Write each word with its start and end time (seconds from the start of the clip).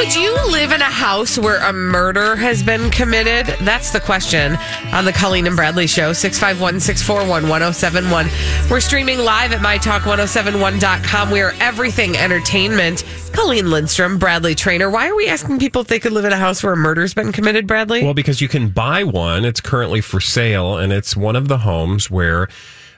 Could 0.00 0.14
you 0.14 0.34
live 0.50 0.72
in 0.72 0.80
a 0.80 0.84
house 0.84 1.38
where 1.38 1.62
a 1.62 1.74
murder 1.74 2.34
has 2.34 2.62
been 2.62 2.88
committed? 2.88 3.54
That's 3.66 3.90
the 3.90 4.00
question 4.00 4.56
on 4.94 5.04
the 5.04 5.12
Colleen 5.12 5.46
and 5.46 5.54
Bradley 5.54 5.86
Show, 5.86 6.14
651 6.14 6.80
641 6.80 7.42
1071. 7.42 8.70
We're 8.70 8.80
streaming 8.80 9.18
live 9.18 9.52
at 9.52 9.60
mytalk1071.com. 9.60 11.30
We 11.30 11.42
are 11.42 11.52
everything 11.60 12.16
entertainment. 12.16 13.04
Colleen 13.34 13.70
Lindstrom, 13.70 14.16
Bradley 14.18 14.54
Traynor. 14.54 14.88
Why 14.88 15.06
are 15.06 15.14
we 15.14 15.28
asking 15.28 15.58
people 15.58 15.82
if 15.82 15.88
they 15.88 16.00
could 16.00 16.12
live 16.12 16.24
in 16.24 16.32
a 16.32 16.38
house 16.38 16.62
where 16.62 16.72
a 16.72 16.78
murder's 16.78 17.12
been 17.12 17.30
committed, 17.30 17.66
Bradley? 17.66 18.02
Well, 18.02 18.14
because 18.14 18.40
you 18.40 18.48
can 18.48 18.70
buy 18.70 19.04
one. 19.04 19.44
It's 19.44 19.60
currently 19.60 20.00
for 20.00 20.18
sale, 20.18 20.78
and 20.78 20.94
it's 20.94 21.14
one 21.14 21.36
of 21.36 21.48
the 21.48 21.58
homes 21.58 22.10
where 22.10 22.48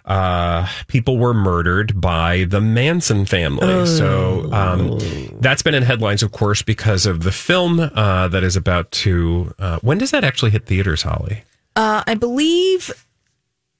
uh, 0.05 0.69
people 0.89 1.19
were 1.19 1.35
murdered 1.35 2.01
by 2.01 2.45
the 2.45 2.61
Manson 2.61 3.25
family. 3.25 3.87
So 3.87 4.53
um, 4.53 4.99
that's 5.41 5.63
been 5.63 5.75
in 5.75 5.83
headlines, 5.83 6.23
of 6.23 6.33
course, 6.33 6.63
because 6.63 7.07
of 7.07 7.23
the 7.23 7.33
film 7.33 7.81
uh, 7.81 8.29
that 8.29 8.43
is 8.43 8.57
about 8.57 8.91
to. 8.93 9.55
Uh, 9.59 9.79
when 9.83 9.99
does 9.99 10.11
that 10.11 10.25
actually 10.25 10.51
hit 10.51 10.67
theaters, 10.67 11.03
Holly? 11.03 11.45
Uh, 11.75 12.03
I 12.07 12.15
believe 12.15 13.02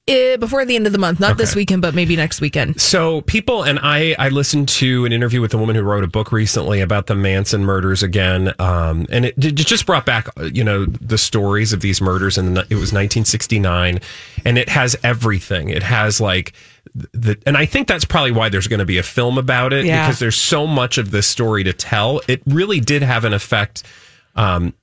uh, 0.09 0.35
before 0.37 0.65
the 0.65 0.75
end 0.75 0.85
of 0.85 0.91
the 0.91 0.99
month, 0.99 1.19
not 1.19 1.37
this 1.37 1.55
weekend, 1.55 1.81
but 1.81 1.95
maybe 1.95 2.15
next 2.15 2.41
weekend. 2.41 2.79
So 2.81 3.21
people 3.21 3.63
and 3.63 3.79
I, 3.81 4.15
I 4.19 4.29
listened 4.29 4.67
to 4.69 5.05
an 5.05 5.13
interview 5.13 5.39
with 5.39 5.53
a 5.53 5.57
woman 5.57 5.75
who 5.77 5.81
wrote 5.81 6.03
a 6.03 6.07
book 6.07 6.31
recently 6.33 6.81
about 6.81 7.07
the 7.07 7.15
Manson 7.15 7.63
murders 7.63 8.03
again, 8.03 8.53
um, 8.59 9.05
and 9.09 9.25
it, 9.25 9.35
it 9.37 9.53
just 9.55 9.85
brought 9.85 10.05
back, 10.05 10.27
you 10.51 10.63
know, 10.63 10.85
the 10.85 11.17
stories 11.17 11.71
of 11.71 11.79
these 11.79 12.01
murders. 12.01 12.37
And 12.37 12.57
it 12.57 12.75
was 12.75 12.91
1969, 12.91 13.99
and 14.45 14.57
it 14.57 14.67
has 14.69 14.95
everything. 15.03 15.69
It 15.69 15.83
has 15.83 16.19
like 16.19 16.51
the, 16.93 17.41
and 17.45 17.55
I 17.55 17.65
think 17.65 17.87
that's 17.87 18.05
probably 18.05 18.31
why 18.31 18.49
there's 18.49 18.67
going 18.67 18.79
to 18.79 18.85
be 18.85 18.97
a 18.97 19.03
film 19.03 19.37
about 19.37 19.71
it 19.71 19.85
Yeah. 19.85 20.05
because 20.05 20.19
there's 20.19 20.35
so 20.37 20.67
much 20.67 20.97
of 20.97 21.11
this 21.11 21.27
story 21.27 21.63
to 21.63 21.71
tell. 21.73 22.21
It 22.27 22.41
really 22.45 22.81
did 22.81 23.03
have 23.03 23.23
an 23.23 23.33
effect. 23.33 23.83
Um, 24.35 24.73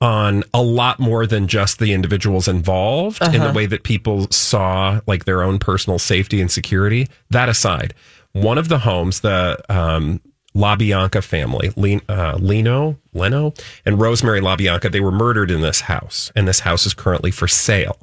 on 0.00 0.42
a 0.54 0.62
lot 0.62 0.98
more 0.98 1.26
than 1.26 1.46
just 1.46 1.78
the 1.78 1.92
individuals 1.92 2.48
involved 2.48 3.22
in 3.34 3.42
the 3.42 3.52
way 3.52 3.66
that 3.66 3.82
people 3.82 4.26
saw 4.30 5.00
like 5.06 5.26
their 5.26 5.42
own 5.42 5.58
personal 5.58 5.98
safety 5.98 6.40
and 6.40 6.50
security. 6.50 7.06
That 7.28 7.48
aside, 7.50 7.92
one 8.32 8.56
of 8.56 8.68
the 8.68 8.78
homes, 8.78 9.20
the 9.20 9.62
um, 9.68 10.20
LaBianca 10.54 11.22
family, 11.22 11.70
Le- 11.76 12.00
uh, 12.08 12.36
Leno, 12.40 12.96
Leno, 13.12 13.52
and 13.84 14.00
Rosemary 14.00 14.40
LaBianca, 14.40 14.90
they 14.90 15.00
were 15.00 15.12
murdered 15.12 15.50
in 15.50 15.60
this 15.60 15.82
house, 15.82 16.32
and 16.34 16.48
this 16.48 16.60
house 16.60 16.86
is 16.86 16.94
currently 16.94 17.30
for 17.30 17.46
sale. 17.46 17.98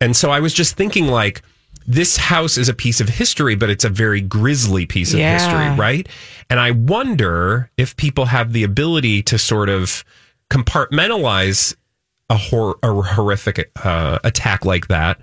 And 0.00 0.16
so 0.16 0.30
I 0.30 0.40
was 0.40 0.52
just 0.52 0.76
thinking, 0.76 1.06
like, 1.06 1.42
this 1.86 2.16
house 2.16 2.58
is 2.58 2.68
a 2.68 2.74
piece 2.74 3.00
of 3.00 3.08
history, 3.08 3.54
but 3.54 3.70
it's 3.70 3.84
a 3.84 3.88
very 3.88 4.20
grisly 4.20 4.84
piece 4.84 5.12
of 5.12 5.20
Yeah. 5.20 5.32
history, 5.32 5.70
right? 5.78 6.08
And 6.50 6.58
I 6.60 6.72
wonder 6.72 7.70
if 7.76 7.96
people 7.96 8.26
have 8.26 8.52
the 8.52 8.64
ability 8.64 9.22
to 9.24 9.38
sort 9.38 9.68
of 9.68 10.04
compartmentalize 10.50 11.74
a, 12.28 12.36
hor- 12.36 12.78
a 12.82 12.92
horrific 12.92 13.70
uh, 13.84 14.18
attack 14.24 14.64
like 14.64 14.88
that 14.88 15.20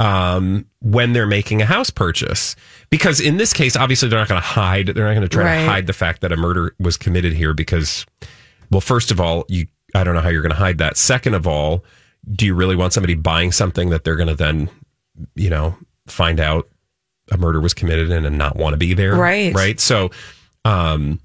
um, 0.00 0.64
when 0.80 1.12
they're 1.12 1.26
making 1.26 1.60
a 1.60 1.66
house 1.66 1.90
purchase. 1.90 2.54
Because 2.90 3.20
in 3.20 3.36
this 3.36 3.52
case, 3.52 3.76
obviously, 3.76 4.08
they're 4.08 4.18
not 4.18 4.28
going 4.28 4.40
to 4.40 4.46
hide. 4.46 4.86
They're 4.88 5.04
not 5.06 5.14
going 5.14 5.22
to 5.22 5.28
try 5.28 5.44
Right. 5.44 5.64
to 5.64 5.70
hide 5.70 5.86
the 5.86 5.92
fact 5.92 6.20
that 6.20 6.32
a 6.32 6.36
murder 6.36 6.74
was 6.78 6.96
committed 6.96 7.32
here. 7.32 7.52
Because, 7.54 8.06
well, 8.70 8.80
first 8.80 9.10
of 9.10 9.20
all, 9.20 9.44
you 9.48 9.66
I 9.94 10.04
don't 10.04 10.14
know 10.14 10.20
how 10.20 10.28
you're 10.28 10.42
going 10.42 10.52
to 10.52 10.58
hide 10.58 10.78
that. 10.78 10.96
Second 10.98 11.34
of 11.34 11.46
all, 11.46 11.82
do 12.30 12.44
you 12.46 12.54
really 12.54 12.76
want 12.76 12.92
somebody 12.92 13.14
buying 13.14 13.52
something 13.52 13.88
that 13.90 14.04
they're 14.04 14.16
going 14.16 14.28
to 14.28 14.34
then, 14.34 14.68
you 15.34 15.48
know, 15.50 15.76
find 16.06 16.40
out 16.40 16.68
a 17.32 17.38
murder 17.38 17.60
was 17.60 17.72
committed 17.74 18.10
in 18.10 18.24
and 18.26 18.36
not 18.36 18.56
want 18.56 18.74
to 18.74 18.78
be 18.78 18.92
there? 18.94 19.14
Right. 19.16 19.54
Right. 19.54 19.80
So, 19.80 20.10
um, 20.64 21.20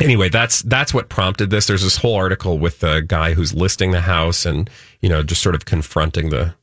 anyway, 0.00 0.28
that's 0.28 0.62
that's 0.62 0.92
what 0.92 1.08
prompted 1.08 1.50
this. 1.50 1.66
There's 1.66 1.82
this 1.82 1.96
whole 1.96 2.14
article 2.14 2.58
with 2.58 2.80
the 2.80 3.00
guy 3.00 3.34
who's 3.34 3.54
listing 3.54 3.90
the 3.90 4.00
house 4.00 4.46
and 4.46 4.68
you 5.00 5.08
know 5.08 5.22
just 5.22 5.42
sort 5.42 5.54
of 5.54 5.64
confronting 5.64 6.30
the 6.30 6.54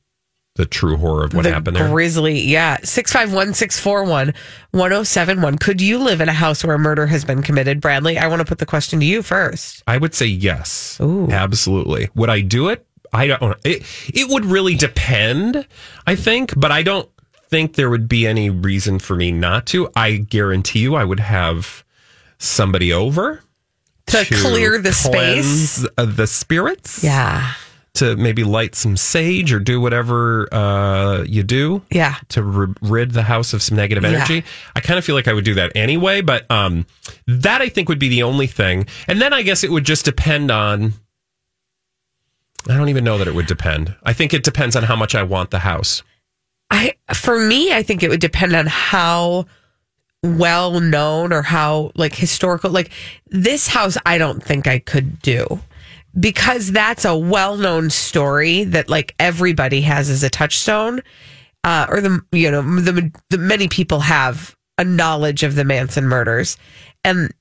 the 0.55 0.65
true 0.65 0.97
horror 0.97 1.23
of 1.23 1.33
what 1.33 1.43
the 1.43 1.51
happened 1.51 1.77
there. 1.77 1.89
Grizzly, 1.89 2.39
yeah. 2.39 2.77
651 2.83 3.53
641 3.53 4.33
1071. 4.71 5.57
Could 5.57 5.81
you 5.81 5.97
live 5.97 6.21
in 6.21 6.29
a 6.29 6.33
house 6.33 6.63
where 6.63 6.75
a 6.75 6.79
murder 6.79 7.07
has 7.07 7.23
been 7.23 7.41
committed, 7.41 7.79
Bradley? 7.79 8.17
I 8.17 8.27
want 8.27 8.41
to 8.41 8.45
put 8.45 8.57
the 8.57 8.65
question 8.65 8.99
to 8.99 9.05
you 9.05 9.21
first. 9.21 9.83
I 9.87 9.97
would 9.97 10.13
say 10.13 10.25
yes, 10.25 10.99
Ooh. 11.01 11.29
absolutely. 11.31 12.09
Would 12.15 12.29
I 12.29 12.41
do 12.41 12.69
it? 12.69 12.85
I 13.13 13.27
don't. 13.27 13.57
It 13.65 13.83
it 14.13 14.29
would 14.29 14.45
really 14.45 14.75
depend. 14.75 15.67
I 16.05 16.15
think, 16.15 16.53
but 16.57 16.71
I 16.71 16.83
don't 16.83 17.09
think 17.49 17.75
there 17.75 17.89
would 17.89 18.07
be 18.07 18.25
any 18.25 18.49
reason 18.49 18.99
for 18.99 19.15
me 19.15 19.31
not 19.31 19.65
to. 19.67 19.89
I 19.95 20.17
guarantee 20.17 20.79
you, 20.79 20.95
I 20.95 21.03
would 21.03 21.19
have 21.19 21.83
somebody 22.41 22.91
over 22.91 23.41
To 24.07 24.25
clear 24.25 24.79
the 24.81 24.93
space? 24.93 25.85
uh, 25.97 26.05
the 26.05 26.27
spirits. 26.27 27.03
Yeah. 27.03 27.53
to 27.93 28.15
maybe 28.15 28.45
light 28.45 28.73
some 28.73 28.95
sage 28.95 29.51
or 29.51 29.59
do 29.59 29.81
whatever 29.81 30.47
uh, 30.53 31.23
you 31.23 31.43
do 31.43 31.81
Yeah. 31.91 32.15
to 32.29 32.41
r- 32.41 32.69
rid 32.81 33.11
the 33.11 33.21
house 33.23 33.51
of 33.51 33.61
some 33.61 33.75
negative 33.75 34.03
Yeah. 34.03 34.11
energy. 34.11 34.45
I 34.73 34.79
kind 34.79 34.97
of 34.97 35.03
feel 35.03 35.13
like 35.13 35.27
I 35.27 35.33
would 35.33 35.43
do 35.43 35.55
that 35.55 35.73
anyway, 35.75 36.21
but 36.21 36.49
um, 36.49 36.85
that 37.27 37.61
I 37.61 37.67
think 37.67 37.89
would 37.89 37.99
be 37.99 38.07
the 38.07 38.23
only 38.23 38.47
thing. 38.47 38.85
And 39.09 39.21
then 39.21 39.33
I 39.33 39.41
guess 39.41 39.65
it 39.65 39.71
would 39.71 39.83
just 39.83 40.05
depend 40.05 40.51
on. 40.51 40.93
I 42.69 42.77
don't 42.77 42.87
even 42.87 43.03
know 43.03 43.17
that 43.17 43.27
it 43.27 43.35
would 43.35 43.47
depend. 43.47 43.93
I 44.03 44.13
think 44.13 44.33
it 44.33 44.43
depends 44.43 44.77
on 44.77 44.83
how 44.83 44.95
much 44.95 45.13
I 45.13 45.23
want 45.23 45.49
the 45.51 45.59
house. 45.59 46.01
I 46.69 46.93
for 47.13 47.37
me, 47.45 47.73
I 47.73 47.83
think 47.83 48.03
it 48.03 48.09
would 48.09 48.21
depend 48.21 48.55
on 48.55 48.67
how 48.67 49.47
well 50.23 50.79
known 50.79 51.33
or 51.33 51.41
how 51.41 51.91
like 51.95 52.13
historical 52.13 52.69
like 52.69 52.91
this 53.27 53.67
house 53.67 53.97
I 54.05 54.17
don't 54.17 54.43
think 54.43 54.67
I 54.67 54.79
could 54.79 55.21
do. 55.21 55.59
Because 56.19 56.73
that's 56.73 57.05
a 57.05 57.17
well-known 57.17 57.89
story 57.89 58.65
that 58.65 58.89
like 58.89 59.15
everybody 59.17 59.79
has 59.81 60.09
as 60.09 60.23
a 60.23 60.29
touchstone 60.29 61.01
uh 61.63 61.85
or 61.89 62.01
the 62.01 62.19
you 62.31 62.51
know 62.51 62.61
the, 62.61 63.11
the 63.29 63.37
many 63.37 63.67
people 63.67 64.01
have 64.01 64.55
a 64.77 64.83
knowledge 64.83 65.43
of 65.43 65.55
the 65.55 65.63
Manson 65.63 66.05
murders. 66.07 66.57
And 67.03 67.33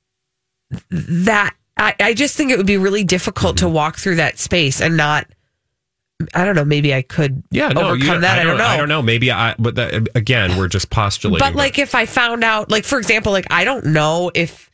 that 0.90 1.54
I, 1.76 1.94
I 1.98 2.14
just 2.14 2.36
think 2.36 2.50
it 2.50 2.58
would 2.58 2.66
be 2.66 2.76
really 2.76 3.04
difficult 3.04 3.56
to 3.58 3.68
walk 3.68 3.96
through 3.96 4.16
that 4.16 4.38
space 4.38 4.80
and 4.80 4.96
not 4.96 5.26
I 6.34 6.44
don't 6.44 6.54
know 6.56 6.64
maybe 6.64 6.94
I 6.94 7.02
could 7.02 7.42
Yeah, 7.50 7.68
no, 7.68 7.88
overcome 7.90 8.14
you, 8.16 8.20
that 8.20 8.38
I 8.38 8.42
don't, 8.44 8.58
know 8.58 8.64
I 8.64 8.76
don't 8.76 8.88
know. 8.88 9.02
Maybe 9.02 9.30
I. 9.30 9.54
But 9.58 9.74
that, 9.76 10.08
again, 10.14 10.56
we're 10.58 10.68
just 10.68 10.90
postulating. 10.90 11.38
But 11.46 11.54
like 11.54 11.78
if 11.78 11.94
I 11.94 12.06
found 12.06 12.44
out, 12.44 12.70
like 12.70 12.84
for 12.84 12.98
example, 12.98 13.32
like 13.32 13.46
I 13.50 13.64
don't 13.64 13.86
know 13.86 14.30
if 14.34 14.70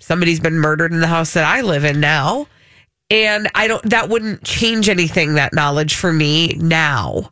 somebody's 0.00 0.40
been 0.40 0.54
murdered 0.58 0.92
in 0.92 1.00
the 1.00 1.06
house 1.06 1.32
that 1.34 1.44
I 1.44 1.60
live 1.62 1.84
in 1.84 2.00
now, 2.00 2.46
and 3.10 3.48
I 3.54 3.68
don't. 3.68 3.82
That 3.90 4.08
wouldn't 4.08 4.44
change 4.44 4.88
anything. 4.88 5.34
That 5.34 5.52
knowledge 5.52 5.94
for 5.94 6.12
me 6.12 6.54
now. 6.58 7.30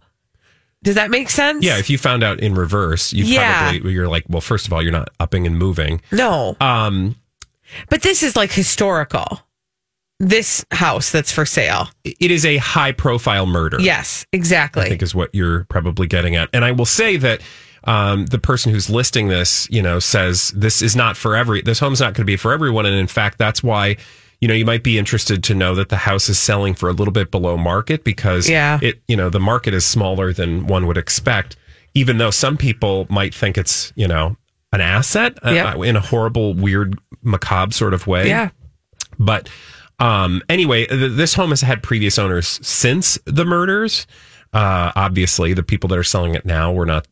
Does 0.83 0.95
that 0.95 1.11
make 1.11 1.29
sense? 1.29 1.63
yeah, 1.63 1.77
if 1.79 1.91
you 1.91 1.99
found 1.99 2.23
out 2.23 2.41
in 2.41 2.55
reverse, 2.55 3.13
you 3.13 3.25
Yeah. 3.25 3.71
probably 3.73 3.93
you're 3.93 4.09
like, 4.09 4.25
well, 4.31 4.41
first 4.41 4.67
of 4.67 4.73
all, 4.73 4.83
you're 4.83 4.93
not 4.93 5.11
upping 5.21 5.47
and 5.47 5.59
moving. 5.59 6.01
No, 6.11 6.57
Um, 6.59 7.17
but 7.91 8.01
this 8.01 8.23
is 8.23 8.35
like 8.35 8.51
historical. 8.51 9.43
This 10.21 10.65
house 10.71 11.11
that's 11.11 11.33
for 11.33 11.47
sale. 11.47 11.89
it 12.05 12.31
is 12.31 12.45
a 12.45 12.59
high 12.59 12.93
profile 12.93 13.47
murder. 13.47 13.81
Yes, 13.81 14.27
exactly. 14.33 14.85
I 14.85 14.89
think 14.89 15.03
is 15.03 15.15
what 15.15 15.35
you're 15.35 15.65
probably 15.65 16.07
getting 16.07 16.37
at. 16.37 16.51
And 16.53 16.65
I 16.65 16.73
will 16.73 16.85
say 16.87 17.17
that 17.17 17.41
um, 17.85 18.27
the 18.27 18.39
person 18.39 18.71
who's 18.71 18.91
listing 18.91 19.29
this, 19.29 19.67
you 19.71 19.81
know, 19.81 19.99
says 19.99 20.51
this 20.55 20.83
is 20.83 20.95
not 20.95 21.17
for 21.17 21.35
every. 21.35 21.63
This 21.63 21.79
home's 21.79 22.01
not 22.01 22.09
going 22.15 22.23
to 22.23 22.25
be 22.25 22.37
for 22.37 22.53
everyone, 22.53 22.85
and 22.85 22.95
in 22.95 23.07
fact, 23.07 23.39
that's 23.39 23.63
why 23.63 23.97
you 24.43 24.49
know, 24.49 24.55
you 24.55 24.65
might 24.65 24.83
be 24.83 24.97
interested 24.99 25.45
to 25.45 25.55
know 25.55 25.75
that 25.75 25.91
the 25.91 25.99
house 25.99 26.31
is 26.31 26.39
selling 26.39 26.73
for 26.73 26.89
a 26.89 26.93
little 26.93 27.13
bit 27.13 27.31
below 27.31 27.59
market 27.59 28.05
because 28.05 28.49
Yeah. 28.49 28.79
it, 28.81 29.03
you 29.07 29.15
know, 29.15 29.29
the 29.29 29.39
market 29.39 29.75
is 29.75 29.85
smaller 29.85 30.33
than 30.33 30.67
one 30.67 30.87
would 30.87 30.97
expect, 30.97 31.57
even 31.93 32.17
though 32.17 32.31
some 32.31 32.57
people 32.57 33.07
might 33.11 33.35
think 33.35 33.59
it's, 33.59 33.93
you 33.97 34.09
know, 34.09 34.39
an 34.73 34.81
asset 34.81 35.39
uh, 35.45 35.79
in 35.83 35.95
a 35.95 36.01
horrible, 36.01 36.55
weird, 36.55 36.99
macabre 37.23 37.73
sort 37.75 37.93
of 37.93 38.07
way. 38.07 38.29
Yeah. 38.29 38.49
But 39.19 39.51
um, 40.01 40.43
anyway, 40.49 40.87
th- 40.87 41.13
this 41.13 41.35
home 41.35 41.51
has 41.51 41.61
had 41.61 41.83
previous 41.83 42.19
owners 42.19 42.59
since 42.67 43.19
the 43.27 43.45
murders. 43.45 44.07
Uh, 44.53 44.91
obviously, 44.97 45.53
the 45.55 45.63
people 45.63 45.89
that 45.89 45.99
are 45.99 46.03
selling 46.05 46.35
it 46.35 46.45
now 46.45 46.73
were 46.73 46.87
not 46.87 47.07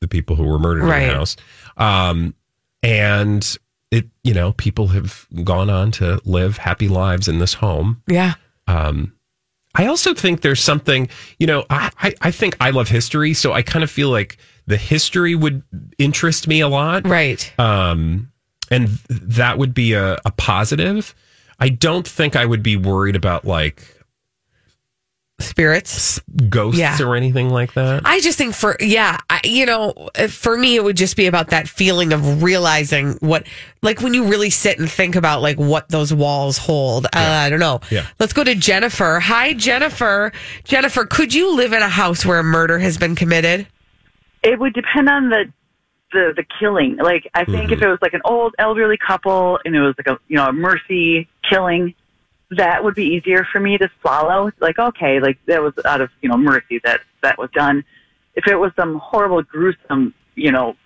the 0.00 0.08
people 0.08 0.36
who 0.36 0.44
were 0.44 0.58
murdered 0.58 0.82
in 0.82 0.88
the 0.88 1.14
house. 1.14 1.36
Um, 1.76 2.34
and 2.82 3.56
it, 3.90 4.06
you 4.22 4.34
know, 4.34 4.52
people 4.52 4.88
have 4.88 5.26
gone 5.44 5.70
on 5.70 5.90
to 5.92 6.20
live 6.24 6.58
happy 6.58 6.88
lives 6.88 7.28
in 7.28 7.38
this 7.38 7.54
home. 7.54 8.02
Yeah. 8.06 8.34
Um, 8.68 9.12
I 9.74 9.86
also 9.86 10.14
think 10.14 10.40
there's 10.40 10.60
something, 10.60 11.08
you 11.38 11.46
know, 11.46 11.64
I, 11.70 11.90
I, 12.02 12.14
I 12.22 12.30
think 12.30 12.56
I 12.60 12.70
love 12.70 12.88
history, 12.88 13.34
so 13.34 13.52
I 13.52 13.62
kind 13.62 13.82
of 13.82 13.90
feel 13.90 14.10
like 14.10 14.38
the 14.66 14.76
history 14.76 15.34
would 15.34 15.62
interest 15.98 16.48
me 16.48 16.60
a 16.60 16.68
lot 16.68 17.06
Right. 17.06 17.52
um, 17.58 18.32
and 18.70 18.86
th- 18.88 18.98
that 19.22 19.58
would 19.58 19.74
be 19.74 19.92
a, 19.92 20.14
a 20.24 20.30
positive. 20.36 21.14
I 21.58 21.68
don't 21.70 22.06
think 22.06 22.36
I 22.36 22.44
would 22.44 22.62
be 22.62 22.76
worried 22.76 23.16
about 23.16 23.44
like 23.44 23.82
Spirits. 25.38 26.18
ghosts 26.48 26.80
Yeah. 26.80 26.96
or 27.02 27.14
anything 27.14 27.50
like 27.50 27.74
that. 27.74 28.02
I 28.06 28.20
just 28.20 28.38
think 28.38 28.54
for 28.54 28.74
yeah, 28.80 29.18
I, 29.28 29.40
you 29.44 29.66
know, 29.66 29.92
for 30.30 30.56
me 30.56 30.76
it 30.76 30.82
would 30.84 30.96
just 30.96 31.14
be 31.14 31.26
about 31.26 31.48
that 31.48 31.68
feeling 31.68 32.14
of 32.14 32.42
realizing 32.42 33.12
what, 33.20 33.46
like 33.82 34.00
when 34.00 34.14
you 34.14 34.24
really 34.24 34.48
sit 34.48 34.78
and 34.78 34.90
think 34.90 35.14
about 35.14 35.42
like 35.42 35.58
what 35.58 35.90
those 35.90 36.12
walls 36.12 36.56
hold. 36.56 37.04
Uh, 37.06 37.08
I 37.14 37.50
don't 37.50 37.60
know. 37.60 37.80
Yeah. 37.90 38.06
Let's 38.18 38.32
go 38.32 38.44
to 38.44 38.54
Jennifer. 38.54 39.20
Hi, 39.22 39.52
Jennifer. 39.52 40.32
Jennifer, 40.64 41.04
could 41.04 41.34
you 41.34 41.54
live 41.54 41.74
in 41.74 41.82
a 41.82 41.88
house 41.88 42.24
where 42.24 42.38
a 42.38 42.44
murder 42.44 42.78
has 42.78 42.96
been 42.96 43.14
committed? 43.14 43.66
It 44.42 44.58
would 44.58 44.72
depend 44.72 45.10
on 45.10 45.28
the 45.28 45.52
the 46.12 46.32
the 46.34 46.44
killing. 46.58 46.96
Like 46.96 47.28
I 47.34 47.44
think 47.44 47.72
if 47.72 47.82
it 47.82 47.86
was 47.88 47.98
like 48.00 48.14
an 48.14 48.22
old 48.24 48.54
elderly 48.58 48.96
couple 48.96 49.58
and 49.66 49.76
it 49.76 49.80
was 49.82 49.94
like 49.98 50.06
a 50.06 50.18
you 50.28 50.36
know 50.36 50.46
a 50.46 50.52
mercy 50.52 51.28
killing, 51.48 51.94
that 52.50 52.84
would 52.84 52.94
be 52.94 53.04
easier 53.04 53.46
for 53.50 53.60
me 53.60 53.78
to 53.78 53.88
swallow. 54.00 54.50
Like 54.60 54.78
okay, 54.78 55.20
like 55.20 55.38
that 55.46 55.62
was 55.62 55.74
out 55.84 56.00
of 56.00 56.10
you 56.20 56.28
know 56.28 56.36
mercy 56.36 56.80
that 56.84 57.00
that 57.22 57.38
was 57.38 57.50
done. 57.52 57.84
If 58.34 58.46
it 58.46 58.56
was 58.56 58.72
some 58.76 58.98
horrible, 58.98 59.42
gruesome, 59.42 60.12
you 60.34 60.52
know, 60.52 60.76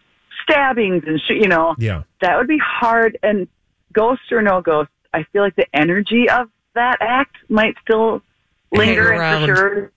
stabbings 0.42 1.04
and 1.06 1.20
sh- 1.20 1.40
you 1.40 1.48
know, 1.48 1.74
yeah. 1.78 2.04
that 2.20 2.36
would 2.36 2.46
be 2.46 2.58
hard. 2.58 3.18
And 3.22 3.48
ghost 3.92 4.22
or 4.30 4.40
no 4.40 4.60
ghost, 4.60 4.90
I 5.12 5.24
feel 5.32 5.42
like 5.42 5.56
the 5.56 5.66
energy 5.74 6.28
of 6.30 6.48
that 6.74 6.98
act 7.00 7.36
might 7.48 7.74
still 7.82 8.22
linger 8.72 9.12
Hang 9.12 9.42
and 9.42 9.50
for 9.50 9.56
sure. 9.56 9.92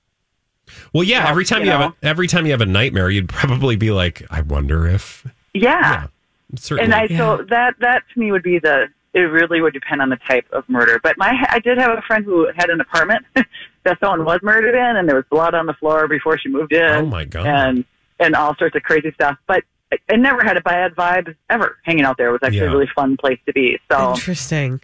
Well, 0.94 1.04
yeah. 1.04 1.24
Well, 1.24 1.32
Every 1.32 1.46
time 1.46 1.60
you 1.60 1.66
you, 1.66 1.72
have 1.72 1.92
a, 1.92 2.06
every 2.06 2.28
time 2.28 2.46
you 2.46 2.52
have 2.52 2.62
a 2.62 2.66
nightmare, 2.66 3.10
you'd 3.10 3.30
probably 3.30 3.76
be 3.76 3.92
like, 3.92 4.24
I 4.30 4.42
wonder 4.42 4.88
if. 4.88 5.28
Yeah. 5.54 6.08
Certainly. 6.56 6.84
And 6.84 6.94
I 6.94 7.08
so 7.08 7.44
that 7.50 7.76
that 7.80 8.04
to 8.14 8.20
me 8.20 8.32
would 8.32 8.44
be 8.44 8.60
the 8.60 8.88
it 9.14 9.20
really 9.20 9.62
would 9.62 9.74
depend 9.74 10.02
on 10.02 10.10
the 10.10 10.18
type 10.28 10.46
of 10.52 10.68
murder. 10.68 11.00
But 11.04 11.18
my 11.18 11.46
I 11.50 11.60
did 11.60 11.78
have 11.78 11.98
a 11.98 12.02
friend 12.02 12.26
who 12.26 12.48
had 12.56 12.70
an 12.70 12.82
apartment 12.82 13.26
that 13.84 14.00
someone 14.00 14.26
was 14.26 14.40
murdered 14.42 14.76
in, 14.76 14.98
and 14.98 15.08
there 15.08 15.16
was 15.16 15.26
blood 15.30 15.54
on 15.54 15.66
the 15.66 15.74
floor 15.74 16.08
before 16.08 16.38
she 16.38 16.50
moved 16.50 16.74
in. 16.74 16.82
Oh, 16.84 17.06
my 17.06 17.26
God. 17.26 17.46
And 17.46 17.86
and 18.20 18.36
all 18.36 18.56
sorts 18.56 18.76
of 18.76 18.84
crazy 18.84 19.12
stuff. 19.14 19.38
But 19.48 19.64
I, 19.92 19.98
I 20.10 20.16
never 20.16 20.44
had 20.44 20.58
a 20.58 20.62
bad 20.62 20.96
vibe 20.96 21.36
ever. 21.50 21.78
Hanging 21.84 22.06
out 22.06 22.18
there 22.18 22.30
It 22.30 22.32
was 22.34 22.42
actually 22.44 22.60
Yeah. 22.60 22.66
a 22.66 22.72
really 22.72 22.90
fun 22.96 23.18
place 23.18 23.40
to 23.46 23.54
be. 23.54 23.80
So 23.92 24.12
Interesting. 24.12 24.80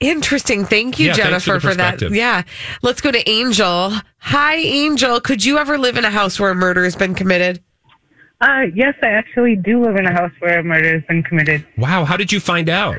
Interesting. 0.00 0.64
Thank 0.64 0.98
you, 0.98 1.08
Yeah, 1.08 1.14
thanks 1.14 1.44
for 1.44 1.58
Jennifer, 1.58 1.68
for, 1.70 1.74
that. 1.74 2.10
Yeah. 2.10 2.42
Let's 2.82 3.02
go 3.02 3.10
to 3.10 3.28
Angel. 3.28 3.92
Hi, 4.20 4.54
Angel. 4.56 5.20
Could 5.20 5.44
you 5.44 5.58
ever 5.58 5.76
live 5.76 5.98
in 5.98 6.06
a 6.06 6.10
house 6.10 6.40
where 6.40 6.50
a 6.50 6.54
murder 6.54 6.84
has 6.84 6.96
been 6.96 7.14
committed? 7.14 7.62
Uh, 8.40 8.62
yes, 8.74 8.94
I 9.02 9.08
actually 9.08 9.56
do 9.56 9.84
live 9.84 9.96
in 9.96 10.06
a 10.06 10.12
house 10.12 10.32
where 10.38 10.60
a 10.60 10.64
murder 10.64 10.94
has 10.94 11.02
been 11.06 11.22
committed. 11.22 11.66
wow. 11.76 12.04
How 12.04 12.16
did 12.16 12.32
you 12.32 12.40
find 12.40 12.68
out? 12.68 12.96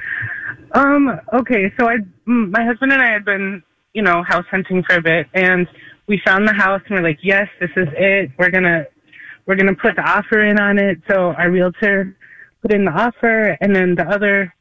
Um, 0.73 1.19
okay, 1.33 1.73
so 1.79 1.89
I, 1.89 1.97
my 2.25 2.63
husband 2.63 2.93
and 2.93 3.01
I 3.01 3.11
had 3.11 3.25
been, 3.25 3.63
you 3.93 4.01
know, 4.01 4.23
house 4.23 4.45
hunting 4.51 4.83
for 4.83 4.95
a 4.97 5.01
bit, 5.01 5.27
and 5.33 5.67
we 6.07 6.21
found 6.23 6.47
the 6.47 6.53
house, 6.53 6.81
and 6.87 6.97
we're 6.97 7.03
like, 7.03 7.19
yes, 7.23 7.47
this 7.59 7.71
is 7.75 7.87
it. 7.93 8.31
We're 8.37 8.51
gonna, 8.51 8.85
we're 9.45 9.55
gonna 9.55 9.75
put 9.75 9.95
the 9.95 10.03
offer 10.03 10.45
in 10.45 10.59
on 10.59 10.77
it. 10.77 10.99
So 11.09 11.33
our 11.33 11.49
realtor 11.49 12.15
put 12.61 12.71
in 12.71 12.85
the 12.85 12.91
offer, 12.91 13.57
and 13.59 13.75
then 13.75 13.95
the 13.95 14.07
other 14.07 14.53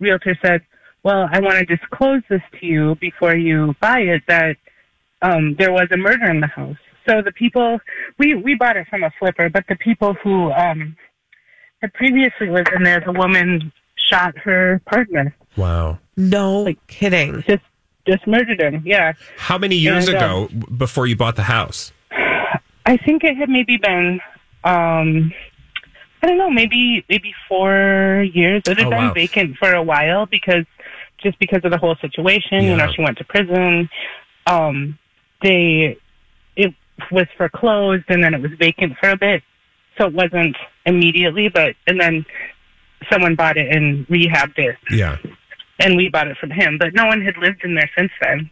realtor 0.00 0.36
said, 0.44 0.62
well, 1.04 1.28
I 1.32 1.40
want 1.40 1.58
to 1.58 1.64
disclose 1.64 2.22
this 2.28 2.42
to 2.60 2.66
you 2.66 2.96
before 3.00 3.36
you 3.36 3.74
buy 3.80 4.00
it 4.00 4.22
that 4.26 4.56
um, 5.22 5.54
there 5.58 5.72
was 5.72 5.88
a 5.92 5.96
murder 5.96 6.28
in 6.28 6.40
the 6.40 6.48
house. 6.48 6.76
So 7.08 7.22
the 7.22 7.32
people 7.32 7.78
we 8.18 8.34
we 8.34 8.54
bought 8.54 8.76
it 8.76 8.86
from 8.88 9.02
a 9.02 9.10
flipper, 9.18 9.48
but 9.48 9.64
the 9.68 9.76
people 9.76 10.14
who 10.22 10.52
um, 10.52 10.96
had 11.80 11.92
previously 11.94 12.48
lived 12.50 12.70
in 12.76 12.82
there, 12.82 13.00
the 13.00 13.12
woman 13.12 13.72
shot 14.10 14.36
her 14.38 14.80
partner, 14.86 15.34
Wow. 15.56 15.98
No 16.16 16.62
like, 16.62 16.86
kidding. 16.86 17.42
just 17.48 17.62
just 18.06 18.26
murdered 18.26 18.60
him. 18.60 18.82
Yeah, 18.84 19.12
How 19.36 19.58
many 19.58 19.76
years 19.76 20.08
And, 20.08 20.16
ago 20.16 20.48
um, 20.50 20.76
before 20.78 21.06
you 21.06 21.16
bought 21.16 21.36
the 21.36 21.42
house? 21.44 21.92
I 22.86 22.96
think 22.96 23.22
it 23.24 23.36
had 23.36 23.48
maybe 23.48 23.76
been. 23.76 24.20
Um, 24.64 25.32
I 26.22 26.26
don't 26.26 26.38
know, 26.38 26.50
maybe 26.50 27.04
maybe 27.08 27.32
four 27.48 28.24
years. 28.34 28.62
It 28.66 28.78
had 28.78 28.86
Oh, 28.86 28.90
been 28.90 28.98
wow. 28.98 29.12
vacant 29.14 29.56
for 29.56 29.72
a 29.72 29.82
while 29.82 30.26
because 30.26 30.64
just 31.22 31.38
because 31.38 31.60
of 31.64 31.70
the 31.70 31.78
whole 31.78 31.96
situation. 32.00 32.64
You 32.64 32.76
know, 32.76 32.90
she 32.92 33.02
went 33.02 33.18
to 33.18 33.24
prison. 33.24 33.88
Um, 34.46 34.98
they 35.42 35.96
it 35.96 36.00
was 37.10 37.26
foreclosed 37.36 38.04
and 38.08 38.22
then 38.22 38.34
it 38.34 38.40
was 38.42 38.52
vacant 38.58 38.96
for 38.98 39.10
a 39.10 39.16
bit, 39.16 39.42
so 39.96 40.06
it 40.06 40.14
wasn't 40.14 40.56
immediately. 40.86 41.48
But 41.48 41.74
and 41.86 42.00
then 42.00 42.24
someone 43.10 43.34
bought 43.34 43.56
it 43.56 43.74
and 43.74 44.06
rehabbed 44.08 44.58
it, 44.58 44.76
Yeah. 44.90 45.16
and 45.80 45.96
we 45.96 46.08
bought 46.08 46.28
it 46.28 46.36
from 46.38 46.50
him. 46.50 46.78
But 46.78 46.94
no 46.94 47.06
one 47.06 47.22
had 47.22 47.36
lived 47.38 47.62
in 47.64 47.74
there 47.74 47.90
since 47.96 48.10
then. 48.22 48.50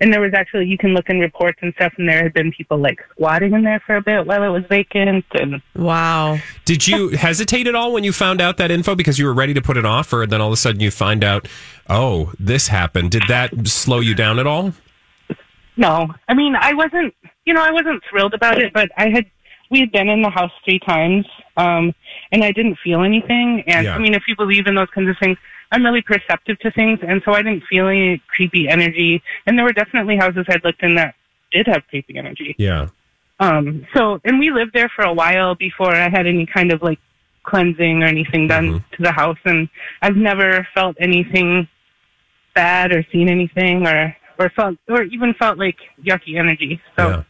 And 0.00 0.12
there 0.12 0.20
was 0.20 0.32
actually 0.32 0.66
you 0.66 0.78
can 0.78 0.94
look 0.94 1.08
in 1.08 1.18
reports 1.18 1.58
and 1.60 1.74
stuff, 1.74 1.92
and 1.98 2.08
there 2.08 2.22
had 2.22 2.32
been 2.32 2.52
people 2.52 2.78
like 2.78 3.00
squatting 3.12 3.52
in 3.52 3.62
there 3.64 3.80
for 3.84 3.96
a 3.96 4.02
bit 4.02 4.26
while 4.26 4.42
it 4.44 4.48
was 4.48 4.62
vacant, 4.68 5.24
and 5.34 5.60
Wow. 5.74 6.38
Did 6.64 6.86
you 6.86 7.08
hesitate 7.26 7.66
at 7.66 7.74
all 7.74 7.92
when 7.92 8.04
you 8.04 8.12
found 8.12 8.40
out 8.40 8.56
that 8.58 8.70
info 8.70 8.94
because 8.94 9.18
you 9.18 9.26
were 9.26 9.34
ready 9.34 9.54
to 9.54 9.62
put 9.62 9.76
an 9.76 9.86
offer 9.86 10.22
and 10.22 10.30
then 10.32 10.40
all 10.40 10.48
of 10.48 10.52
a 10.52 10.56
sudden 10.56 10.80
you 10.80 10.92
find 10.92 11.24
out, 11.24 11.48
oh, 11.88 12.32
this 12.38 12.68
happened? 12.68 13.10
Did 13.10 13.24
that 13.28 13.66
slow 13.66 13.98
you 13.98 14.14
down 14.14 14.38
at 14.38 14.46
all? 14.46 14.72
No, 15.76 16.08
I 16.28 16.34
mean, 16.34 16.54
I 16.56 16.74
wasn't, 16.74 17.14
you 17.48 17.54
know, 17.54 17.62
I 17.62 17.72
wasn't 17.72 18.02
thrilled 18.08 18.34
about 18.34 18.60
it, 18.60 18.74
but 18.74 18.90
I 18.98 19.08
had, 19.08 19.24
we 19.70 19.80
had 19.80 19.90
been 19.90 20.08
in 20.10 20.20
the 20.20 20.28
house 20.28 20.52
three 20.66 20.78
times, 20.78 21.26
um, 21.56 21.94
and 22.30 22.44
I 22.44 22.52
didn't 22.52 22.76
feel 22.84 23.02
anything. 23.02 23.64
And 23.66 23.86
Yeah. 23.86 23.94
I 23.94 23.98
mean, 23.98 24.14
if 24.14 24.24
you 24.28 24.36
believe 24.36 24.66
in 24.66 24.74
those 24.74 24.90
kinds 24.94 25.08
of 25.08 25.16
things, 25.18 25.38
I'm 25.72 25.82
really 25.82 26.02
perceptive 26.02 26.58
to 26.60 26.70
things, 26.70 26.98
and 27.02 27.22
so 27.24 27.32
I 27.32 27.40
didn't 27.42 27.64
feel 27.64 27.88
any 27.88 28.22
creepy 28.28 28.68
energy. 28.68 29.22
And 29.46 29.56
there 29.56 29.64
were 29.64 29.72
definitely 29.72 30.16
houses 30.18 30.44
I'd 30.48 30.62
looked 30.62 30.82
in 30.82 30.94
that 30.96 31.14
did 31.50 31.66
have 31.66 31.82
creepy 31.88 32.18
energy. 32.18 32.54
Yeah. 32.58 32.88
Um, 33.40 33.86
so, 33.94 34.20
and 34.24 34.38
we 34.38 34.50
lived 34.50 34.74
there 34.74 34.90
for 34.94 35.04
a 35.04 35.12
while 35.12 35.54
before 35.54 35.94
I 35.94 36.10
had 36.10 36.26
any 36.26 36.44
kind 36.44 36.70
of 36.70 36.82
like 36.82 36.98
cleansing 37.44 38.02
or 38.02 38.06
anything 38.06 38.46
done 38.48 38.84
to 38.92 39.02
the 39.02 39.12
house, 39.12 39.38
and 39.46 39.70
I've 40.02 40.16
never 40.16 40.66
felt 40.74 40.96
anything 41.00 41.66
bad 42.54 42.92
or 42.92 43.06
seen 43.10 43.28
anything 43.30 43.86
or 43.86 44.14
or 44.38 44.50
felt 44.50 44.76
or 44.88 45.02
even 45.04 45.32
felt 45.34 45.56
like 45.58 45.76
yucky 46.02 46.38
energy. 46.38 46.80
So 46.96 47.08
Yeah. 47.08 47.22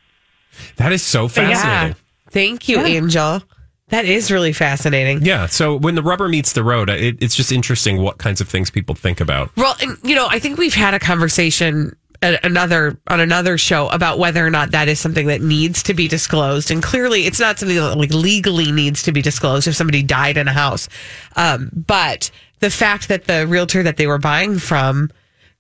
That 0.77 0.93
is 0.93 1.03
so 1.03 1.23
Yeah. 1.25 1.29
fascinating. 1.29 1.97
Thank 2.31 2.69
you, 2.69 2.81
Angel. 2.81 3.43
That 3.89 4.05
is 4.05 4.31
really 4.31 4.53
fascinating. 4.53 5.23
Yeah. 5.25 5.47
So 5.47 5.75
when 5.77 5.95
the 5.95 6.03
rubber 6.03 6.29
meets 6.29 6.53
the 6.53 6.63
road, 6.63 6.91
it, 6.91 7.17
it's 7.23 7.35
just 7.35 7.51
interesting 7.53 8.03
what 8.03 8.19
kinds 8.19 8.41
of 8.43 8.49
things 8.49 8.69
people 8.71 8.95
think 8.95 9.19
about. 9.21 9.51
Well, 9.57 9.77
and, 9.81 9.97
you 10.03 10.15
know, 10.15 10.27
I 10.31 10.39
think 10.39 10.59
we've 10.59 10.75
had 10.75 10.93
a 10.93 10.99
conversation 10.99 11.97
at 12.21 12.45
another 12.45 12.99
on 13.07 13.21
another 13.21 13.57
show 13.57 13.89
about 13.89 14.19
whether 14.19 14.45
or 14.45 14.51
not 14.51 14.73
that 14.73 14.89
is 14.89 14.99
something 15.01 15.29
that 15.29 15.41
needs 15.41 15.83
to 15.85 15.95
be 15.95 16.07
disclosed, 16.09 16.71
and 16.71 16.83
clearly, 16.83 17.27
it's 17.27 17.39
not 17.39 17.61
something 17.61 17.77
that 17.77 17.97
like 17.97 18.13
legally 18.13 18.73
needs 18.73 19.05
to 19.05 19.13
be 19.13 19.23
disclosed 19.23 19.69
if 19.69 19.77
somebody 19.77 20.03
died 20.03 20.37
in 20.37 20.49
a 20.49 20.53
house. 20.53 20.89
Um, 21.37 21.71
but 21.73 22.31
the 22.59 22.71
fact 22.71 23.07
that 23.09 23.27
the 23.27 23.47
realtor 23.47 23.85
that 23.85 23.99
they 23.99 24.09
were 24.09 24.19
buying 24.19 24.59
from 24.59 25.11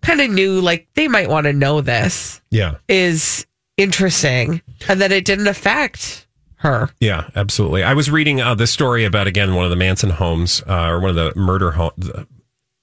kind 0.03 0.21
of 0.21 0.31
knew 0.31 0.61
like 0.61 0.89
they 0.95 1.07
might 1.07 1.29
want 1.29 1.45
to 1.47 1.53
know 1.53 1.81
this 1.81 2.41
Yeah. 2.51 2.75
is 2.89 3.47
interesting, 3.79 4.61
and 4.89 5.01
that 5.01 5.11
it 5.11 5.25
didn't 5.25 5.47
affect 5.47 6.27
her. 6.57 6.91
Yeah, 7.01 7.31
absolutely. 7.35 7.83
I 7.83 7.95
was 7.95 8.11
reading 8.11 8.43
uh, 8.43 8.55
this 8.55 8.71
story 8.71 9.05
about 9.05 9.27
again 9.27 9.55
one 9.55 9.65
of 9.65 9.71
the 9.71 9.77
Manson 9.77 10.11
homes, 10.11 10.63
uh, 10.69 10.89
or 10.89 11.01
one 11.01 11.11
of 11.11 11.17
the 11.17 11.33
murder 11.35 11.71
homes, 11.71 12.11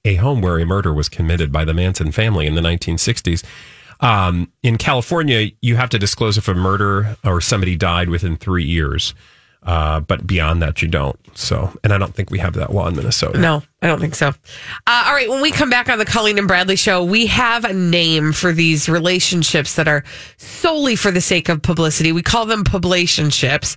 a 0.03 0.15
home 0.15 0.41
where 0.41 0.57
a 0.57 0.65
murder 0.65 0.93
was 0.93 1.09
committed 1.09 1.51
by 1.51 1.65
the 1.65 1.73
Manson 1.73 2.11
family 2.11 2.47
in 2.47 2.55
the 2.55 2.61
1960s. 2.61 3.43
Um, 3.99 4.51
in 4.63 4.77
California, 4.77 5.51
you 5.61 5.75
have 5.75 5.89
to 5.89 5.99
disclose 5.99 6.37
if 6.37 6.47
a 6.47 6.53
murder 6.53 7.17
or 7.23 7.39
somebody 7.41 7.75
died 7.75 8.09
within 8.09 8.35
three 8.35 8.65
years. 8.65 9.13
Uh, 9.65 9.99
but 9.99 10.27
beyond 10.27 10.61
that, 10.61 10.81
you 10.81 10.87
don't. 10.87 11.19
So, 11.35 11.71
and 11.83 11.91
I 11.91 11.97
don't 11.97 12.13
think 12.13 12.29
we 12.29 12.37
have 12.39 12.53
that 12.53 12.71
law 12.71 12.87
in 12.87 12.95
Minnesota. 12.95 13.39
No, 13.39 13.63
I 13.81 13.87
don't 13.87 13.99
think 13.99 14.13
so. 14.13 14.27
Uh, 14.27 15.03
all 15.07 15.13
right, 15.13 15.27
when 15.27 15.41
we 15.41 15.51
come 15.51 15.71
back 15.71 15.89
on 15.89 15.97
the 15.97 16.05
Colleen 16.05 16.37
and 16.37 16.47
Bradley 16.47 16.75
show, 16.75 17.03
we 17.03 17.25
have 17.25 17.65
a 17.65 17.73
name 17.73 18.31
for 18.31 18.51
these 18.51 18.87
relationships 18.87 19.75
that 19.75 19.87
are 19.87 20.03
solely 20.37 20.95
for 20.95 21.09
the 21.09 21.19
sake 21.19 21.49
of 21.49 21.63
publicity. 21.63 22.11
We 22.11 22.21
call 22.21 22.45
them 22.45 22.63
publicationships. 22.63 23.75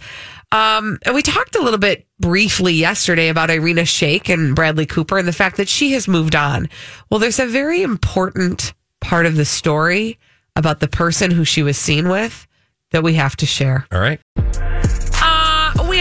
Um, 0.52 0.98
and 1.04 1.14
we 1.14 1.22
talked 1.22 1.56
a 1.56 1.62
little 1.62 1.78
bit 1.78 2.06
briefly 2.20 2.74
yesterday 2.74 3.28
about 3.28 3.50
Irina 3.50 3.82
Shayk 3.82 4.32
and 4.32 4.54
Bradley 4.54 4.86
Cooper 4.86 5.18
and 5.18 5.28
the 5.28 5.32
fact 5.32 5.56
that 5.56 5.68
she 5.68 5.92
has 5.92 6.06
moved 6.06 6.34
on. 6.36 6.68
Well, 7.10 7.20
there's 7.20 7.38
a 7.38 7.46
very 7.46 7.82
important 7.82 8.72
part 9.00 9.26
of 9.26 9.36
the 9.36 9.44
story 9.44 10.18
about 10.54 10.80
the 10.80 10.88
person 10.88 11.30
who 11.30 11.44
she 11.44 11.62
was 11.62 11.78
seen 11.78 12.08
with 12.08 12.46
that 12.90 13.02
we 13.02 13.14
have 13.14 13.36
to 13.36 13.46
share. 13.46 13.86
All 13.92 14.00
right. 14.00 14.20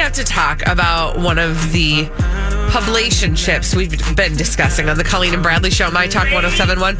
Have 0.08 0.16
to 0.16 0.24
talk 0.24 0.66
about 0.66 1.18
one 1.18 1.38
of 1.38 1.74
the 1.74 2.06
publicationships 2.72 3.76
we've 3.76 3.92
been 4.16 4.38
discussing 4.38 4.88
on 4.88 4.96
the 4.98 5.04
Colleen 5.04 5.34
and 5.34 5.44
Bradley 5.44 5.70
Show, 5.70 5.92
My 5.92 6.08
Talk 6.08 6.32
1071. 6.32 6.96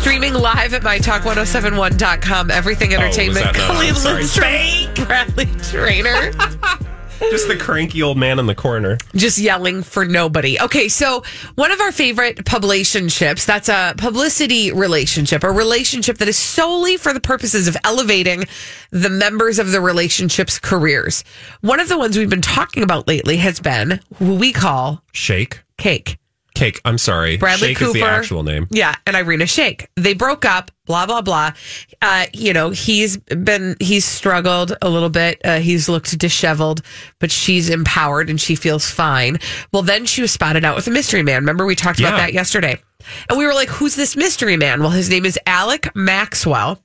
Streaming 0.00 0.34
live 0.34 0.74
at 0.74 0.82
mytalk1071.com. 0.82 2.50
Everything 2.50 2.92
Entertainment. 2.92 3.46
that 3.46 3.56
not 3.56 3.70
on? 3.70 3.76
Colleen. 3.76 3.94
Lindstrom, 3.94 5.06
Bradley 5.06 5.46
Traynor. 5.62 6.32
Just 7.30 7.48
the 7.48 7.56
cranky 7.56 8.02
old 8.02 8.16
man 8.16 8.38
in 8.38 8.46
the 8.46 8.54
corner. 8.54 8.96
just 9.14 9.38
yelling 9.38 9.82
for 9.82 10.04
nobody. 10.04 10.60
Okay, 10.60 10.88
so 10.88 11.22
one 11.56 11.72
of 11.72 11.80
our 11.80 11.90
favorite 11.90 12.36
publicationships, 12.44 13.44
that's 13.44 13.68
a 13.68 13.94
publicity 13.98 14.70
relationship, 14.72 15.42
a 15.42 15.50
relationship 15.50 16.18
that 16.18 16.28
is 16.28 16.36
solely 16.36 16.96
for 16.96 17.12
the 17.12 17.20
purposes 17.20 17.66
of 17.66 17.76
elevating 17.84 18.44
the 18.90 19.10
members 19.10 19.58
of 19.58 19.72
the 19.72 19.80
relationship's 19.80 20.58
careers. 20.58 21.24
One 21.60 21.80
of 21.80 21.88
the 21.88 21.98
ones 21.98 22.16
we've 22.16 22.30
been 22.30 22.40
talking 22.40 22.82
about 22.82 23.08
lately 23.08 23.36
has 23.38 23.58
been 23.58 24.00
who 24.16 24.36
we 24.36 24.52
call 24.52 25.02
Shake. 25.12 25.62
Cake. 25.76 26.18
Cake. 26.54 26.80
I'm 26.84 26.98
sorry. 26.98 27.36
Bradley 27.36 27.68
Shake 27.68 27.78
Cooper. 27.78 27.98
is 27.98 28.02
the 28.02 28.08
actual 28.08 28.42
name. 28.42 28.66
Yeah, 28.70 28.94
and 29.06 29.16
Irina 29.16 29.44
Shayk. 29.44 29.86
They 29.96 30.14
broke 30.14 30.44
up. 30.44 30.70
Blah 30.86 31.06
blah 31.06 31.22
blah. 31.22 31.52
Uh, 32.02 32.26
you 32.34 32.52
know, 32.52 32.70
he's 32.70 33.16
been 33.16 33.74
he's 33.80 34.04
struggled 34.04 34.76
a 34.82 34.88
little 34.90 35.08
bit. 35.08 35.40
Uh, 35.44 35.58
he's 35.58 35.88
looked 35.88 36.16
disheveled, 36.18 36.82
but 37.20 37.30
she's 37.30 37.70
empowered 37.70 38.28
and 38.28 38.38
she 38.40 38.54
feels 38.54 38.88
fine. 38.90 39.38
Well, 39.72 39.82
then 39.82 40.04
she 40.04 40.20
was 40.20 40.30
spotted 40.30 40.64
out 40.64 40.76
with 40.76 40.86
a 40.86 40.90
mystery 40.90 41.22
man. 41.22 41.42
Remember 41.42 41.64
we 41.64 41.74
talked 41.74 42.00
about 42.00 42.18
that 42.18 42.34
yesterday, 42.34 42.78
and 43.30 43.38
we 43.38 43.46
were 43.46 43.54
like, 43.54 43.70
"Who's 43.70 43.96
this 43.96 44.14
mystery 44.14 44.58
man?" 44.58 44.80
Well, 44.80 44.90
his 44.90 45.08
name 45.08 45.24
is 45.24 45.38
Alec 45.46 45.88
Maxwell. 45.96 46.78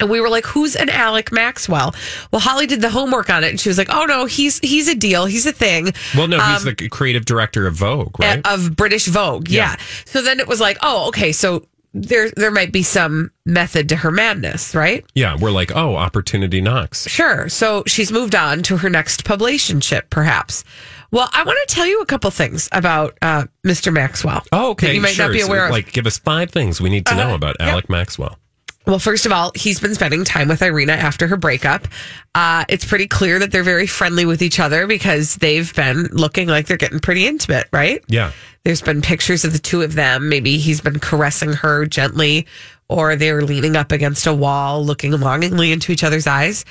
And 0.00 0.10
we 0.10 0.20
were 0.20 0.28
like, 0.28 0.46
"Who's 0.46 0.74
an 0.76 0.88
Alec 0.90 1.30
Maxwell?" 1.30 1.94
Well, 2.32 2.40
Holly 2.40 2.66
did 2.66 2.80
the 2.80 2.90
homework 2.90 3.30
on 3.30 3.44
it, 3.44 3.50
and 3.50 3.60
she 3.60 3.68
was 3.68 3.78
like, 3.78 3.90
"Oh 3.90 4.04
no, 4.06 4.24
he's 4.26 4.58
he's 4.60 4.88
a 4.88 4.94
deal. 4.94 5.26
He's 5.26 5.46
a 5.46 5.52
thing." 5.52 5.92
Well, 6.16 6.26
no, 6.28 6.40
he's 6.40 6.66
Um, 6.66 6.74
the 6.76 6.88
creative 6.88 7.24
director 7.24 7.66
of 7.66 7.74
Vogue, 7.74 8.18
right? 8.18 8.40
of 8.46 8.74
British 8.76 9.06
Vogue. 9.06 9.48
Yeah. 9.48 9.60
Yeah. 9.72 9.76
So 10.06 10.22
then 10.22 10.40
it 10.40 10.48
was 10.48 10.60
like, 10.60 10.78
oh, 10.82 11.08
okay, 11.08 11.32
so 11.32 11.66
there 11.92 12.30
there 12.36 12.50
might 12.52 12.72
be 12.72 12.82
some 12.82 13.30
method 13.44 13.88
to 13.88 13.96
her 13.96 14.10
madness, 14.12 14.74
right? 14.74 15.04
yeah, 15.14 15.36
we're 15.38 15.50
like, 15.50 15.74
oh, 15.74 15.96
opportunity 15.96 16.60
knocks. 16.60 17.08
Sure. 17.08 17.48
So 17.48 17.82
she's 17.86 18.10
moved 18.12 18.34
on 18.36 18.62
to 18.64 18.76
her 18.78 18.88
next 18.88 19.24
publicationship, 19.24 20.02
perhaps. 20.08 20.64
Well, 21.12 21.28
I 21.32 21.42
want 21.42 21.58
to 21.68 21.74
tell 21.74 21.86
you 21.86 22.00
a 22.00 22.06
couple 22.06 22.30
things 22.30 22.68
about 22.70 23.18
uh, 23.20 23.46
Mr. 23.66 23.92
Maxwell. 23.92 24.44
Oh, 24.52 24.70
okay. 24.70 24.86
That 24.88 24.94
you 24.94 25.00
might 25.00 25.14
sure. 25.14 25.26
not 25.26 25.32
be 25.32 25.40
So, 25.40 25.48
aware 25.48 25.64
of. 25.66 25.72
Like, 25.72 25.92
give 25.92 26.06
us 26.06 26.18
five 26.18 26.52
things 26.52 26.80
we 26.80 26.88
need 26.88 27.04
to 27.06 27.16
know 27.16 27.26
Uh-huh. 27.26 27.34
about 27.34 27.56
Yep. 27.58 27.68
Alec 27.68 27.90
Maxwell. 27.90 28.38
Well, 28.86 28.98
first 28.98 29.26
of 29.26 29.32
all, 29.32 29.52
he's 29.54 29.78
been 29.78 29.94
spending 29.94 30.24
time 30.24 30.48
with 30.48 30.62
Irina 30.62 30.92
after 30.94 31.26
her 31.28 31.36
breakup. 31.36 31.86
Uh, 32.34 32.64
it's 32.68 32.84
pretty 32.84 33.06
clear 33.06 33.38
that 33.38 33.52
they're 33.52 33.62
very 33.62 33.86
friendly 33.86 34.24
with 34.24 34.42
each 34.42 34.58
other 34.58 34.86
because 34.86 35.36
they've 35.36 35.72
been 35.74 36.08
looking 36.12 36.48
like 36.48 36.66
they're 36.66 36.76
getting 36.78 36.98
pretty 36.98 37.26
intimate, 37.26 37.68
right? 37.72 38.02
Yeah. 38.08 38.32
There's 38.64 38.82
been 38.82 39.02
pictures 39.02 39.44
of 39.44 39.52
the 39.52 39.58
two 39.58 39.82
of 39.82 39.94
them. 39.94 40.28
Maybe 40.28 40.56
he's 40.56 40.80
been 40.80 40.98
caressing 40.98 41.52
her 41.52 41.86
gently, 41.86 42.46
or 42.90 43.16
they're 43.16 43.42
leaning 43.42 43.76
up 43.76 43.92
against 43.92 44.26
a 44.26 44.34
wall, 44.34 44.84
looking 44.84 45.12
longingly 45.12 45.72
into 45.72 45.92
each 45.92 46.04
other's 46.04 46.26
eyes. 46.26 46.64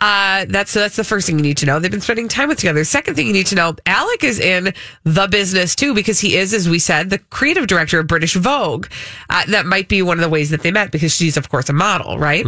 Uh, 0.00 0.44
that's 0.48 0.74
that's 0.74 0.96
the 0.96 1.04
first 1.04 1.26
thing 1.26 1.36
you 1.38 1.42
need 1.42 1.56
to 1.56 1.66
know. 1.66 1.78
They've 1.78 1.90
been 1.90 2.00
spending 2.00 2.28
time 2.28 2.48
with 2.48 2.58
together. 2.58 2.84
Second 2.84 3.14
thing 3.14 3.26
you 3.26 3.32
need 3.32 3.46
to 3.46 3.54
know, 3.54 3.76
Alec 3.86 4.24
is 4.24 4.40
in 4.40 4.72
the 5.04 5.26
business 5.28 5.74
too 5.74 5.94
because 5.94 6.20
he 6.20 6.36
is, 6.36 6.52
as 6.52 6.68
we 6.68 6.78
said, 6.78 7.10
the 7.10 7.18
creative 7.18 7.66
director 7.66 7.98
of 8.00 8.06
British 8.06 8.34
Vogue. 8.34 8.86
Uh, 9.30 9.44
that 9.48 9.66
might 9.66 9.88
be 9.88 10.02
one 10.02 10.18
of 10.18 10.22
the 10.22 10.28
ways 10.28 10.50
that 10.50 10.62
they 10.62 10.70
met 10.70 10.90
because 10.90 11.12
she's, 11.14 11.36
of 11.36 11.48
course, 11.48 11.68
a 11.68 11.72
model, 11.72 12.18
right? 12.18 12.44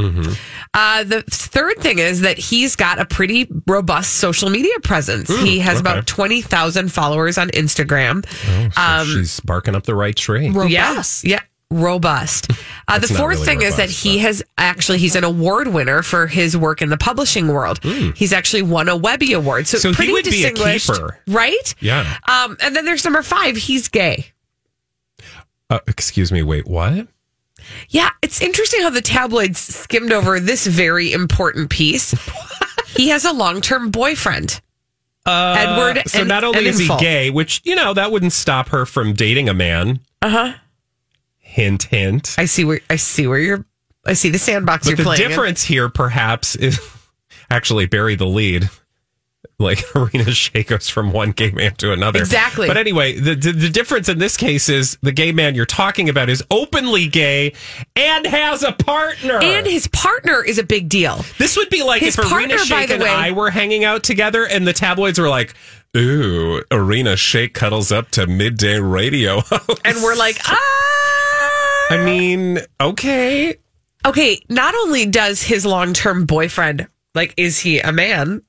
Uh, 0.74 1.04
the 1.04 1.22
third 1.30 1.78
thing 1.78 1.98
is 1.98 2.20
that 2.22 2.38
he's 2.38 2.76
got 2.76 2.98
a 2.98 3.04
pretty 3.04 3.48
robust 3.66 4.14
social 4.14 4.50
media 4.50 4.78
presence. 4.82 5.28
he 5.40 5.58
has 5.60 5.78
okay. 5.78 5.80
about 5.80 6.06
twenty 6.06 6.40
thousand 6.40 6.92
followers 6.92 7.38
on 7.38 7.48
Instagram. 7.50 8.26
So 8.72 9.04
she's 9.04 9.40
barking 9.40 9.74
up 9.74 9.84
the 9.84 9.94
right 9.94 10.16
tree. 10.16 10.48
Yes. 10.68 11.24
Yeah. 11.24 11.40
Robust. 11.70 12.50
Uh, 12.88 13.00
the 13.00 13.08
fourth 13.08 13.40
really 13.40 13.44
thing 13.46 13.62
is 13.62 13.74
that 13.78 13.82
robust, 13.88 14.02
he 14.04 14.18
has 14.18 14.44
actually 14.58 14.98
he's 14.98 15.16
an 15.16 15.24
award 15.24 15.66
winner 15.66 16.02
for 16.04 16.28
his 16.28 16.56
work 16.56 16.80
in 16.80 16.88
the 16.88 16.96
publishing 16.96 17.48
world. 17.48 17.80
He's 18.14 18.32
actually 18.32 18.62
won 18.62 18.88
a 18.88 18.96
Webby 18.96 19.32
Award, 19.32 19.66
so. 19.66 19.78
So 19.78 19.88
he 19.88 19.94
pretty 19.96 20.12
would 20.12 20.24
be 20.24 20.44
a 20.44 20.52
keeper. 20.52 21.18
right? 21.26 21.74
Yeah. 21.80 22.16
Um, 22.28 22.56
and 22.62 22.76
then 22.76 22.84
there's 22.84 23.04
number 23.04 23.22
five. 23.22 23.56
He's 23.56 23.88
gay. 23.88 24.26
Uh, 25.68 25.80
excuse 25.88 26.30
me. 26.30 26.44
Wait, 26.44 26.68
what? 26.68 27.08
Yeah, 27.88 28.10
it's 28.22 28.40
interesting 28.40 28.82
how 28.82 28.90
the 28.90 29.00
tabloids 29.02 29.58
skimmed 29.58 30.12
over 30.12 30.38
this 30.38 30.64
very 30.68 31.10
important 31.12 31.68
piece. 31.68 32.14
he 32.96 33.08
has 33.08 33.24
a 33.24 33.32
long 33.32 33.60
term 33.60 33.90
boyfriend. 33.90 34.60
Uh, 35.26 35.56
Edward 35.58 36.02
So 36.08 36.20
and- 36.20 36.28
not 36.28 36.44
only 36.44 36.58
and 36.58 36.66
is 36.68 36.78
he 36.78 36.86
gay, 37.00 37.30
which 37.30 37.62
you 37.64 37.74
know 37.74 37.94
that 37.94 38.12
wouldn't 38.12 38.32
stop 38.32 38.68
her 38.68 38.86
from 38.86 39.12
dating 39.12 39.48
a 39.48 39.54
man. 39.54 39.98
Uh 40.22 40.28
huh. 40.28 40.52
Hint, 41.56 41.84
hint. 41.84 42.34
I 42.36 42.44
see 42.44 42.64
where 42.64 42.80
I 42.90 42.96
see 42.96 43.26
where 43.26 43.38
you're. 43.38 43.64
I 44.04 44.12
see 44.12 44.28
the 44.28 44.38
sandbox 44.38 44.84
But 44.84 44.90
you're 44.90 44.96
the 44.98 45.02
playing. 45.04 45.22
in. 45.22 45.28
difference 45.30 45.62
here, 45.62 45.88
perhaps, 45.88 46.54
is 46.54 46.78
actually 47.50 47.86
bury 47.86 48.14
the 48.14 48.26
lead. 48.26 48.68
Like 49.58 49.82
Irina 49.96 50.26
goes 50.68 50.90
from 50.90 51.12
one 51.12 51.30
gay 51.32 51.50
man 51.52 51.74
to 51.76 51.92
another. 51.92 52.18
Exactly. 52.18 52.66
But 52.68 52.76
anyway, 52.76 53.18
the, 53.18 53.34
the 53.34 53.52
the 53.52 53.68
difference 53.70 54.10
in 54.10 54.18
this 54.18 54.36
case 54.36 54.68
is 54.68 54.98
the 55.00 55.12
gay 55.12 55.32
man 55.32 55.54
you're 55.54 55.64
talking 55.64 56.10
about 56.10 56.28
is 56.28 56.44
openly 56.50 57.06
gay 57.06 57.54
and 57.96 58.26
has 58.26 58.62
a 58.62 58.72
partner. 58.72 59.38
and 59.42 59.66
his 59.66 59.86
partner 59.88 60.44
is 60.44 60.58
a 60.58 60.62
big 60.62 60.90
deal. 60.90 61.24
this 61.38 61.56
would 61.56 61.70
be 61.70 61.82
like 61.82 62.02
his 62.02 62.18
if 62.18 62.30
Irina 62.30 62.56
partner, 62.56 62.56
by 62.76 62.84
Shayk 62.86 62.90
and 62.90 63.02
way- 63.02 63.08
I 63.08 63.30
were 63.30 63.48
hanging 63.50 63.82
out 63.82 64.02
together, 64.02 64.44
and 64.46 64.66
the 64.66 64.74
tabloids 64.74 65.18
were 65.18 65.30
like, 65.30 65.54
"Ooh, 65.96 66.62
Irina 66.70 67.14
Shayk 67.14 67.54
cuddles 67.54 67.90
up 67.90 68.10
to 68.10 68.26
midday 68.26 68.78
radio," 68.78 69.40
host." 69.40 69.80
And 69.86 69.96
we're 70.02 70.16
like, 70.16 70.38
ah. 70.44 70.58
I 71.90 72.04
mean, 72.04 72.58
okay, 72.80 73.56
Okay, 74.06 74.40
not 74.48 74.72
only 74.76 75.04
does 75.04 75.42
his 75.42 75.66
long 75.66 75.92
term 75.92 76.26
boyfriend, 76.26 76.86
like, 77.16 77.34
is 77.36 77.58
he 77.58 77.80
a 77.80 77.90
man 77.90 78.42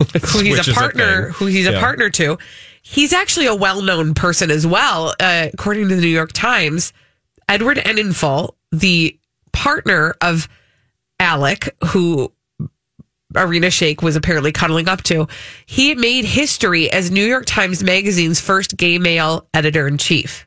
who 0.22 0.38
he's 0.40 0.56
a 0.56 0.60
is 0.60 0.68
a 0.68 0.72
partner, 0.72 1.30
who 1.30 1.46
he's 1.46 1.66
a 1.66 1.78
partner 1.78 2.08
to? 2.10 2.38
He's 2.80 3.12
actually 3.12 3.46
a 3.46 3.54
well 3.54 3.82
known 3.82 4.14
person 4.14 4.50
as 4.50 4.66
well. 4.66 5.14
Uh, 5.20 5.48
according 5.52 5.90
to 5.90 5.96
the 5.96 6.00
New 6.00 6.08
York 6.08 6.32
Times, 6.32 6.94
Edward 7.46 7.76
Enninful, 7.76 8.54
the 8.72 9.18
partner 9.52 10.14
of 10.22 10.48
Alec, 11.20 11.76
who 11.88 12.32
Irina 13.34 13.66
Shayk 13.66 14.02
was 14.02 14.16
apparently 14.16 14.52
cuddling 14.52 14.88
up 14.88 15.02
to, 15.04 15.26
he 15.66 15.94
made 15.94 16.24
history 16.24 16.90
as 16.90 17.10
New 17.10 17.26
York 17.26 17.44
Times 17.44 17.82
Magazine's 17.84 18.40
first 18.40 18.78
gay 18.78 18.96
male 18.98 19.46
editor 19.52 19.86
in 19.86 19.98
chief. 19.98 20.45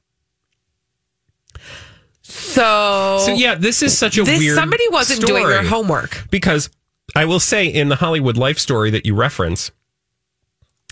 So, 2.39 3.19
So 3.25 3.33
yeah, 3.33 3.55
this 3.55 3.81
is 3.83 3.97
such 3.97 4.17
a 4.17 4.23
this 4.23 4.39
weird. 4.39 4.55
somebody 4.55 4.83
wasn't 4.89 5.25
doing 5.25 5.47
their 5.47 5.63
homework. 5.63 6.25
because 6.31 6.69
I 7.15 7.25
will 7.25 7.39
say 7.39 7.67
in 7.67 7.89
the 7.89 7.95
Hollywood 7.95 8.37
Life 8.37 8.59
story 8.59 8.91
that 8.91 9.05
you 9.05 9.15
reference, 9.15 9.71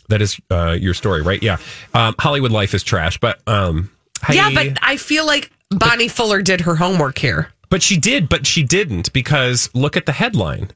that 0.10 0.22
is 0.22 0.40
uh, 0.50 0.78
your 0.80 0.94
story, 0.94 1.22
right? 1.22 1.42
Yeah, 1.42 1.58
um, 1.94 2.16
Hollywood 2.20 2.52
Life 2.52 2.74
is 2.74 2.84
trash, 2.84 3.18
but 3.20 3.40
um, 3.48 3.90
Yeah, 4.32 4.50
but 4.54 4.78
I 4.82 4.98
feel 4.98 5.26
like 5.26 5.52
Bonnie 5.70 6.08
Fuller 6.08 6.42
did 6.42 6.62
her 6.62 6.76
homework 6.76 7.18
here. 7.18 7.50
but 7.70 7.84
she 7.84 7.98
did, 7.98 8.30
but 8.30 8.48
she 8.48 8.64
didn't 8.64 9.12
because 9.14 9.70
look 9.74 9.98
at 9.98 10.06
the 10.06 10.14
headline: 10.14 10.72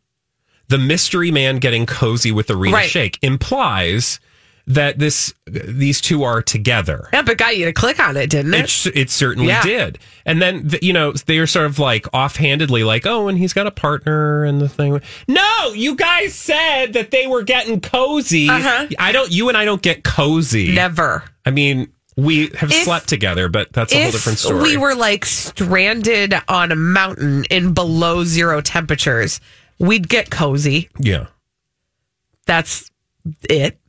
"The 0.68 0.78
mystery 0.78 1.32
man 1.32 1.58
getting 1.60 1.86
cozy 1.86 2.32
with 2.32 2.50
Irina 2.50 2.76
Right. 2.76 2.90
Shayk" 2.90 3.18
implies 3.22 4.20
that 4.68 5.00
this 5.00 5.34
these 5.48 6.00
two 6.02 6.24
are 6.24 6.42
together. 6.42 7.10
Yeah, 7.14 7.24
but 7.24 7.38
got 7.38 7.58
you 7.58 7.66
to 7.66 7.74
click 7.74 8.00
on 8.00 8.16
it, 8.18 8.30
didn't 8.30 8.54
it? 8.54 8.86
It, 8.88 8.96
it 8.96 9.10
certainly 9.10 9.50
Yeah. 9.50 9.64
did. 9.64 10.00
And 10.26 10.42
then, 10.42 10.68
the, 10.68 10.80
you 10.82 10.94
know, 10.94 11.12
they 11.14 11.40
are 11.40 11.48
sort 11.48 11.66
of 11.66 11.80
like 11.80 12.06
offhandedly 12.14 12.84
like, 12.84 13.06
oh, 13.06 13.28
and 13.28 13.38
he's 13.38 13.54
got 13.54 13.68
a 13.68 13.72
partner 13.72 14.44
and 14.44 14.62
the 14.62 14.70
thing. 14.70 15.02
No, 15.28 15.74
you 15.74 15.96
guys 15.96 16.34
said 16.36 16.94
that 16.94 17.12
they 17.12 17.28
were 17.28 17.42
getting 17.44 17.82
cozy. 17.82 18.50
Uh-huh. 18.50 18.88
I 19.00 19.12
don't, 19.12 19.32
you 19.32 19.50
and 19.50 19.58
I 19.58 19.66
don't 19.66 19.82
get 19.82 20.04
cozy. 20.04 20.72
Never. 20.74 21.24
I 21.46 21.50
mean, 21.52 21.92
we 22.16 22.48
have 22.58 22.72
If- 22.72 22.84
slept 22.84 23.08
together, 23.10 23.50
but 23.50 23.74
that's 23.74 23.94
a 23.94 24.02
whole 24.04 24.12
different 24.12 24.38
story. 24.40 24.62
we 24.62 24.78
were 24.78 24.94
like 24.96 25.26
stranded 25.26 26.36
on 26.48 26.72
a 26.72 26.76
mountain 26.76 27.46
in 27.50 27.74
below 27.74 28.24
zero 28.24 28.62
temperatures, 28.62 29.40
we'd 29.80 30.08
get 30.08 30.30
cozy. 30.30 30.90
yeah. 31.00 31.28
That's 32.46 32.90
it. 33.50 33.80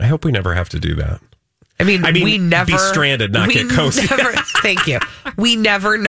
I 0.00 0.06
hope 0.06 0.24
we 0.24 0.32
never 0.32 0.54
have 0.54 0.68
to 0.70 0.80
do 0.80 0.94
that. 0.96 1.20
I 1.80 1.84
mean, 1.84 2.04
I 2.04 2.12
mean, 2.12 2.24
we 2.24 2.38
never 2.38 2.70
be 2.70 2.78
stranded, 2.78 3.32
not 3.32 3.50
get 3.50 3.68
cozy. 3.70 4.06
Never, 4.08 4.32
thank 4.62 4.86
you. 4.86 5.00
We 5.36 5.56
never 5.56 5.98
know. 5.98 6.06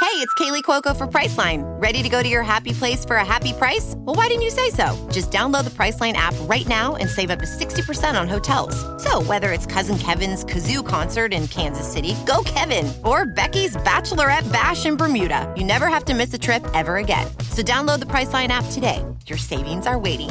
Hey, 0.00 0.16
it's 0.16 0.32
Kaley 0.34 0.62
Cuoco 0.62 0.96
for 0.96 1.06
Priceline. 1.06 1.62
Ready 1.80 2.02
to 2.02 2.08
go 2.08 2.22
to 2.22 2.28
your 2.28 2.42
happy 2.42 2.72
place 2.72 3.04
for 3.04 3.16
a 3.16 3.24
happy 3.24 3.52
price? 3.52 3.94
Well, 3.98 4.16
why 4.16 4.28
didn't 4.28 4.42
you 4.42 4.50
say 4.50 4.70
so? 4.70 5.08
Just 5.12 5.30
download 5.30 5.64
the 5.64 5.70
Priceline 5.70 6.14
app 6.14 6.34
right 6.42 6.66
now 6.66 6.96
and 6.96 7.08
save 7.08 7.30
up 7.30 7.38
to 7.40 7.44
60% 7.44 8.20
on 8.20 8.26
hotels. 8.26 8.74
So, 9.02 9.22
whether 9.22 9.52
it's 9.52 9.66
Cousin 9.66 9.98
Kevin's 9.98 10.44
Kazoo 10.44 10.86
concert 10.86 11.32
in 11.32 11.48
Kansas 11.48 11.90
City, 11.90 12.16
go 12.26 12.42
Kevin, 12.44 12.92
or 13.04 13.26
Becky's 13.26 13.76
Bachelorette 13.76 14.50
Bash 14.50 14.86
in 14.86 14.96
Bermuda, 14.96 15.52
you 15.56 15.64
never 15.64 15.88
have 15.88 16.04
to 16.06 16.14
miss 16.14 16.32
a 16.32 16.38
trip 16.38 16.66
ever 16.74 16.96
again. 16.96 17.26
So, 17.50 17.62
download 17.62 18.00
the 18.00 18.06
Priceline 18.06 18.48
app 18.48 18.64
today. 18.72 19.04
Your 19.26 19.38
savings 19.38 19.86
are 19.86 19.98
waiting. 19.98 20.30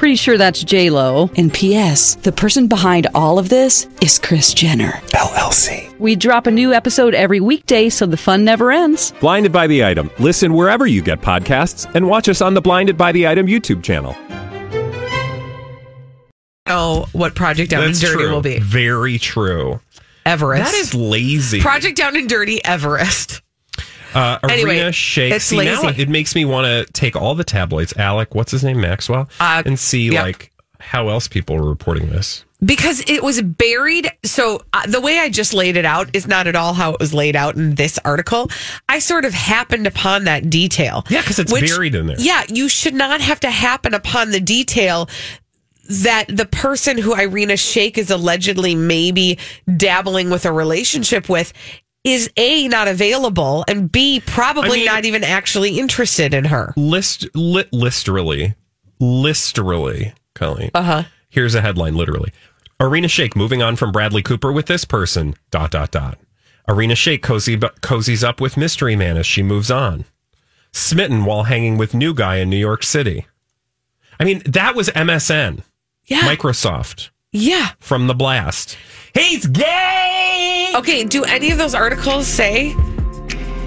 Pretty 0.00 0.16
sure 0.16 0.38
that's 0.38 0.64
J 0.64 0.88
Lo. 0.88 1.28
And 1.36 1.52
P.S. 1.52 2.14
The 2.14 2.32
person 2.32 2.68
behind 2.68 3.06
all 3.14 3.38
of 3.38 3.50
this 3.50 3.86
is 4.00 4.18
Kris 4.18 4.54
Jenner 4.54 4.92
LLC. 5.12 5.94
We 5.98 6.16
drop 6.16 6.46
a 6.46 6.50
new 6.50 6.72
episode 6.72 7.14
every 7.14 7.38
weekday, 7.38 7.90
so 7.90 8.06
the 8.06 8.16
fun 8.16 8.42
never 8.42 8.72
ends. 8.72 9.12
Blinded 9.20 9.52
by 9.52 9.66
the 9.66 9.84
item. 9.84 10.10
Listen 10.18 10.54
wherever 10.54 10.86
you 10.86 11.02
get 11.02 11.20
podcasts, 11.20 11.84
and 11.94 12.08
watch 12.08 12.30
us 12.30 12.40
on 12.40 12.54
the 12.54 12.62
Blinded 12.62 12.96
by 12.96 13.12
the 13.12 13.28
Item 13.28 13.46
YouTube 13.46 13.82
channel. 13.82 14.16
Know 16.66 17.04
what 17.12 17.34
Project 17.34 17.70
Down 17.70 17.84
That's 17.84 18.02
and 18.02 18.10
Dirty 18.12 18.24
true. 18.24 18.32
will 18.32 18.40
be. 18.40 18.58
Very 18.58 19.18
true. 19.18 19.80
Everest. 20.24 20.72
That 20.72 20.78
is 20.78 20.94
lazy. 20.94 21.60
Project 21.60 21.98
Down 21.98 22.16
and 22.16 22.26
Dirty 22.26 22.64
Everest. 22.64 23.42
Uh, 24.14 24.38
Anyway, 24.48 24.76
Irina 24.76 24.90
Shayk. 24.90 25.30
it's 25.32 25.44
See, 25.44 25.56
now 25.64 25.82
lazy. 25.82 26.02
it 26.02 26.08
makes 26.08 26.34
me 26.34 26.44
want 26.44 26.66
to 26.66 26.92
take 26.92 27.16
all 27.16 27.34
the 27.34 27.44
tabloids, 27.44 27.96
Alec, 27.96 28.34
what's 28.34 28.50
his 28.52 28.64
name, 28.64 28.80
Maxwell, 28.80 29.28
Uh, 29.40 29.62
and 29.66 29.78
see 29.78 30.10
yep. 30.10 30.24
like 30.24 30.50
how 30.80 31.08
else 31.08 31.28
people 31.28 31.56
are 31.56 31.68
reporting 31.68 32.08
this. 32.10 32.44
because 32.64 33.02
it 33.06 33.22
was 33.22 33.40
buried. 33.40 34.10
So 34.24 34.62
uh, 34.72 34.86
the 34.86 35.00
way 35.00 35.18
I 35.18 35.28
just 35.30 35.54
laid 35.54 35.76
it 35.76 35.84
out 35.86 36.10
is 36.14 36.26
not 36.26 36.46
at 36.46 36.54
all 36.56 36.74
how 36.74 36.92
it 36.92 37.00
was 37.00 37.14
laid 37.14 37.34
out 37.36 37.56
in 37.56 37.74
this 37.76 37.98
article. 38.04 38.50
I 38.88 38.98
sort 38.98 39.24
of 39.24 39.32
happened 39.32 39.86
upon 39.86 40.24
that 40.24 40.50
detail. 40.50 41.04
Yeah, 41.08 41.22
'cause 41.22 41.38
it's 41.38 41.52
buried 41.52 41.94
in 41.94 42.06
there. 42.06 42.16
Yeah, 42.18 42.42
you 42.48 42.68
should 42.68 42.94
not 42.94 43.20
have 43.22 43.40
to 43.40 43.50
happen 43.50 43.94
upon 43.94 44.30
the 44.30 44.40
detail 44.40 45.08
that 45.88 46.26
the 46.28 46.44
person 46.46 46.98
who 46.98 47.14
Irina 47.14 47.54
Shayk 47.54 47.98
is 47.98 48.10
allegedly 48.10 48.74
maybe 48.74 49.38
dabbling 49.76 50.30
with 50.30 50.44
a 50.44 50.52
relationship 50.52 51.28
with 51.28 51.52
is 52.04 52.30
a 52.36 52.66
not 52.68 52.88
available 52.88 53.64
and 53.68 53.90
b 53.92 54.20
probably 54.24 54.70
I 54.70 54.74
mean- 54.74 54.84
not 54.86 55.04
even 55.04 55.24
actually 55.24 55.78
interested 55.78 56.32
in 56.34 56.46
her. 56.46 56.72
List, 56.76 57.26
li, 57.34 57.64
listerally, 57.72 58.54
listerally, 59.00 60.12
Colleen. 60.34 60.70
Uh 60.74 60.82
huh. 60.82 61.02
Here's 61.28 61.54
a 61.54 61.60
headline, 61.60 61.94
literally. 61.94 62.32
Irina 62.80 63.08
Shayk 63.08 63.36
moving 63.36 63.62
on 63.62 63.76
from 63.76 63.92
Bradley 63.92 64.22
Cooper 64.22 64.50
with 64.52 64.66
this 64.66 64.84
person. 64.84 65.34
Dot 65.50 65.70
dot 65.70 65.90
dot. 65.90 66.18
Irina 66.68 66.94
Shayk 66.94 67.22
cozy, 67.22 67.56
cozies 67.58 68.24
up 68.26 68.40
with 68.40 68.56
Mystery 68.56 68.96
Man 68.96 69.16
as 69.16 69.26
she 69.26 69.42
moves 69.42 69.70
on. 69.70 70.04
Smitten 70.72 71.24
while 71.24 71.44
hanging 71.44 71.76
with 71.76 71.94
new 71.94 72.14
guy 72.14 72.36
in 72.36 72.48
New 72.48 72.56
York 72.56 72.82
City. 72.82 73.26
I 74.18 74.24
mean, 74.24 74.42
that 74.46 74.74
was 74.74 74.88
MSN, 74.90 75.62
Yeah. 76.06 76.20
Microsoft 76.22 77.10
yeah. 77.32 77.70
from 77.80 78.06
the 78.06 78.14
blast. 78.14 78.76
He's 79.14 79.46
gay. 79.46 80.72
Okay, 80.76 81.04
do 81.04 81.24
any 81.24 81.50
of 81.50 81.58
those 81.58 81.74
articles 81.74 82.26
say 82.26 82.70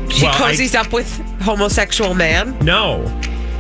she 0.10 0.26
Well, 0.26 0.34
I- 0.44 0.52
cozies 0.54 0.76
up 0.76 0.94
with 0.94 1.10
homosexual 1.42 2.14
man? 2.14 2.58
No. 2.60 3.04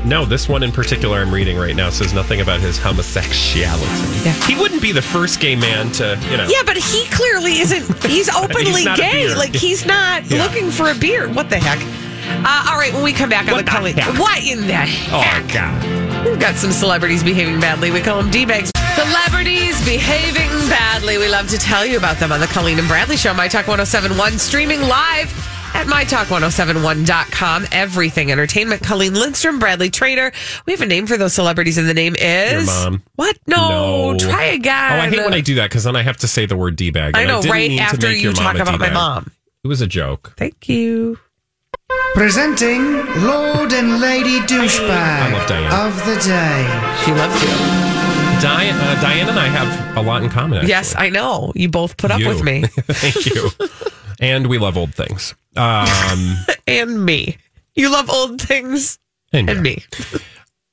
No, 0.06 0.26
this 0.26 0.50
one 0.50 0.64
in 0.64 0.72
particular 0.74 1.20
I'm 1.20 1.34
reading 1.34 1.56
right 1.58 1.76
now 1.78 1.90
says 1.90 2.14
nothing 2.14 2.42
about 2.42 2.60
his 2.60 2.78
homosexuality. 2.78 3.86
Yeah. 4.26 4.34
He 4.46 4.56
wouldn't 4.56 4.82
be 4.82 4.92
the 4.92 5.02
first 5.02 5.40
gay 5.40 5.56
man 5.56 5.92
to, 5.94 6.20
you 6.30 6.36
know. 6.36 6.46
Yeah, 6.50 6.62
but 6.66 6.76
he 6.76 7.06
clearly 7.10 7.60
isn't. 7.60 8.04
He's 8.04 8.28
openly 8.36 8.86
a 8.86 8.96
gay. 8.98 9.34
Like 9.34 9.54
he's 9.56 9.86
not 9.86 10.30
Yeah. 10.30 10.44
looking 10.44 10.72
for 10.72 10.90
a 10.92 10.96
beard. 10.96 11.34
What 11.34 11.50
the 11.50 11.56
heck? 11.58 11.80
Uh, 12.46 12.68
all 12.70 12.78
right, 12.78 12.94
when 12.94 13.04
we 13.04 13.14
come 13.14 13.30
back 13.30 13.48
on 13.48 13.54
What 13.54 13.60
the 13.66 13.72
the 13.72 14.02
Colleen, 14.02 14.20
what 14.20 14.44
in 14.44 14.68
the 14.68 14.74
Oh, 14.74 15.22
heck? 15.22 15.48
God. 15.54 16.26
We've 16.26 16.40
got 16.40 16.56
some 16.56 16.72
celebrities 16.74 17.24
behaving 17.24 17.62
badly. 17.62 17.90
We 17.92 18.02
call 18.02 18.22
them 18.22 18.30
D-bags. 18.30 18.73
Celebrities 19.04 19.84
behaving 19.86 20.50
badly. 20.70 21.18
We 21.18 21.28
love 21.28 21.50
to 21.50 21.58
tell 21.58 21.86
you 21.86 21.98
about 21.98 22.20
them 22.20 22.32
on 22.32 22.40
the 22.40 22.48
Colleen 22.48 22.80
and 22.80 22.88
Bradley 22.88 23.18
Show, 23.18 23.34
My 23.34 23.50
Talk 23.50 23.68
1071, 23.68 24.40
streaming 24.40 24.80
live 24.82 25.30
at 25.76 25.88
MyTalk1071.com. 25.88 27.66
Everything 27.74 28.32
entertainment. 28.32 28.82
Colleen 28.82 29.14
Lindstrom, 29.14 29.60
Bradley 29.60 29.90
Traynor. 29.90 30.32
We 30.66 30.72
have 30.72 30.82
a 30.82 30.86
name 30.86 31.06
for 31.06 31.18
those 31.18 31.34
celebrities, 31.34 31.78
and 31.78 31.90
the 31.90 31.94
name 31.94 32.16
is. 32.18 32.66
Your 32.66 32.92
mom. 32.92 33.04
What? 33.18 33.38
No, 33.46 34.16
try 34.18 34.46
again. 34.46 34.94
Oh, 34.94 35.02
I 35.02 35.10
hate 35.10 35.18
when 35.26 35.34
I 35.34 35.42
do 35.42 35.56
that 35.56 35.70
because 35.70 35.84
then 35.84 35.98
I 35.98 36.02
have 36.02 36.18
to 36.18 36.28
say 36.28 36.46
the 36.46 36.56
word 36.56 36.78
D-bag. 36.78 37.18
I 37.18 37.26
know, 37.26 37.42
didn't 37.42 37.52
right 37.52 37.72
after 37.82 38.10
you 38.10 38.32
talk 38.32 38.56
about 38.56 38.68
my 38.80 38.86
D-bag. 38.86 38.94
mom. 38.94 39.32
It 39.66 39.68
was 39.68 39.82
a 39.82 39.88
joke. 39.88 40.34
Thank 40.38 40.70
you. 40.70 41.20
Presenting 42.14 42.94
Lord 43.24 43.74
and 43.74 44.00
Lady 44.00 44.40
Douchebag 44.42 44.90
I 44.90 45.34
love 45.34 45.48
Diane. 45.50 45.88
of 45.88 46.06
the 46.06 46.16
Day. 46.22 47.04
She 47.04 47.12
loves 47.12 47.44
you. 47.44 47.93
Diane, 48.42 48.76
uh, 48.76 49.02
Diane 49.02 49.30
and 49.30 49.40
I 49.40 49.48
have 49.48 49.98
a 49.98 50.02
lot 50.02 50.22
in 50.24 50.30
common. 50.30 50.58
Actually. 50.60 50.70
Yes, 50.70 50.96
I 50.98 51.10
know. 51.10 51.54
You 51.56 51.70
both 51.70 51.96
put 51.98 52.12
up 52.12 52.20
You. 52.20 52.28
with 52.28 52.44
me 52.44 52.64
Thank 52.88 53.26
you. 53.28 53.50
and 54.20 54.48
we 54.48 54.58
love 54.58 54.76
old 54.78 54.94
things. 54.94 55.34
Um, 55.56 56.36
and 56.68 57.06
me. 57.06 57.38
You 57.76 57.90
love 57.90 58.10
old 58.10 58.42
things 58.42 59.00
and, 59.32 59.50
and 59.50 59.62
me. 59.62 59.84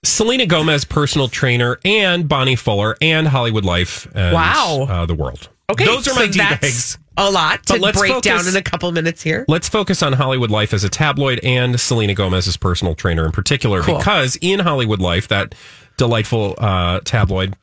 Selena 0.05 0.46
Gomez, 0.46 0.85
personal 0.85 1.29
trainer, 1.29 1.79
and 1.85 2.29
Bonnie 2.29 2.57
Fuller, 2.57 2.96
and 3.01 3.29
Hollywood 3.29 3.64
Life. 3.64 4.09
And, 4.14 4.35
Wow. 4.35 4.87
uh, 4.88 5.07
the 5.07 5.14
world. 5.14 5.49
Okay, 5.70 5.85
those 5.85 6.07
are 6.09 6.11
so 6.14 6.16
my 6.20 6.27
D 6.27 6.38
bags. 6.38 6.99
A 7.16 7.31
lot 7.31 7.64
to 7.66 7.77
let's 7.77 7.99
break 7.99 8.11
focus- 8.12 8.25
down 8.25 8.49
in 8.49 8.57
a 8.57 8.62
couple 8.62 8.90
minutes 8.92 9.23
here. 9.23 9.44
Let's 9.46 9.68
focus 9.68 10.03
on 10.03 10.14
Hollywood 10.14 10.51
Life 10.51 10.73
as 10.75 10.83
a 10.85 10.88
tabloid 10.88 11.38
and 11.44 11.79
Selena 11.79 12.14
Gomez's 12.14 12.57
personal 12.57 12.94
trainer 12.94 13.25
in 13.27 13.31
particular, 13.33 13.83
Cool. 13.83 13.99
because 13.99 14.37
in 14.40 14.59
Hollywood 14.61 15.01
Life, 15.01 15.29
that 15.29 15.55
delightful 16.00 16.54
uh, 16.56 16.98
tabloid 17.04 17.54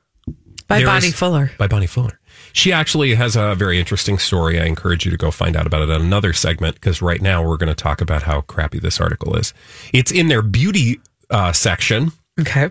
By 0.68 0.84
Bonnie 0.84 1.10
Fuller. 1.10 1.50
by 1.58 1.68
Bonnie 1.68 1.88
Fuller. 1.88 2.20
She 2.54 2.72
actually 2.72 3.16
has 3.16 3.36
a 3.36 3.56
very 3.56 3.80
interesting 3.80 4.20
story. 4.20 4.62
I 4.62 4.66
encourage 4.66 5.06
you 5.06 5.12
to 5.12 5.18
go 5.18 5.32
find 5.32 5.56
out 5.56 5.66
about 5.66 5.82
it 5.82 5.90
on 5.90 6.02
another 6.02 6.34
segment 6.34 6.76
because 6.76 7.02
right 7.02 7.20
now 7.20 7.44
we're 7.44 7.58
going 7.58 7.70
to 7.70 7.84
talk 7.84 8.00
about 8.00 8.22
how 8.24 8.42
crappy 8.42 8.78
this 8.78 9.02
article 9.02 9.36
is. 9.36 9.56
It's 9.92 10.12
in 10.12 10.28
their 10.28 10.44
beauty 10.44 11.00
uh, 11.32 11.52
section. 11.52 12.12
Okay. 12.40 12.70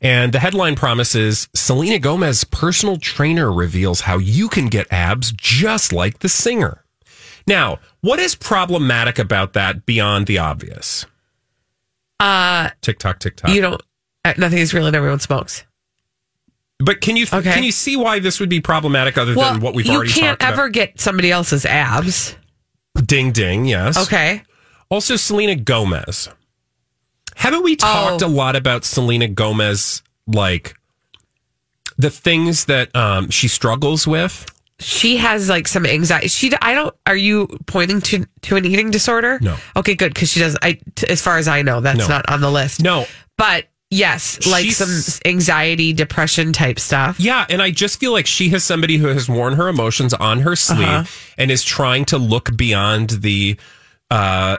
And 0.00 0.32
the 0.32 0.38
headline 0.38 0.76
promises 0.76 1.48
Selena 1.54 1.98
Gomez 1.98 2.44
personal 2.44 2.96
trainer 2.96 3.52
reveals 3.52 4.02
how 4.02 4.18
you 4.18 4.48
can 4.48 4.66
get 4.66 4.86
abs 4.92 5.32
just 5.32 5.92
like 5.92 6.20
the 6.20 6.28
singer. 6.28 6.84
Now, 7.48 7.80
what 8.00 8.20
is 8.20 8.36
problematic 8.36 9.18
about 9.18 9.54
that 9.54 9.86
beyond 9.86 10.28
the 10.28 10.38
obvious? 10.38 11.04
Uh, 12.20 12.70
TikTok, 12.80 13.18
TikTok. 13.18 13.50
you 13.50 13.60
don't. 13.60 13.82
Nothing 14.36 14.58
is 14.58 14.72
real 14.74 14.86
and 14.86 14.96
everyone 14.96 15.20
smokes. 15.20 15.64
but 16.80 17.00
can 17.00 17.16
you 17.16 17.26
Okay. 17.32 17.52
can 17.52 17.62
you 17.62 17.72
see 17.72 17.96
why 17.96 18.18
this 18.18 18.40
would 18.40 18.48
be 18.48 18.60
problematic 18.60 19.16
other 19.16 19.34
Well, 19.34 19.52
than 19.52 19.60
what 19.62 19.74
we've 19.74 19.88
already 19.88 20.08
talked 20.10 20.18
about? 20.18 20.30
you 20.32 20.36
can't 20.38 20.42
ever 20.52 20.68
get 20.68 21.00
somebody 21.00 21.30
else's 21.30 21.64
abs. 21.64 22.36
Ding 23.06 23.32
ding, 23.32 23.64
yes. 23.64 23.96
Okay. 24.06 24.42
Also, 24.88 25.16
Selena 25.16 25.54
Gomez. 25.56 26.28
Haven't 27.36 27.62
we 27.64 27.76
talked 27.76 28.22
Oh. 28.22 28.26
a 28.26 28.28
lot 28.28 28.54
about 28.56 28.84
Selena 28.84 29.28
Gomez, 29.28 30.02
like 30.26 30.74
the 31.96 32.10
things 32.10 32.66
that 32.66 32.94
um, 32.94 33.30
she 33.30 33.48
struggles 33.48 34.06
with? 34.06 34.46
She 34.80 35.16
has 35.18 35.48
like 35.48 35.66
some 35.68 35.86
anxiety. 35.86 36.28
She, 36.28 36.50
I 36.60 36.74
don't. 36.74 36.94
Are 37.06 37.16
you 37.16 37.48
pointing 37.66 38.00
to 38.02 38.26
to 38.42 38.56
an 38.56 38.64
eating 38.64 38.90
disorder? 38.90 39.38
No. 39.40 39.56
Okay, 39.76 39.94
good 39.94 40.12
because 40.12 40.30
she 40.30 40.40
does. 40.40 40.56
I, 40.62 40.78
t- 40.96 41.06
as 41.08 41.22
far 41.22 41.38
as 41.38 41.46
I 41.48 41.62
know, 41.62 41.80
that's 41.80 41.98
No. 41.98 42.08
not 42.08 42.28
on 42.28 42.40
the 42.40 42.50
list. 42.50 42.82
No. 42.82 43.06
But 43.38 43.66
yes, 43.94 44.46
like 44.46 44.64
She's- 44.64 44.76
some 44.76 45.20
anxiety, 45.24 45.92
depression 45.92 46.52
type 46.52 46.78
stuff. 46.78 47.18
Yeah, 47.20 47.46
and 47.48 47.62
I 47.62 47.70
just 47.70 48.00
feel 48.00 48.12
like 48.12 48.26
she 48.26 48.48
has 48.50 48.64
somebody 48.64 48.96
who 48.98 49.06
has 49.08 49.28
worn 49.28 49.54
her 49.54 49.68
emotions 49.68 50.12
on 50.14 50.40
her 50.40 50.56
sleeve 50.56 50.86
Uh-huh. 50.88 51.04
and 51.38 51.50
is 51.50 51.62
trying 51.64 52.04
to 52.06 52.18
look 52.18 52.56
beyond 52.56 53.10
the 53.10 53.56
uh, 54.10 54.58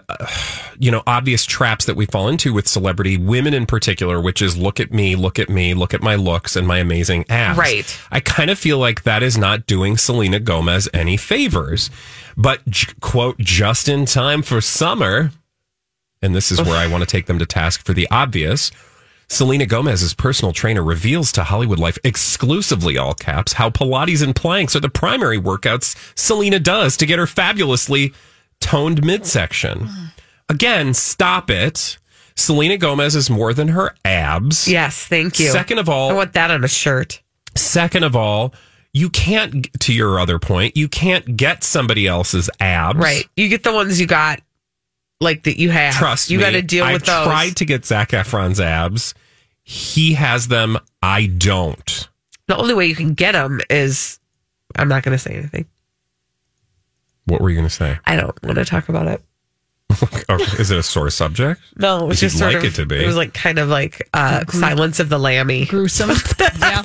you 0.80 0.92
know, 0.92 1.02
obvious 1.08 1.46
traps 1.46 1.86
that 1.86 1.96
we 1.96 2.06
fall 2.08 2.28
into 2.28 2.52
with 2.52 2.68
celebrity 2.68 3.16
women 3.16 3.54
in 3.54 3.66
particular, 3.66 4.20
which 4.20 4.42
is 4.42 4.58
look 4.58 4.80
at 4.82 4.92
me, 4.92 5.16
look 5.16 5.40
at 5.40 5.50
me, 5.50 5.74
look 5.74 5.94
at 5.94 6.02
my 6.02 6.16
looks 6.16 6.56
and 6.58 6.68
my 6.68 6.80
amazing 6.80 7.24
abs. 7.30 7.58
Right. 7.58 8.00
I 8.12 8.20
kind 8.20 8.50
of 8.50 8.60
feel 8.60 8.80
like 8.80 9.04
that 9.04 9.24
is 9.24 9.38
not 9.38 9.66
doing 9.68 9.96
Selena 9.98 10.40
Gomez 10.42 10.90
any 10.94 11.16
favors. 11.16 11.90
But 12.36 12.66
j- 12.68 12.92
quote, 13.00 13.38
just 13.38 13.88
in 13.88 14.06
time 14.06 14.42
for 14.42 14.60
summer, 14.60 15.32
and 16.22 16.36
this 16.36 16.52
is 16.52 16.62
where 16.62 16.76
I 16.78 16.88
want 16.88 17.04
to 17.04 17.08
take 17.10 17.28
them 17.28 17.40
to 17.40 17.46
task 17.46 17.86
for 17.86 17.94
the 17.94 18.08
obvious. 18.12 18.72
Selena 19.28 19.66
Gomez's 19.66 20.14
personal 20.14 20.54
trainer 20.54 20.84
reveals 20.84 21.32
to 21.34 21.44
Hollywood 21.44 21.80
Life 21.80 21.98
exclusively 22.04 22.98
all 22.98 23.14
caps 23.14 23.54
how 23.54 23.70
Pilates 23.70 24.24
and 24.24 24.36
planks 24.36 24.76
are 24.76 24.80
the 24.80 24.90
primary 24.90 25.40
workouts 25.40 25.96
Selena 26.18 26.60
does 26.60 26.96
to 26.98 27.06
get 27.06 27.20
her 27.20 27.28
fabulously 27.28 28.14
toned 28.60 29.04
midsection. 29.04 29.90
Again, 30.50 30.94
stop 30.94 31.50
it. 31.50 31.98
Selena 32.36 32.78
Gomez 32.78 33.16
is 33.16 33.30
more 33.30 33.54
than 33.54 33.70
her 33.70 33.96
abs. 34.04 34.68
Yes, 34.68 35.06
thank 35.06 35.40
you. 35.40 35.50
Second 35.52 35.80
of 35.80 35.90
all, 35.90 36.12
I 36.12 36.14
want 36.14 36.34
that 36.34 36.52
on 36.52 36.64
a 36.64 36.68
shirt. 36.68 37.22
Second 37.56 38.04
of 38.04 38.16
all, 38.16 38.54
you 38.94 39.10
can't, 39.10 39.68
to 39.82 39.94
your 39.94 40.20
other 40.20 40.40
point, 40.40 40.78
you 40.78 40.88
can't 40.88 41.36
get 41.38 41.64
somebody 41.64 42.08
else's 42.08 42.50
abs. 42.60 42.98
Right. 42.98 43.28
You 43.36 43.50
get 43.50 43.64
the 43.64 43.74
ones 43.74 44.00
you 44.00 44.08
got, 44.08 44.42
like 45.22 45.44
that 45.44 45.58
you 45.60 45.72
have. 45.72 45.94
Trust 45.96 46.30
you 46.30 46.38
me. 46.38 46.44
got 46.44 46.52
to 46.52 46.62
deal 46.62 46.84
I've 46.86 46.94
with 46.94 47.06
those. 47.06 47.26
tried 47.26 47.56
to 47.58 47.66
get 47.66 47.86
Zac 47.86 48.10
Efron's 48.10 48.60
abs. 48.60 49.14
He 49.64 50.14
has 50.14 50.48
them. 50.48 50.78
I 51.02 51.26
don't. 51.28 52.08
the 52.48 52.56
only 52.58 52.74
way 52.74 52.86
you 52.86 52.96
can 52.96 53.14
get 53.14 53.32
them 53.32 53.62
is, 53.70 54.20
I'm 54.76 54.88
not 54.88 55.04
going 55.04 55.18
to 55.18 55.22
say 55.22 55.34
anything. 55.36 55.66
What 57.26 57.42
were 57.42 57.50
you 57.50 57.56
going 57.56 57.68
to 57.68 57.74
say? 57.74 57.98
I 58.06 58.16
don't 58.16 58.44
want 58.44 58.58
to 58.58 58.66
talk 58.66 58.90
about 58.90 59.08
it. 59.08 59.22
Oh, 60.28 60.38
it 60.40 60.72
a 60.72 60.84
sore 60.84 61.10
subject? 61.12 61.62
No, 61.78 62.04
it 62.04 62.08
was 62.08 62.18
If 62.18 62.32
just 62.32 62.40
sort 62.40 62.54
like 62.56 62.64
of, 62.64 62.74
it 62.74 62.76
to 62.76 62.86
be. 62.86 63.04
It 63.04 63.06
was 63.08 63.16
like 63.16 63.34
kind 63.34 63.60
of 63.60 63.70
like 63.70 64.10
uh, 64.14 64.44
Silence 64.50 65.00
of 65.00 65.08
the 65.10 65.20
Lammy. 65.20 65.66
Gruesome. 65.66 66.10
yeah. 66.60 66.82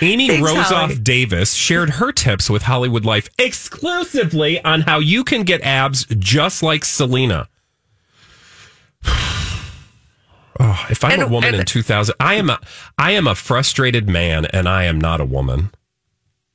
Amy 0.00 0.28
Thanks, 0.28 0.50
Rosoff 0.50 0.64
Holly. 0.64 0.98
Davis 0.98 1.54
shared 1.54 1.90
her 1.90 2.12
tips 2.12 2.48
with 2.48 2.62
Hollywood 2.62 3.04
Life 3.04 3.28
exclusively 3.38 4.62
on 4.64 4.82
how 4.82 4.98
you 4.98 5.24
can 5.24 5.42
get 5.42 5.60
abs 5.62 6.06
just 6.18 6.62
like 6.62 6.84
Selena. 6.84 7.48
Oh, 10.62 10.86
if 10.90 11.02
I'm 11.04 11.20
a 11.22 11.26
woman 11.26 11.54
and- 11.54 11.60
in 11.60 11.64
2000, 11.66 12.14
I 12.20 12.34
am 12.34 12.50
a 12.50 12.60
I 12.98 13.12
am 13.12 13.26
a 13.26 13.34
frustrated 13.34 14.10
man 14.10 14.44
and 14.44 14.68
I 14.68 14.84
am 14.84 15.00
not 15.00 15.18
a 15.20 15.24
woman. 15.24 15.70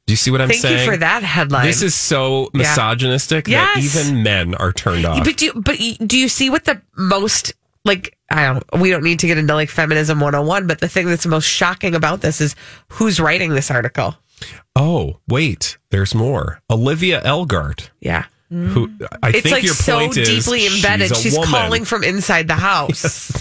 Do 0.06 0.14
you 0.14 0.18
see 0.18 0.30
what 0.30 0.42
I'm 0.42 0.50
Thank 0.50 0.62
saying? 0.62 0.76
Thank 0.78 0.86
you 0.86 0.92
for 0.94 0.98
that 1.00 1.24
headline. 1.24 1.66
This 1.66 1.82
is 1.82 1.96
so 1.96 2.52
Yeah. 2.54 2.60
misogynistic 2.60 3.48
Yes. 3.48 3.74
that 3.74 3.82
even 4.04 4.22
men 4.22 4.54
are 4.54 4.72
turned 4.72 5.06
off. 5.06 5.24
But 5.24 5.38
do 5.38 5.46
you, 5.46 5.54
but 5.56 5.80
do 6.06 6.20
you 6.20 6.30
see 6.30 6.52
what 6.52 6.66
the 6.66 6.84
most 6.96 7.54
like? 7.86 8.18
I 8.30 8.46
don't. 8.48 8.82
We 8.82 8.90
don't 8.90 9.04
need 9.04 9.20
to 9.20 9.28
get 9.28 9.38
into 9.38 9.54
like 9.54 9.70
feminism 9.70 10.20
101, 10.20 10.68
but 10.68 10.80
the 10.82 10.90
thing 10.90 11.06
that's 11.08 11.26
most 11.26 11.46
shocking 11.46 11.96
about 11.96 12.22
this 12.22 12.42
is 12.42 12.56
who's 12.90 13.20
writing 13.20 13.52
this 13.52 13.72
article. 13.72 14.16
oh, 14.76 15.20
wait, 15.28 15.78
there's 15.92 16.14
more. 16.14 16.60
Olivia 16.70 17.22
Elgart, 17.22 17.90
Yeah, 18.02 18.26
who 18.50 18.90
I 19.24 19.30
it's 19.30 19.42
think 19.42 19.52
like 19.54 19.64
your 19.64 19.74
so 19.74 20.00
point 20.00 20.18
is 20.18 20.28
deeply 20.28 20.68
embedded. 20.68 21.10
She's, 21.16 21.34
She's 21.36 21.38
calling 21.46 21.86
from 21.86 22.04
inside 22.04 22.48
the 22.48 22.56
house. 22.56 23.32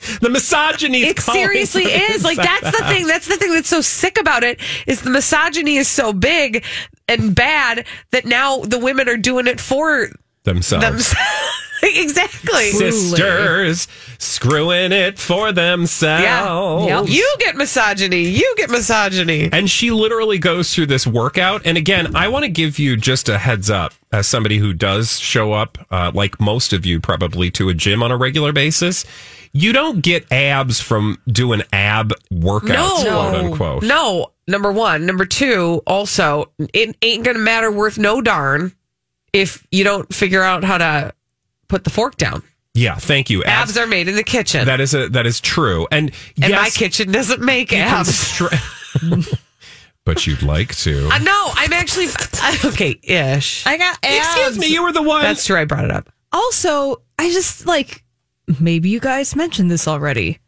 the 0.20 0.30
misogyny. 0.30 1.02
It 1.02 1.18
seriously 1.20 1.84
is. 1.84 2.24
Like 2.24 2.36
that's 2.36 2.70
the 2.78 2.84
thing. 2.86 3.06
That's 3.08 3.26
the 3.26 3.36
thing 3.36 3.52
that's 3.52 3.68
so 3.68 3.80
sick 3.80 4.18
about 4.18 4.44
it 4.44 4.60
is 4.86 5.02
the 5.02 5.10
misogyny 5.10 5.76
is 5.76 5.88
so 5.88 6.12
big 6.12 6.64
and 7.08 7.34
bad 7.34 7.84
that 8.12 8.24
now 8.24 8.58
the 8.60 8.78
women 8.78 9.08
are 9.08 9.16
doing 9.16 9.46
it 9.48 9.60
for 9.60 10.08
themselves. 10.48 11.14
exactly. 11.82 12.70
Sisters 12.70 13.88
screwing 14.18 14.92
it 14.92 15.18
for 15.18 15.52
themselves. 15.52 16.24
Yeah. 16.24 17.02
You 17.02 17.36
get 17.38 17.56
misogyny. 17.56 18.22
You 18.22 18.54
get 18.56 18.70
misogyny. 18.70 19.48
And 19.52 19.70
she 19.70 19.90
literally 19.90 20.38
goes 20.38 20.74
through 20.74 20.86
this 20.86 21.06
workout. 21.06 21.62
And 21.64 21.76
again, 21.76 22.16
I 22.16 22.28
want 22.28 22.44
to 22.44 22.50
give 22.50 22.78
you 22.78 22.96
just 22.96 23.28
a 23.28 23.38
heads 23.38 23.70
up 23.70 23.92
as 24.12 24.26
somebody 24.26 24.58
who 24.58 24.72
does 24.72 25.18
show 25.18 25.52
up, 25.52 25.78
uh, 25.90 26.10
like 26.14 26.40
most 26.40 26.72
of 26.72 26.86
you 26.86 27.00
probably, 27.00 27.50
to 27.52 27.68
a 27.68 27.74
gym 27.74 28.02
on 28.02 28.10
a 28.10 28.16
regular 28.16 28.52
basis. 28.52 29.04
You 29.52 29.72
don't 29.72 30.02
get 30.02 30.30
abs 30.32 30.80
from 30.80 31.18
doing 31.26 31.62
ab 31.72 32.12
workouts, 32.32 33.02
quote 33.02 33.34
unquote. 33.34 33.82
No. 33.82 34.32
Number 34.46 34.72
one. 34.72 35.04
Number 35.04 35.26
two, 35.26 35.82
also, 35.86 36.50
it 36.58 36.96
ain't 37.02 37.24
going 37.24 37.36
to 37.36 37.42
matter 37.42 37.70
worth 37.70 37.98
no 37.98 38.22
darn 38.22 38.72
if 39.32 39.66
you 39.70 39.84
don't 39.84 40.12
figure 40.14 40.42
out 40.42 40.64
how 40.64 40.78
to 40.78 41.12
put 41.68 41.84
the 41.84 41.90
fork 41.90 42.16
down. 42.16 42.42
Yeah, 42.74 42.94
thank 42.94 43.28
you. 43.30 43.42
Abs 43.44 43.76
are 43.76 43.86
made 43.86 44.08
in 44.08 44.14
the 44.14 44.22
kitchen. 44.22 44.66
That 44.66 44.80
is 44.80 44.94
a 44.94 45.08
that 45.08 45.26
is 45.26 45.40
true. 45.40 45.88
And, 45.90 46.10
and 46.40 46.50
yes, 46.50 46.62
my 46.62 46.70
kitchen 46.70 47.10
doesn't 47.10 47.40
make 47.40 47.72
you 47.72 47.78
abs. 47.78 48.14
stra- 48.14 48.50
but 50.04 50.26
you'd 50.26 50.42
like 50.42 50.74
to. 50.76 51.08
Uh, 51.10 51.18
no, 51.18 51.50
I'm 51.54 51.72
actually 51.72 52.06
okay. 52.64 52.98
Ish. 53.02 53.66
I 53.66 53.76
got 53.78 53.98
abs. 54.04 54.26
Excuse 54.26 54.58
me, 54.58 54.66
you 54.72 54.82
were 54.82 54.92
the 54.92 55.02
one. 55.02 55.22
That's 55.22 55.44
true. 55.44 55.58
I 55.58 55.64
brought 55.64 55.84
it 55.84 55.90
up. 55.90 56.08
Also, 56.32 57.02
I 57.18 57.30
just 57.30 57.66
like 57.66 58.04
maybe 58.60 58.88
you 58.90 59.00
guys 59.00 59.34
mentioned 59.34 59.70
this 59.70 59.88
already, 59.88 60.38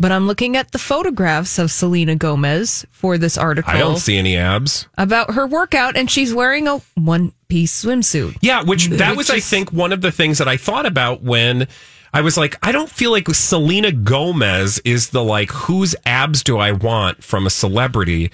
but 0.00 0.10
I'm 0.10 0.26
looking 0.26 0.56
at 0.56 0.72
the 0.72 0.78
photographs 0.78 1.58
of 1.58 1.70
Selena 1.70 2.16
Gomez 2.16 2.86
for 2.90 3.18
this 3.18 3.36
article 3.36 3.72
I 3.72 3.78
don't 3.78 3.98
see 3.98 4.16
any 4.16 4.36
abs. 4.36 4.88
about 4.96 5.34
her 5.34 5.46
workout, 5.46 5.96
and 5.96 6.10
she's 6.10 6.32
wearing 6.32 6.66
a 6.66 6.78
one 6.94 7.32
piece 7.48 7.84
swimsuit. 7.84 8.38
Yeah, 8.40 8.62
which 8.62 8.86
that 8.88 9.16
was, 9.16 9.28
I 9.28 9.40
think, 9.40 9.72
one 9.72 9.92
of 9.92 10.00
the 10.00 10.10
things 10.10 10.38
that 10.38 10.48
I 10.48 10.56
thought 10.56 10.86
about 10.86 11.22
when 11.22 11.68
I 12.14 12.22
was 12.22 12.38
like, 12.38 12.56
I 12.66 12.72
don't 12.72 12.90
feel 12.90 13.10
like 13.10 13.28
Selena 13.28 13.92
Gomez 13.92 14.80
is 14.84 15.10
the 15.10 15.22
like, 15.22 15.50
whose 15.50 15.94
abs 16.06 16.42
do 16.42 16.56
I 16.58 16.72
want 16.72 17.22
from 17.22 17.46
a 17.46 17.50
celebrity? 17.50 18.32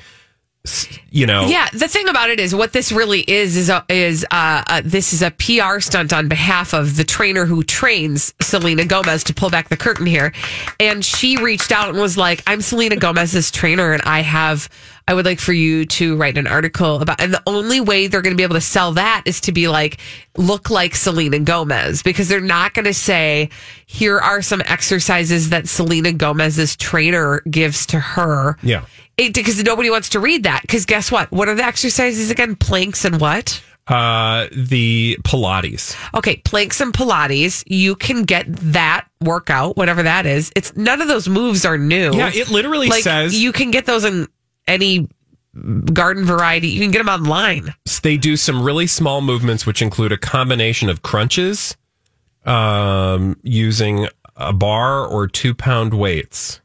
You 1.11 1.27
know, 1.27 1.47
Yeah, 1.47 1.69
the 1.73 1.89
thing 1.89 2.09
about 2.09 2.31
it 2.31 2.41
is, 2.41 2.55
what 2.55 2.73
this 2.73 2.93
really 2.93 3.21
is 3.21 3.57
is 3.57 3.69
a, 3.69 3.85
is 3.89 4.25
uh, 4.31 4.63
uh, 4.67 4.83
this 4.85 5.13
is 5.13 5.23
a 5.23 5.31
PR 5.31 5.81
stunt 5.81 6.13
on 6.13 6.29
behalf 6.29 6.75
of 6.75 6.97
the 6.97 7.05
trainer 7.05 7.47
who 7.47 7.63
trains 7.63 8.35
Selena 8.41 8.85
Gomez 8.85 9.25
to 9.25 9.35
pull 9.35 9.51
back 9.51 9.69
the 9.69 9.77
curtain 9.77 10.07
here, 10.07 10.33
and 10.79 11.05
she 11.05 11.37
reached 11.37 11.73
out 11.73 11.91
and 11.91 11.99
was 11.99 12.17
like, 12.17 12.43
"I'm 12.47 12.61
Selena 12.61 12.97
Gomez's 12.97 13.51
trainer, 13.51 13.93
and 13.93 14.03
I 14.03 14.21
have." 14.21 14.69
I 15.09 15.15
would 15.15 15.25
like 15.25 15.39
for 15.39 15.53
you 15.53 15.85
to 15.87 16.17
write 16.17 16.37
an 16.37 16.49
article 16.49 17.01
about, 17.01 17.21
and 17.21 17.33
the 17.33 17.43
only 17.47 17.81
way 17.81 18.09
they're 18.09 18.23
going 18.23 18.33
to 18.33 18.37
be 18.37 18.43
able 18.43 18.57
to 18.57 18.61
sell 18.61 18.91
that 18.95 19.23
is 19.25 19.41
to 19.43 19.53
be 19.53 19.69
like, 19.69 19.99
look 20.37 20.69
like 20.69 20.97
Selena 20.97 21.39
Gomez, 21.39 22.03
because 22.03 22.29
they're 22.29 22.41
not 22.41 22.75
going 22.75 22.87
to 22.87 22.95
say, 22.95 23.51
here 23.87 24.19
are 24.19 24.43
some 24.43 24.63
exercises 24.67 25.51
that 25.51 25.69
Selena 25.69 26.11
Gomez's 26.11 26.75
trainer 26.75 27.41
gives 27.49 27.87
to 27.87 28.01
her 28.01 28.57
yeah. 28.65 28.85
It, 29.17 29.35
because 29.35 29.63
nobody 29.63 29.91
wants 29.91 30.11
to 30.11 30.21
read 30.21 30.45
that. 30.45 30.63
Because 30.63 30.85
guess 30.85 31.11
what? 31.11 31.31
What 31.31 31.49
are 31.49 31.55
the 31.55 31.65
exercises 31.65 32.31
again? 32.31 32.57
Planks 32.57 33.05
and 33.05 33.21
what? 33.21 33.63
Uh, 33.87 34.49
the 34.53 35.17
Pilates. 35.23 35.97
Okay, 36.15 36.37
planks 36.45 36.81
and 36.81 36.93
Pilates. 36.93 37.63
You 37.67 37.95
can 37.95 38.25
get 38.25 38.47
that 38.49 39.07
workout, 39.21 39.77
whatever 39.77 40.03
that 40.03 40.27
is. 40.27 40.51
It's 40.57 40.75
none 40.77 41.01
of 41.01 41.09
those 41.09 41.29
moves 41.29 41.65
are 41.65 41.79
new. 41.79 42.13
Yeah, 42.13 42.31
it 42.35 42.51
literally 42.51 42.89
like, 42.89 43.05
says- 43.05 43.41
you 43.41 43.53
can 43.53 43.71
get 43.71 43.87
those 43.87 44.05
in 44.05 44.27
any 44.67 45.09
garden 45.93 46.25
variety. 46.25 46.69
You 46.69 46.81
can 46.81 46.91
get 46.91 46.99
them 46.99 47.09
online. 47.09 47.75
They 48.03 48.17
do 48.17 48.37
some 48.37 48.63
really 48.63 48.87
small 48.87 49.21
movements, 49.21 49.65
which 49.65 49.81
include 49.81 50.13
a 50.13 50.19
combination 50.19 50.89
of 50.89 51.03
crunches, 51.03 51.77
um, 52.45 53.37
using 53.43 54.09
a 54.37 54.53
bar 54.53 55.07
or 55.07 55.29
two 55.29 55.55
pound 55.55 55.95
weights. 55.95 56.61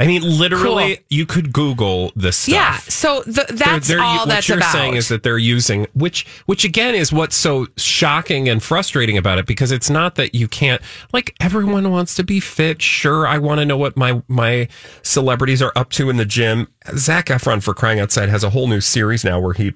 I 0.00 0.06
mean, 0.06 0.22
literally, 0.22 0.96
Cool. 0.96 1.04
you 1.10 1.26
could 1.26 1.52
Google 1.52 2.12
this 2.14 2.36
stuff. 2.36 2.52
Yeah. 2.54 2.76
So 2.78 3.22
the, 3.26 3.44
They're- 3.48 3.56
that's 3.56 3.88
they're- 3.88 4.00
all 4.00 4.18
what 4.18 4.28
that's 4.28 4.48
you're 4.48 4.58
about. 4.58 4.70
saying 4.72 4.94
is 4.94 5.08
that 5.08 5.24
they're 5.24 5.38
using 5.38 5.86
which 5.94 6.24
which 6.46 6.64
again 6.64 6.94
is 6.94 7.12
what's 7.12 7.34
so 7.36 7.66
shocking 7.76 8.48
and 8.48 8.62
frustrating 8.62 9.16
about 9.18 9.38
it 9.38 9.46
because 9.46 9.72
it's 9.72 9.90
not 9.90 10.14
that 10.14 10.34
you 10.36 10.46
can't 10.46 10.80
like 11.12 11.34
everyone 11.40 11.90
wants 11.90 12.14
to 12.14 12.22
be 12.22 12.38
fit 12.38 12.80
sure 12.80 13.26
i 13.26 13.38
want 13.38 13.58
to 13.60 13.64
know 13.64 13.76
what 13.76 13.96
my 13.96 14.22
my 14.28 14.68
celebrities 15.02 15.60
are 15.60 15.72
up 15.74 15.90
to 15.90 16.08
in 16.10 16.16
the 16.16 16.24
gym 16.24 16.68
zac 16.96 17.26
efron 17.26 17.60
for 17.62 17.74
crying 17.74 17.98
outside 17.98 18.28
has 18.28 18.44
a 18.44 18.50
whole 18.50 18.68
new 18.68 18.80
series 18.80 19.24
now 19.24 19.40
where 19.40 19.54
he 19.54 19.72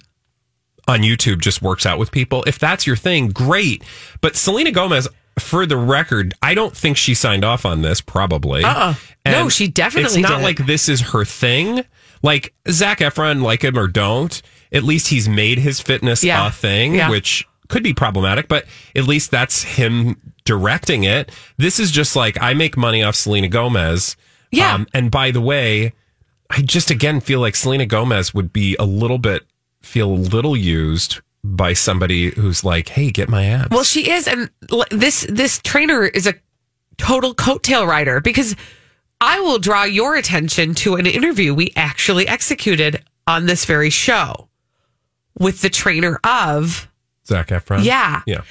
on 0.88 1.00
youtube 1.00 1.40
just 1.40 1.62
works 1.62 1.84
out 1.86 1.98
with 1.98 2.10
people 2.12 2.44
if 2.46 2.58
that's 2.58 2.86
your 2.86 2.96
thing 2.96 3.28
great 3.28 3.82
but 4.20 4.36
selena 4.36 4.70
gomez 4.70 5.08
for 5.38 5.66
the 5.66 5.76
record, 5.76 6.34
I 6.42 6.54
don't 6.54 6.76
think 6.76 6.96
she 6.96 7.14
signed 7.14 7.44
off 7.44 7.64
on 7.64 7.82
this. 7.82 8.00
Probably, 8.00 8.62
Uh-uh. 8.64 8.94
No, 9.26 9.48
she 9.48 9.68
definitely 9.68 10.06
It's 10.20 10.28
not 10.28 10.28
didn't. 10.30 10.42
like 10.42 10.66
this 10.66 10.88
is 10.88 11.00
her 11.00 11.24
thing. 11.24 11.84
Like 12.22 12.54
Zac 12.70 12.98
Efron, 13.00 13.42
like 13.42 13.62
him 13.64 13.78
or 13.78 13.88
don't, 13.88 14.40
at 14.72 14.84
least 14.84 15.08
he's 15.08 15.28
made 15.28 15.58
his 15.58 15.80
fitness 15.80 16.22
Yeah. 16.22 16.46
a 16.46 16.50
thing, 16.50 16.94
Yeah. 16.94 17.08
which 17.10 17.46
could 17.68 17.82
be 17.82 17.94
problematic, 17.94 18.48
but 18.48 18.66
at 18.94 19.04
least 19.04 19.30
that's 19.30 19.62
him 19.62 20.16
directing 20.44 21.04
it. 21.04 21.30
This 21.56 21.80
is 21.80 21.90
just 21.90 22.14
like 22.14 22.36
I 22.40 22.52
make 22.54 22.76
money 22.76 23.02
off 23.02 23.14
Selena 23.16 23.48
Gomez. 23.48 24.16
Um, 24.20 24.48
Yeah. 24.58 24.84
and 24.92 25.10
by 25.10 25.30
the 25.30 25.40
way, 25.40 25.92
I 26.50 26.60
just 26.60 26.90
again 26.90 27.20
feel 27.20 27.40
like 27.40 27.56
Selena 27.56 27.86
Gomez 27.86 28.34
would 28.34 28.52
be 28.52 28.76
a 28.78 28.84
little 28.84 29.18
bit 29.18 29.44
feel 29.82 30.08
a 30.10 30.14
little 30.14 30.56
used 30.56 31.20
by 31.44 31.72
somebody 31.72 32.30
who's 32.30 32.64
like, 32.64 32.88
"Hey, 32.88 33.10
get 33.10 33.28
my 33.28 33.44
abs." 33.46 33.70
Well, 33.70 33.84
she 33.84 34.10
is, 34.10 34.28
and 34.28 34.50
this 34.90 35.26
this 35.28 35.60
trainer 35.62 36.04
is 36.04 36.26
a 36.26 36.34
total 36.98 37.34
coattail 37.34 37.86
rider 37.86 38.20
because 38.20 38.54
I 39.20 39.40
will 39.40 39.58
draw 39.58 39.84
your 39.84 40.16
attention 40.16 40.74
to 40.76 40.96
an 40.96 41.06
interview 41.06 41.54
we 41.54 41.72
actually 41.76 42.26
executed 42.26 43.04
on 43.26 43.46
this 43.46 43.64
very 43.64 43.90
show 43.90 44.48
with 45.38 45.62
the 45.62 45.70
trainer 45.70 46.18
of 46.24 46.88
Zac 47.26 47.48
Efron. 47.48 47.84
Yeah. 47.84 48.22
yeah. 48.26 48.42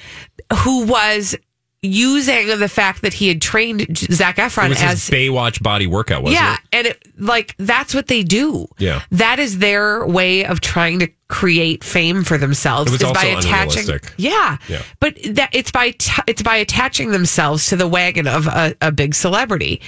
who 0.64 0.86
was 0.86 1.36
using 1.82 2.46
the 2.58 2.68
fact 2.68 3.02
that 3.02 3.12
he 3.12 3.26
had 3.26 3.42
trained 3.42 3.98
Zac 3.98 4.36
Efron 4.36 4.68
was 4.68 4.80
as 4.80 5.10
Baywatch 5.10 5.62
body 5.62 5.88
workout, 5.88 6.22
wasn't 6.22 6.40
yeah, 6.40 6.54
it? 6.54 6.60
and 6.72 6.86
it 6.86 7.06
like 7.18 7.56
that's 7.58 7.92
what 7.92 8.06
they 8.06 8.22
do. 8.22 8.68
Yeah. 8.78 9.02
That 9.10 9.40
is 9.40 9.58
their 9.58 10.06
way 10.06 10.44
of 10.44 10.60
trying 10.60 11.00
to 11.00 11.08
create 11.28 11.82
fame 11.82 12.22
for 12.22 12.38
themselves. 12.38 12.90
It 12.90 12.92
was 12.92 13.00
is 13.00 13.08
also 13.08 13.20
by 13.20 13.26
attaching. 13.26 13.80
unrealistic. 13.80 14.14
Yeah, 14.16 14.58
Yeah. 14.68 14.82
but 15.00 15.18
that 15.34 15.50
it's 15.52 15.72
by 15.72 15.90
t- 15.90 16.22
it's 16.28 16.42
by 16.42 16.56
attaching 16.56 17.10
themselves 17.10 17.66
to 17.68 17.76
the 17.76 17.88
wagon 17.88 18.28
of 18.28 18.46
a, 18.46 18.76
a 18.80 18.92
big 18.92 19.14
celebrity. 19.14 19.82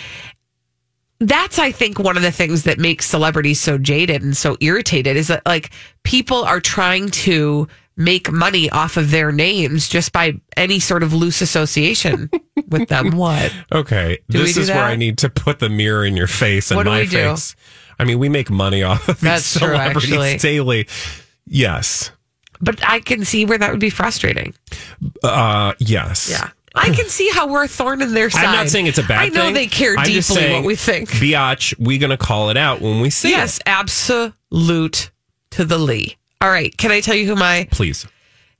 That's 1.21 1.61
I 1.61 1.71
think 1.71 2.01
one 2.01 2.17
of 2.17 2.25
the 2.25 2.33
things 2.33 2.65
that 2.65 2.79
makes 2.79 3.07
celebrities 3.07 3.61
so 3.61 3.79
jaded 3.79 4.23
and 4.23 4.37
so 4.37 4.57
irritated 4.61 5.17
is 5.17 5.29
that 5.29 5.47
like 5.47 5.71
people 6.03 6.43
are 6.43 6.61
trying 6.61 7.09
to 7.11 7.69
make 7.97 8.31
money 8.31 8.69
off 8.71 8.97
of 8.97 9.11
their 9.11 9.31
names 9.31 9.89
just 9.89 10.13
by 10.13 10.35
any 10.57 10.81
sort 10.81 11.03
of 11.03 11.13
loose 11.13 11.41
association 11.41 12.31
with 12.69 12.89
them. 12.89 13.17
What? 13.17 13.53
Okay, 13.73 14.19
Do 14.29 14.39
this 14.39 14.55
do 14.55 14.63
is 14.63 14.69
where? 14.69 14.83
I 14.83 14.97
need 14.97 15.19
to 15.19 15.29
put 15.29 15.59
the 15.61 15.69
mirror 15.69 16.05
in 16.05 16.17
your 16.17 16.27
face 16.27 16.71
and 16.71 16.77
What 16.77 16.85
do 16.85 16.91
my 16.91 17.01
we 17.01 17.07
do? 17.07 17.17
face. 17.17 17.55
I 17.99 18.05
mean, 18.05 18.19
we 18.19 18.29
make 18.29 18.51
money 18.51 18.83
off 18.83 19.09
of 19.09 19.21
That's 19.21 19.43
these 19.55 19.61
celebrities 19.63 20.13
actually. 20.13 20.39
daily. 20.39 20.89
Yes. 21.47 22.11
But 22.61 22.81
I 22.89 23.01
can 23.01 23.25
see 23.25 23.45
where 23.45 23.59
that 23.59 23.71
would 23.71 23.81
be 23.81 23.91
frustrating. 23.91 24.55
Uh, 25.23 25.75
yes. 25.79 26.29
Yeah. 26.31 26.51
I 26.77 26.91
can 26.91 27.09
see 27.09 27.29
how 27.31 27.47
we're 27.47 27.65
a 27.65 27.69
thorn 27.69 28.03
in 28.03 28.15
their 28.15 28.31
side. 28.31 28.47
I'm 28.47 28.53
not 28.57 28.69
saying 28.69 28.89
it's 28.89 28.99
a 28.99 29.05
bad 29.05 29.21
thing. 29.21 29.33
I 29.33 29.35
know 29.37 29.45
thing. 29.45 29.55
they 29.55 29.67
care 29.69 29.95
I'm 29.97 30.07
just 30.07 30.29
deeply 30.29 30.43
saying, 30.43 30.55
what 30.57 30.65
we 30.67 30.75
think. 30.75 31.09
Biatch, 31.11 31.73
we're 31.79 32.01
gonna 32.01 32.17
call 32.17 32.51
it 32.51 32.57
out 32.57 32.81
when 32.81 33.01
we 33.01 33.11
see 33.11 33.31
yes, 33.31 33.59
it. 33.59 33.63
Yes, 33.67 33.79
absolute 33.79 35.11
to 35.53 35.65
the 35.65 35.79
Lee. 35.79 36.17
All 36.41 36.49
right. 36.51 36.77
Can 36.77 36.91
I 36.91 37.01
tell 37.01 37.15
you 37.15 37.27
who 37.27 37.37
my 37.37 37.69
Please. 37.71 38.07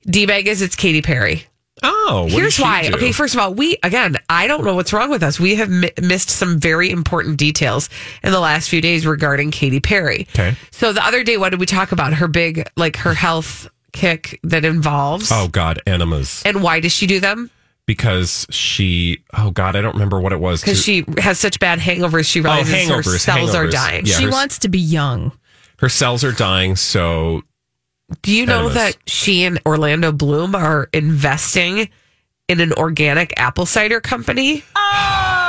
D 0.05 0.25
bag 0.25 0.47
is? 0.47 0.61
It's 0.61 0.75
Katy 0.75 1.01
Perry. 1.01 1.45
Oh, 1.83 2.23
what 2.23 2.31
Here's 2.31 2.57
why. 2.57 2.87
do? 2.87 2.95
Okay, 2.95 3.11
first 3.11 3.33
of 3.33 3.39
all, 3.41 3.53
we 3.53 3.77
again, 3.83 4.15
I 4.29 4.47
don't 4.47 4.63
know 4.63 4.75
what's 4.75 4.93
wrong 4.93 5.09
with 5.09 5.21
us. 5.21 5.39
We 5.39 5.55
have 5.55 5.69
mi- 5.69 5.91
missed 6.01 6.29
some 6.29 6.57
very 6.57 6.89
important 6.89 7.37
details 7.37 7.89
in 8.23 8.31
the 8.31 8.39
last 8.39 8.69
few 8.69 8.79
days 8.81 9.05
regarding 9.05 9.51
Katy 9.51 9.81
Perry. 9.81 10.25
Okay. 10.33 10.55
So 10.71 10.93
the 10.93 11.05
other 11.05 11.23
day, 11.23 11.37
what 11.37 11.49
did 11.49 11.59
we 11.59 11.65
talk 11.65 11.91
about? 11.91 12.13
Her 12.13 12.27
big, 12.29 12.69
like 12.77 12.95
her 12.97 13.13
health 13.13 13.67
kick 13.91 14.39
that 14.43 14.63
involves. 14.63 15.29
Oh 15.33 15.49
God, 15.49 15.81
enemas. 15.85 16.41
And 16.45 16.63
why 16.63 16.79
does 16.79 16.93
she 16.93 17.07
do 17.07 17.19
them? 17.19 17.51
Because 17.87 18.47
she. 18.49 19.19
Oh 19.37 19.51
God, 19.51 19.75
I 19.75 19.81
don't 19.81 19.93
remember 19.93 20.19
what 20.21 20.31
it 20.31 20.39
was. 20.39 20.61
Because 20.61 20.81
she 20.81 21.03
has 21.17 21.39
such 21.39 21.59
bad 21.59 21.79
hangovers, 21.79 22.25
she 22.25 22.39
oh, 22.39 22.43
realizes 22.43 22.73
her 22.73 22.77
Oh, 22.95 22.99
hangovers, 22.99 23.19
cells 23.19 23.53
are 23.53 23.67
dying. 23.67 24.05
Yeah, 24.05 24.15
she 24.15 24.23
her- 24.23 24.31
wants 24.31 24.59
to 24.59 24.69
be 24.69 24.79
young. 24.79 25.33
her 25.79 25.89
cells 25.89 26.23
are 26.23 26.31
dying. 26.31 26.77
So 26.77 27.41
Do 28.21 28.33
you 28.35 28.45
know 28.45 28.69
that 28.69 28.97
she 29.07 29.43
and 29.43 29.59
Orlando 29.65 30.11
Bloom 30.11 30.55
are 30.55 30.89
investing 30.93 31.89
in 32.47 32.59
an 32.61 32.73
organic 32.73 33.33
apple 33.37 33.65
cider 33.65 33.99
company? 33.99 34.63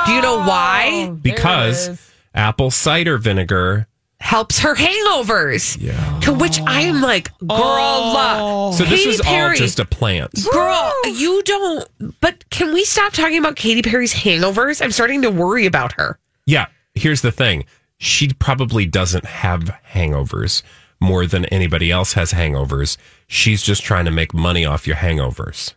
Do 0.06 0.12
you 0.12 0.22
know 0.22 0.38
why? 0.38 1.10
because 1.22 2.00
apple 2.34 2.70
cider 2.70 3.18
vinegar. 3.18 3.86
Helps 4.18 4.60
her 4.60 4.74
hangovers. 4.74 5.76
Yeah. 5.78 6.20
To 6.20 6.32
which 6.32 6.58
I 6.62 6.80
am 6.82 7.02
like, 7.02 7.36
girl, 7.38 7.50
uh, 7.58 8.72
So 8.72 8.84
this 8.84 9.00
Katy 9.00 9.08
was 9.08 9.20
all 9.20 9.26
Perry, 9.26 9.56
just 9.58 9.78
a 9.78 9.84
plant. 9.84 10.32
Girl, 10.52 10.90
you 11.04 11.42
don't. 11.42 11.86
But 12.22 12.48
can 12.48 12.72
we 12.72 12.84
stop 12.84 13.12
talking 13.12 13.36
about 13.36 13.56
Katy 13.56 13.82
Perry's 13.82 14.14
hangovers? 14.14 14.80
I'm 14.82 14.90
starting 14.90 15.20
to 15.22 15.30
worry 15.30 15.66
about 15.66 15.92
her. 16.00 16.18
Yeah. 16.46 16.66
Here's 16.94 17.20
the 17.20 17.30
thing. 17.30 17.66
She 17.98 18.32
probably 18.32 18.86
doesn't 18.86 19.26
have 19.26 19.76
hangovers 19.92 20.62
more 21.00 21.26
than 21.26 21.44
anybody 21.46 21.90
else 21.90 22.14
has 22.14 22.32
hangovers. 22.32 22.96
She's 23.26 23.62
just 23.62 23.82
trying 23.82 24.04
to 24.06 24.10
make 24.10 24.32
money 24.34 24.64
off 24.64 24.86
your 24.86 24.96
hangovers. 24.96 25.74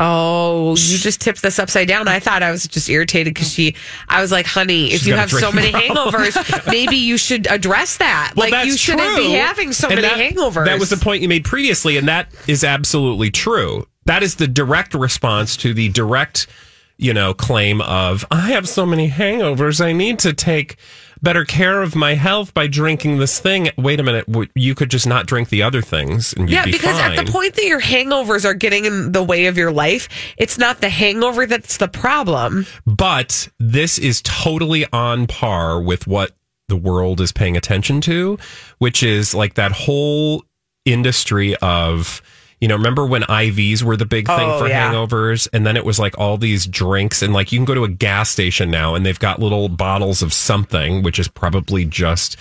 Oh, 0.00 0.70
you 0.70 0.98
just 0.98 1.20
tipped 1.20 1.40
this 1.42 1.60
upside 1.60 1.86
down. 1.86 2.08
I 2.08 2.18
thought 2.18 2.42
I 2.42 2.50
was 2.50 2.66
just 2.66 2.88
irritated 2.90 3.32
because 3.32 3.52
she, 3.52 3.76
I 4.08 4.20
was 4.20 4.32
like, 4.32 4.44
honey, 4.44 4.86
if 4.86 4.92
She's 5.00 5.06
you 5.06 5.14
have 5.14 5.30
so 5.30 5.52
many 5.52 5.70
hangovers, 5.70 6.66
maybe 6.70 6.96
you 6.96 7.16
should 7.16 7.46
address 7.46 7.98
that. 7.98 8.32
Well, 8.36 8.50
like, 8.50 8.66
you 8.66 8.76
shouldn't 8.76 9.16
be 9.16 9.30
having 9.34 9.72
so 9.72 9.88
And 9.88 10.02
many 10.02 10.08
that- 10.08 10.34
hangovers. 10.34 10.64
That 10.64 10.80
was 10.80 10.90
the 10.90 10.96
point 10.96 11.22
you 11.22 11.28
made 11.28 11.44
previously, 11.44 11.96
and 11.96 12.08
that 12.08 12.28
is 12.48 12.64
absolutely 12.64 13.30
true. 13.30 13.86
That 14.06 14.24
is 14.24 14.34
the 14.34 14.48
direct 14.48 14.94
response 14.94 15.56
to 15.58 15.72
the 15.72 15.88
direct, 15.90 16.48
you 16.96 17.14
know, 17.14 17.32
claim 17.32 17.80
of 17.80 18.24
I 18.32 18.48
have 18.50 18.68
so 18.68 18.84
many 18.84 19.08
hangovers. 19.08 19.80
I 19.80 19.92
need 19.92 20.18
to 20.20 20.32
take 20.32 20.76
better 21.24 21.44
care 21.44 21.82
of 21.82 21.96
my 21.96 22.14
health 22.14 22.54
by 22.54 22.68
drinking 22.68 23.18
this 23.18 23.40
thing. 23.40 23.70
Wait 23.76 23.98
a 23.98 24.02
minute, 24.02 24.26
w- 24.26 24.48
you 24.54 24.74
could 24.74 24.90
just 24.90 25.06
not 25.06 25.26
drink 25.26 25.48
the 25.48 25.62
other 25.62 25.82
things, 25.82 26.34
yeah, 26.38 26.64
be 26.64 26.72
because 26.72 26.98
fine. 26.98 27.18
at 27.18 27.26
the 27.26 27.32
point 27.32 27.54
that 27.54 27.64
your 27.64 27.80
hangovers 27.80 28.44
are 28.44 28.54
getting 28.54 28.84
in 28.84 29.12
the 29.12 29.22
way 29.22 29.46
of 29.46 29.58
your 29.58 29.72
life, 29.72 30.08
it's 30.36 30.58
not 30.58 30.80
the 30.80 30.88
hangover 30.88 31.46
that's 31.46 31.78
the 31.78 31.88
problem. 31.88 32.66
But 32.86 33.48
this 33.58 33.98
is 33.98 34.22
totally 34.22 34.86
on 34.92 35.26
par 35.26 35.80
with 35.80 36.06
what 36.06 36.32
the 36.68 36.76
world 36.76 37.20
is 37.20 37.32
paying 37.32 37.56
attention 37.56 38.00
to, 38.02 38.38
which 38.78 39.02
is 39.02 39.34
like 39.34 39.54
that 39.54 39.72
whole 39.72 40.44
industry 40.84 41.56
of, 41.56 42.22
you 42.64 42.68
know, 42.68 42.76
remember 42.76 43.04
when 43.04 43.20
IVs 43.24 43.82
were 43.82 43.94
the 43.94 44.06
big 44.06 44.26
thing 44.26 44.40
Oh, 44.40 44.58
for 44.60 44.68
yeah. 44.68 44.90
hangovers? 44.90 45.46
And 45.52 45.66
then 45.66 45.76
it 45.76 45.84
was 45.84 45.98
like 45.98 46.16
all 46.18 46.38
these 46.38 46.66
drinks, 46.66 47.20
and 47.20 47.34
like 47.34 47.52
you 47.52 47.58
can 47.58 47.66
go 47.66 47.74
to 47.74 47.84
a 47.84 47.88
gas 47.90 48.30
station 48.30 48.70
now 48.70 48.94
and 48.94 49.04
they've 49.04 49.18
got 49.18 49.38
little 49.38 49.68
bottles 49.68 50.22
of 50.22 50.32
something, 50.32 51.02
which 51.02 51.18
is 51.18 51.28
probably 51.28 51.84
just 51.84 52.38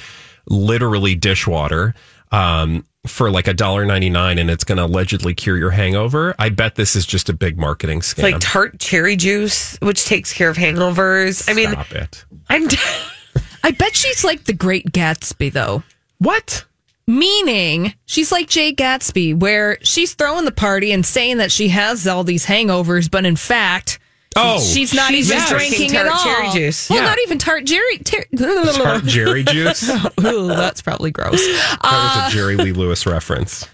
literally 0.47 1.13
dishwater. 1.13 1.93
Um, 2.31 2.85
for 3.05 3.29
like 3.29 3.49
a 3.49 3.53
dollar 3.53 3.83
ninety 3.85 4.09
nine, 4.09 4.39
and 4.39 4.49
it's 4.49 4.63
going 4.63 4.77
to 4.77 4.85
allegedly 4.85 5.33
cure 5.33 5.57
your 5.57 5.71
hangover. 5.71 6.33
I 6.39 6.47
bet 6.47 6.75
this 6.75 6.95
is 6.95 7.05
just 7.05 7.27
a 7.27 7.33
big 7.33 7.57
marketing 7.57 7.99
scam. 7.99 8.19
It's 8.19 8.21
like 8.23 8.39
tart 8.39 8.79
cherry 8.79 9.17
juice, 9.17 9.77
which 9.81 10.05
takes 10.05 10.31
care 10.31 10.49
of 10.49 10.55
hangovers. 10.55 11.49
I 11.49 11.53
mean, 11.53 11.71
Stop 11.71 11.91
it. 11.91 12.23
I'm. 12.47 12.69
I 13.65 13.71
bet 13.71 13.93
she's 13.97 14.23
like 14.23 14.45
the 14.45 14.53
Great 14.53 14.93
Gatsby, 14.93 15.51
though. 15.51 15.83
What? 16.19 16.63
Meaning, 17.07 17.93
she's 18.05 18.31
like 18.31 18.47
Jay 18.47 18.73
Gatsby, 18.73 19.37
where 19.37 19.77
she's 19.83 20.13
throwing 20.13 20.45
the 20.45 20.51
party 20.53 20.91
and 20.91 21.05
saying 21.05 21.37
that 21.37 21.51
she 21.51 21.67
has 21.69 22.07
all 22.07 22.23
these 22.23 22.45
hangovers, 22.45 23.09
but 23.11 23.25
in 23.25 23.35
fact, 23.35 23.99
Oh, 24.35 24.59
she's 24.59 24.95
not 24.95 25.11
she's 25.11 25.27
even 25.29 25.37
just 25.41 25.51
drinking 25.51 25.77
drinking 25.89 25.97
at 25.97 26.07
tart 26.07 26.15
all. 26.15 26.23
cherry 26.23 26.49
juice. 26.65 26.89
Well, 26.89 26.99
Yeah. 26.99 27.05
not 27.05 27.19
even 27.19 27.37
tart 27.37 27.65
Jerry. 27.65 27.99
Ter- 27.99 28.25
Tart 28.35 29.03
Jerry 29.03 29.43
juice. 29.47 29.87
Ooh, 30.23 30.47
that's 30.47 30.81
probably 30.81 31.11
gross. 31.11 31.33
That 31.45 31.77
Uh, 31.81 32.21
was 32.25 32.33
a 32.33 32.35
Jerry 32.35 32.55
Lee 32.55 32.71
Lewis 32.71 33.05
reference. 33.05 33.67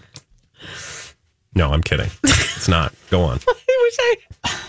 No, 1.56 1.72
I'm 1.72 1.82
kidding. 1.82 2.10
It's 2.24 2.68
not. 2.68 2.94
Go 3.10 3.22
on. 3.22 3.40
I 3.48 3.56
wish 3.84 3.98
I. 4.02 4.60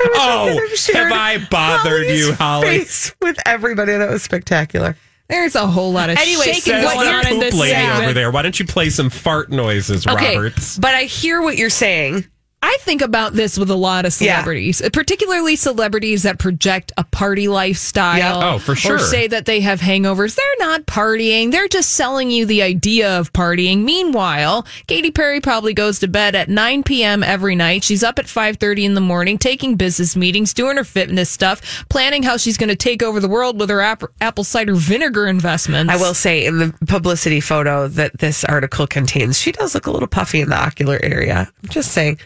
Oh, 0.00 0.68
shared 0.74 1.12
have 1.12 1.12
I 1.12 1.38
bothered 1.48 2.06
Holly's 2.06 2.26
you, 2.26 2.32
Holly? 2.34 2.78
With 3.22 3.38
everybody. 3.46 3.92
That 3.96 4.10
was 4.10 4.22
spectacular. 4.24 4.96
There's 5.28 5.54
a 5.54 5.66
whole 5.66 5.92
lot 5.92 6.10
of 6.10 6.18
Anyway, 6.18 6.44
shaking 6.44 6.60
says 6.62 6.84
going 6.84 7.06
the 7.06 7.12
on 7.12 7.26
in 7.26 7.32
Poop 7.34 7.40
this 7.40 7.54
lady 7.54 7.72
segment. 7.74 8.02
over 8.04 8.12
there. 8.12 8.30
Why 8.30 8.42
don't 8.42 8.58
you 8.58 8.66
play 8.66 8.90
some 8.90 9.08
fart 9.08 9.50
noises, 9.50 10.06
Okay, 10.06 10.36
Roberts? 10.36 10.78
but 10.78 10.94
I 10.94 11.04
hear 11.04 11.40
what 11.40 11.56
you're 11.56 11.70
saying. 11.70 12.26
I 12.66 12.78
think 12.80 13.02
about 13.02 13.34
this 13.34 13.58
with 13.58 13.68
a 13.70 13.74
lot 13.74 14.06
of 14.06 14.18
Yeah. 14.20 14.36
celebrities, 14.40 14.80
particularly 14.92 15.54
celebrities 15.54 16.22
that 16.22 16.38
project 16.38 16.92
a 16.96 17.04
party 17.04 17.46
lifestyle. 17.46 18.16
Yeah. 18.16 18.54
Oh, 18.54 18.58
for 18.58 18.74
sure. 18.74 18.96
Or 18.96 18.98
say 18.98 19.26
that 19.26 19.44
they 19.44 19.60
have 19.60 19.80
hangovers. 19.80 20.34
They're 20.34 20.66
not 20.66 20.86
partying. 20.86 21.50
They're 21.50 21.68
just 21.68 21.90
selling 21.90 22.30
you 22.30 22.46
the 22.46 22.62
idea 22.62 23.18
of 23.18 23.32
partying. 23.34 23.84
Meanwhile, 23.84 24.66
Katy 24.86 25.10
Perry 25.10 25.42
probably 25.42 25.74
goes 25.74 25.98
to 25.98 26.08
bed 26.08 26.34
at 26.34 26.48
9 26.48 26.82
p.m. 26.84 27.22
every 27.22 27.54
night. 27.54 27.84
She's 27.84 28.02
up 28.02 28.18
at 28.18 28.24
5:30 28.26 28.84
in 28.86 28.94
the 28.94 29.00
morning, 29.02 29.36
taking 29.36 29.76
business 29.76 30.16
meetings, 30.16 30.54
doing 30.54 30.78
her 30.78 30.84
fitness 30.84 31.28
stuff, 31.28 31.84
planning 31.90 32.22
how 32.22 32.38
she's 32.38 32.56
going 32.56 32.70
to 32.70 32.76
take 32.76 33.02
over 33.02 33.20
the 33.20 33.28
world 33.28 33.60
with 33.60 33.68
her 33.68 33.82
ap- 33.82 34.04
apple 34.22 34.42
cider 34.44 34.74
vinegar 34.74 35.26
investments. 35.26 35.92
I 35.92 35.96
will 35.96 36.14
say 36.14 36.46
in 36.46 36.58
the 36.58 36.74
publicity 36.86 37.40
photo 37.40 37.88
that 37.88 38.18
this 38.20 38.42
article 38.44 38.86
contains, 38.86 39.38
she 39.38 39.52
does 39.52 39.74
look 39.74 39.86
a 39.86 39.90
little 39.90 40.08
puffy 40.08 40.40
in 40.40 40.48
the 40.48 40.56
ocular 40.56 40.98
area. 41.02 41.50
I'm 41.62 41.68
just 41.68 41.92
saying. 41.92 42.18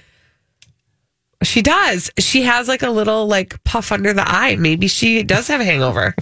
She 1.43 1.63
does. 1.63 2.11
She 2.19 2.43
has 2.43 2.67
like 2.69 2.83
a 2.83 2.91
little 2.91 3.27
like 3.27 3.63
puff 3.65 3.93
under 3.93 4.13
the 4.13 4.29
eye. 4.29 4.57
Maybe 4.57 4.89
she 4.89 5.23
does 5.23 5.47
have 5.49 5.61
a 5.61 5.65
hangover. 5.65 6.15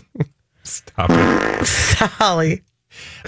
Stop 0.63 1.11
it. 1.11 1.69
Holly. 1.99 2.63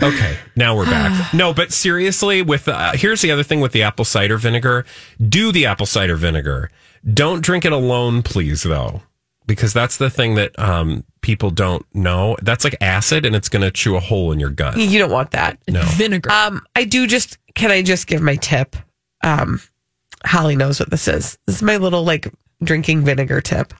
Okay, 0.03 0.37
now 0.57 0.77
we're 0.77 0.85
back. 0.87 1.33
No, 1.35 1.53
but 1.53 1.73
seriously, 1.73 2.43
with 2.43 2.69
uh, 2.69 2.93
here's 2.95 3.21
the 3.21 3.31
other 3.31 3.43
thing 3.43 3.61
with 3.61 3.73
the 3.73 3.83
apple 3.83 4.05
cider 4.05 4.37
vinegar. 4.39 4.85
Do 5.29 5.53
the 5.53 5.67
apple 5.67 5.87
cider 5.87 6.17
vinegar. 6.17 6.71
Don't 7.15 7.43
drink 7.43 7.65
it 7.65 7.73
alone, 7.73 8.23
please, 8.23 8.63
though, 8.63 9.03
because 9.47 9.73
that's 9.73 9.97
the 9.99 10.11
thing 10.11 10.35
that 10.37 10.59
um, 10.59 11.05
people 11.21 11.51
don't 11.51 11.85
know. 11.95 12.37
That's 12.43 12.65
like 12.65 12.77
acid, 12.81 13.25
and 13.27 13.37
it's 13.37 13.49
going 13.49 13.63
to 13.63 13.71
chew 13.71 13.97
a 13.97 14.01
hole 14.01 14.33
in 14.33 14.41
your 14.41 14.51
gut. 14.51 14.77
You 14.79 14.99
don't 14.99 15.11
want 15.13 15.31
that. 15.33 15.59
No. 15.69 15.83
vinegar. 15.85 16.31
Um, 16.31 16.63
I 16.75 16.85
do 16.85 17.07
just 17.07 17.39
can 17.55 17.71
I 17.71 17.83
just 17.83 18.07
give 18.07 18.21
my 18.23 18.37
tip? 18.37 18.77
um, 19.25 19.61
Holly 20.27 20.57
knows 20.57 20.81
what 20.81 20.91
this 20.91 21.09
is. 21.09 21.39
This 21.47 21.57
is 21.57 21.63
my 21.63 21.77
little 21.77 22.05
like 22.05 22.33
drinking 22.63 23.05
vinegar 23.05 23.41
tip. 23.41 23.73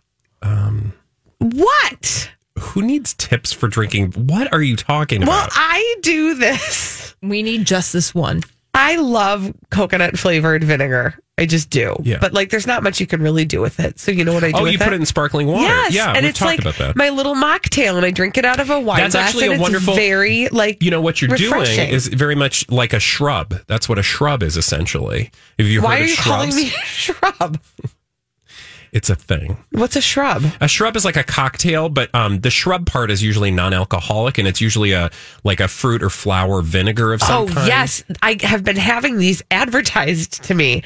Um, 0.43 0.93
What? 1.39 2.31
who 2.59 2.83
needs 2.83 3.15
tips 3.15 3.53
for 3.53 3.69
drinking? 3.69 4.13
What 4.13 4.53
are 4.53 4.63
you 4.63 4.75
talking 4.77 5.23
about? 5.23 5.31
Well. 5.33 5.49
I 5.53 5.97
do 6.03 6.35
this. 6.35 7.15
We 7.23 7.43
need 7.43 7.65
just 7.65 7.93
this 7.93 8.15
one. 8.15 8.43
I 8.75 8.97
love 8.97 9.53
coconut 9.71 10.19
flavored 10.19 10.63
vinegar. 10.65 11.19
I 11.39 11.47
just 11.47 11.71
do. 11.71 11.97
Yeah. 12.03 12.19
But 12.21 12.33
like, 12.33 12.51
there's 12.51 12.67
not 12.67 12.83
much 12.83 13.01
you 13.01 13.07
can 13.07 13.23
really 13.23 13.45
do 13.45 13.61
with 13.61 13.81
it. 13.81 13.99
So 13.99 14.11
you 14.11 14.25
know 14.25 14.35
what 14.35 14.45
I 14.45 14.53
do? 14.53 14.59
oh, 14.59 14.65
you 14.65 14.79
put 14.79 14.93
it 14.93 14.97
in 14.97 15.07
sparkling 15.07 15.47
water. 15.47 15.63
Yes, 15.63 15.95
yeah, 15.95 16.13
and 16.15 16.27
it's 16.27 16.39
talked 16.39 16.51
like 16.51 16.61
about 16.61 16.77
that. 16.77 16.97
my 16.97 17.11
little 17.11 17.35
mocktail, 17.35 17.97
and 17.97 18.05
I 18.05 18.11
drink 18.11 18.37
it 18.37 18.45
out 18.45 18.61
of 18.61 18.71
a 18.71 18.81
wine 18.81 19.01
That's 19.01 19.15
glass. 19.15 19.29
actually 19.29 19.55
a 19.55 19.61
wonderful- 19.61 19.95
very 19.95 20.49
like 20.49 20.83
you 20.83 20.91
know 20.91 21.01
what 21.01 21.23
you're 21.23 21.31
refreshing. 21.31 21.77
doing 21.77 21.91
is 21.91 22.09
very 22.09 22.35
much 22.35 22.69
like 22.71 22.93
a 22.93 23.01
shrub. 23.01 23.55
That's 23.67 23.89
what 23.89 23.99
a 23.99 24.03
shrub 24.03 24.43
is 24.43 24.57
essentially. 24.57 25.31
If 25.57 25.67
you 25.67 25.81
heard 25.81 25.85
it. 25.85 25.89
Why 25.89 26.01
are 26.01 26.05
you 26.05 26.17
calling 26.17 26.55
me 26.55 26.69
a 26.69 26.71
shrub? 26.87 27.61
it's 28.93 29.11
a 29.11 29.15
thing. 29.15 29.57
What's 29.73 29.97
a 29.97 30.01
shrub? 30.01 30.45
A 30.61 30.69
shrub 30.69 30.97
is 30.97 31.05
like 31.05 31.17
a 31.17 31.25
cocktail, 31.25 31.89
but 31.89 32.15
um, 32.15 32.41
the 32.41 32.51
shrub 32.51 32.87
part 32.87 33.11
is 33.11 33.23
usually 33.23 33.51
non-alcoholic, 33.51 34.39
and 34.39 34.49
it's 34.49 34.61
usually 34.61 34.93
a 34.93 35.11
like 35.45 35.61
a 35.61 35.69
fruit 35.69 36.03
or 36.03 36.11
flower 36.11 36.63
vinegar 36.63 37.13
of 37.13 37.21
some 37.23 37.47
kind. 37.47 37.51
Oh 37.51 37.55
kind. 37.55 37.69
yes, 37.69 38.03
I 38.23 38.39
have 38.43 38.65
been 38.65 38.77
having 38.77 39.19
these 39.19 39.43
advertised 39.51 40.45
to 40.45 40.55
me. 40.55 40.83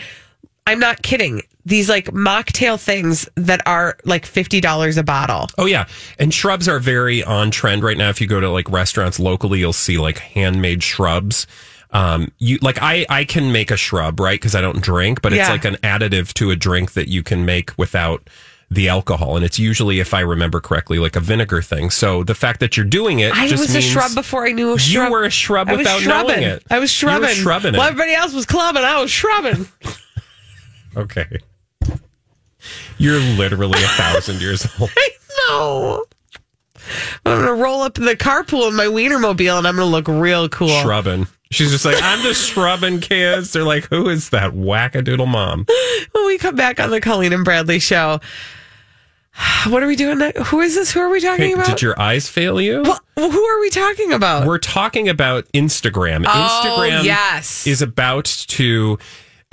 I'm 0.67 0.79
not 0.79 1.03
kidding. 1.03 1.43
These 1.65 1.89
like 1.89 2.07
mocktail 2.07 2.81
things 2.81 3.29
that 3.37 3.61
are 3.67 3.97
like 4.05 4.27
fifty 4.27 4.61
dollars 4.61 4.97
a 4.97 5.03
bottle. 5.03 5.49
Oh 5.59 5.67
yeah, 5.67 5.87
and 6.19 6.33
shrubs 6.35 6.69
are 6.69 6.79
very 6.81 7.23
on 7.23 7.51
trend 7.51 7.83
right 7.85 7.97
now. 7.97 8.09
If 8.09 8.21
you 8.21 8.27
go 8.27 8.41
to 8.41 8.51
like 8.51 8.69
restaurants 8.71 9.21
locally, 9.21 9.61
you'll 9.61 9.73
see 9.73 9.99
like 9.99 10.19
handmade 10.19 10.83
shrubs. 10.83 11.47
Um, 11.91 12.33
you 12.39 12.59
like 12.63 12.79
I 12.81 13.07
I 13.09 13.25
can 13.25 13.53
make 13.53 13.71
a 13.71 13.77
shrub 13.77 14.19
right 14.19 14.41
because 14.41 14.55
I 14.55 14.61
don't 14.61 14.81
drink, 14.81 15.23
but 15.23 15.33
it's 15.33 15.39
Yeah. 15.47 15.51
like 15.51 15.65
an 15.65 15.77
additive 15.83 16.33
to 16.35 16.51
a 16.51 16.57
drink 16.57 16.93
that 16.95 17.07
you 17.09 17.23
can 17.23 17.45
make 17.45 17.71
without 17.79 18.29
the 18.71 18.89
alcohol, 18.89 19.37
and 19.37 19.45
it's 19.45 19.59
usually, 19.59 20.01
if 20.01 20.15
I 20.15 20.21
remember 20.21 20.59
correctly, 20.59 20.99
like 20.99 21.15
a 21.15 21.21
vinegar 21.21 21.61
thing. 21.61 21.91
So 21.91 22.25
the 22.25 22.35
fact 22.35 22.59
that 22.61 22.75
you're 22.75 22.87
doing 22.87 23.19
it, 23.19 23.31
I 23.37 23.51
was 23.51 23.75
a 23.77 23.83
shrub 23.83 24.15
before 24.15 24.47
I 24.47 24.53
knew 24.53 24.73
a 24.73 24.79
You 24.81 25.11
were 25.11 25.25
a 25.25 25.31
shrub 25.31 25.69
I 25.69 25.77
without 25.77 26.03
knowing 26.07 26.43
it. 26.43 26.63
I 26.71 26.79
was 26.79 27.03
You 27.03 27.09
were 27.09 27.13
shrubbing. 27.19 27.35
shrubbing 27.37 27.75
it. 27.75 27.79
Well, 27.79 27.87
everybody 27.89 28.15
else 28.15 28.33
was 28.33 28.47
clubbing. 28.47 28.83
I 28.83 28.99
was 29.01 29.11
shrubbing. 29.11 29.69
Okay, 30.97 31.27
you're 32.99 33.19
literally 33.19 33.83
a 33.83 33.89
thousand 33.89 34.41
years 34.41 34.67
old. 34.81 34.91
I 34.97 35.09
know. 35.49 36.05
I'm 37.25 37.39
gonna 37.41 37.55
roll 37.55 37.83
up 37.83 37.99
in 37.99 38.05
the 38.05 38.17
carpool 38.17 38.69
in 38.69 38.75
my 38.77 38.87
Wienermobile, 38.87 39.59
and 39.59 39.67
I'm 39.67 39.77
gonna 39.77 39.87
look 39.91 40.09
real 40.09 40.49
cool. 40.49 40.69
Shrubbing. 40.83 41.27
She's 41.51 41.71
just 41.71 41.85
like, 41.85 41.97
I'm 42.03 42.21
just 42.23 42.51
shrubbing 42.51 43.01
kids. 43.01 43.53
They're 43.53 43.63
like, 43.63 43.85
who 43.91 44.09
is 44.09 44.31
that 44.31 44.53
wackadoodle 44.53 45.29
mom? 45.29 45.67
when 46.13 46.27
we 46.27 46.39
come 46.39 46.57
back 46.57 46.81
on 46.81 46.91
the 46.91 47.01
Colleen 47.01 47.33
and 47.33 47.45
Bradley 47.45 47.79
show. 47.79 48.21
What 49.69 49.83
are 49.83 49.87
we 49.87 49.97
doing? 49.97 50.19
Next? 50.19 50.41
Who 50.49 50.61
is 50.61 50.75
this? 50.75 50.91
Who 50.93 51.01
are 51.01 51.09
we 51.11 51.21
talking 51.21 51.47
Hey, 51.47 51.53
about? 51.53 51.67
did 51.67 51.83
your 51.83 51.99
eyes 52.01 52.29
fail 52.29 52.61
you? 52.61 52.83
Well, 52.83 53.31
who 53.31 53.43
are 53.45 53.61
we 53.61 53.71
talking 53.71 54.13
about? 54.13 54.47
We're 54.47 54.59
talking 54.59 55.09
about 55.09 55.47
Instagram. 55.53 56.25
Oh, 56.27 56.31
Instagram 56.31 57.05
yes. 57.05 57.67
is 57.67 57.81
about 57.83 58.25
to 58.25 58.99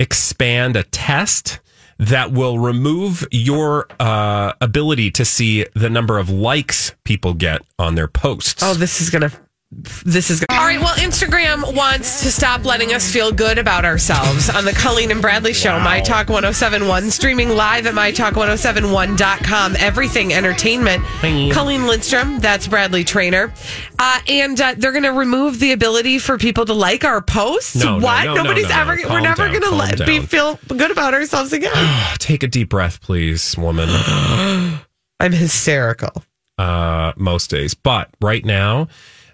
expand 0.00 0.74
a 0.74 0.82
test 0.82 1.60
that 1.98 2.32
will 2.32 2.58
remove 2.58 3.28
your 3.30 3.86
uh, 4.00 4.54
ability 4.60 5.10
to 5.10 5.24
see 5.24 5.66
the 5.74 5.90
number 5.90 6.18
of 6.18 6.30
likes 6.30 6.92
people 7.04 7.34
get 7.34 7.60
on 7.78 7.94
their 7.94 8.08
posts. 8.08 8.62
Oh, 8.62 8.74
this 8.74 9.00
is 9.02 9.10
gonna. 9.10 9.30
This 9.72 10.30
is 10.30 10.44
all 10.50 10.66
right. 10.66 10.80
Well, 10.80 10.96
Instagram 10.96 11.76
wants 11.76 12.24
to 12.24 12.32
stop 12.32 12.64
letting 12.64 12.92
us 12.92 13.12
feel 13.12 13.30
good 13.30 13.56
about 13.56 13.84
ourselves 13.84 14.50
on 14.50 14.64
the 14.64 14.72
Colleen 14.72 15.12
and 15.12 15.22
Bradley 15.22 15.52
Show, 15.52 15.78
My 15.78 16.00
Talk 16.00 16.28
1071, 16.28 17.12
streaming 17.12 17.50
live 17.50 17.86
at 17.86 17.94
MyTalk1071.com. 17.94 19.76
Everything 19.78 20.32
entertainment. 20.34 21.04
Colleen 21.52 21.86
Lindstrom, 21.86 22.40
that's 22.40 22.66
Bradley 22.66 23.04
Traynor. 23.04 23.52
Uh, 23.96 24.18
and 24.26 24.60
uh, 24.60 24.74
they're 24.76 24.90
going 24.90 25.04
to 25.04 25.12
remove 25.12 25.60
the 25.60 25.70
ability 25.70 26.18
for 26.18 26.36
people 26.36 26.64
to 26.64 26.74
like 26.74 27.04
our 27.04 27.22
posts. 27.22 27.76
No, 27.76 28.00
what? 28.00 28.24
no, 28.24 28.34
no, 28.34 28.42
Nobody's 28.42 28.68
no, 28.70 28.80
ever, 28.80 28.96
we're 29.08 29.20
never 29.20 29.48
going 29.50 29.62
to 29.62 29.70
let 29.70 30.04
be 30.04 30.18
feel 30.18 30.58
good 30.66 30.90
about 30.90 31.14
ourselves 31.14 31.52
again. 31.52 31.70
Take 32.18 32.42
a 32.42 32.48
deep 32.48 32.70
breath, 32.70 33.00
please, 33.00 33.56
woman. 33.56 33.88
I'm 35.20 35.32
hysterical. 35.32 36.24
uh, 36.58 37.12
most 37.16 37.50
days. 37.50 37.74
But 37.74 38.10
right 38.20 38.44
now, 38.44 38.88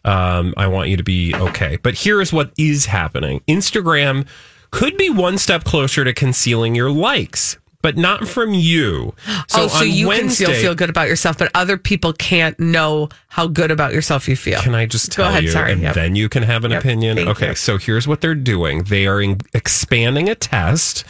um, 0.07 0.55
I 0.57 0.67
want 0.69 0.89
you 0.89 0.97
to 0.97 1.03
be 1.03 1.35
okay. 1.35 1.77
But 1.77 1.95
here 1.95 2.21
is 2.21 2.33
what 2.33 2.53
is 2.57 2.87
happening 2.87 3.41
Instagram 3.49 4.27
could 4.71 4.97
be 4.97 5.11
one 5.11 5.39
step 5.39 5.65
closer 5.65 6.05
to 6.05 6.13
concealing 6.13 6.75
your 6.75 6.91
likes, 6.91 7.57
but 7.83 7.97
not 7.97 8.27
from 8.27 8.53
you. 8.53 9.15
So, 9.49 9.63
oh, 9.65 9.69
so 9.69 9.85
you 9.85 10.09
Wednesday, 10.09 10.45
can 10.47 10.55
still 10.55 10.63
feel 10.63 10.75
good 10.75 10.91
about 10.91 11.09
yourself, 11.09 11.39
but 11.39 11.51
other 11.55 11.79
people 11.79 12.13
can't 12.13 12.59
know 12.59 13.09
how 13.29 13.47
good 13.47 13.71
about 13.71 13.93
yourself 13.93 14.29
you 14.29 14.37
feel. 14.37 14.61
Can 14.61 14.75
I 14.75 14.87
just 14.87 15.11
Go 15.17 15.23
tell 15.23 15.31
ahead, 15.31 15.45
you, 15.45 15.51
sorry, 15.51 15.73
and 15.73 15.83
yep. 15.83 15.95
then 15.95 16.17
you 16.17 16.29
can 16.29 16.43
have 16.43 16.65
an 16.65 16.73
Yep, 16.73 16.81
opinion? 16.81 17.19
Okay, 17.29 17.51
you. 17.51 17.55
so 17.55 17.79
here's 17.79 18.07
what 18.09 18.21
they're 18.21 18.35
doing. 18.35 18.85
They 18.85 19.07
are 19.07 19.21
in, 19.21 19.39
expanding 19.55 20.29
a 20.29 20.35
test. 20.35 21.05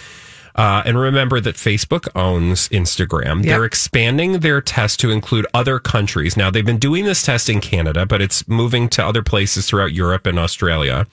Uh, 0.57 0.83
and 0.87 0.99
remember 0.99 1.38
that 1.38 1.55
Facebook 1.55 2.09
owns 2.14 2.69
Instagram. 2.71 3.42
They're 3.45 3.66
expanding 3.66 4.38
their 4.38 4.62
test 4.62 4.99
to 5.01 5.11
include 5.11 5.47
other 5.53 5.79
countries. 5.79 6.35
Now, 6.35 6.51
they've 6.51 6.64
been 6.64 6.79
doing 6.79 7.05
this 7.05 7.23
test 7.23 7.51
in 7.51 7.61
Canada, 7.61 8.07
but 8.07 8.23
it's 8.23 8.49
moving 8.49 8.88
to 8.90 9.05
other 9.05 9.23
places 9.23 9.66
throughout 9.66 9.92
Europe 9.92 10.27
and 10.27 10.38
Australia. 10.38 11.07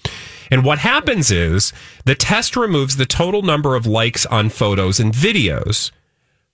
And 0.49 0.63
what 0.63 0.79
happens 0.79 1.29
is 1.29 1.73
the 2.05 2.15
test 2.15 2.55
removes 2.55 2.95
the 2.95 3.05
total 3.05 3.41
number 3.41 3.75
of 3.75 3.85
likes 3.85 4.25
on 4.27 4.49
photos 4.49 4.99
and 4.99 5.13
videos 5.13 5.91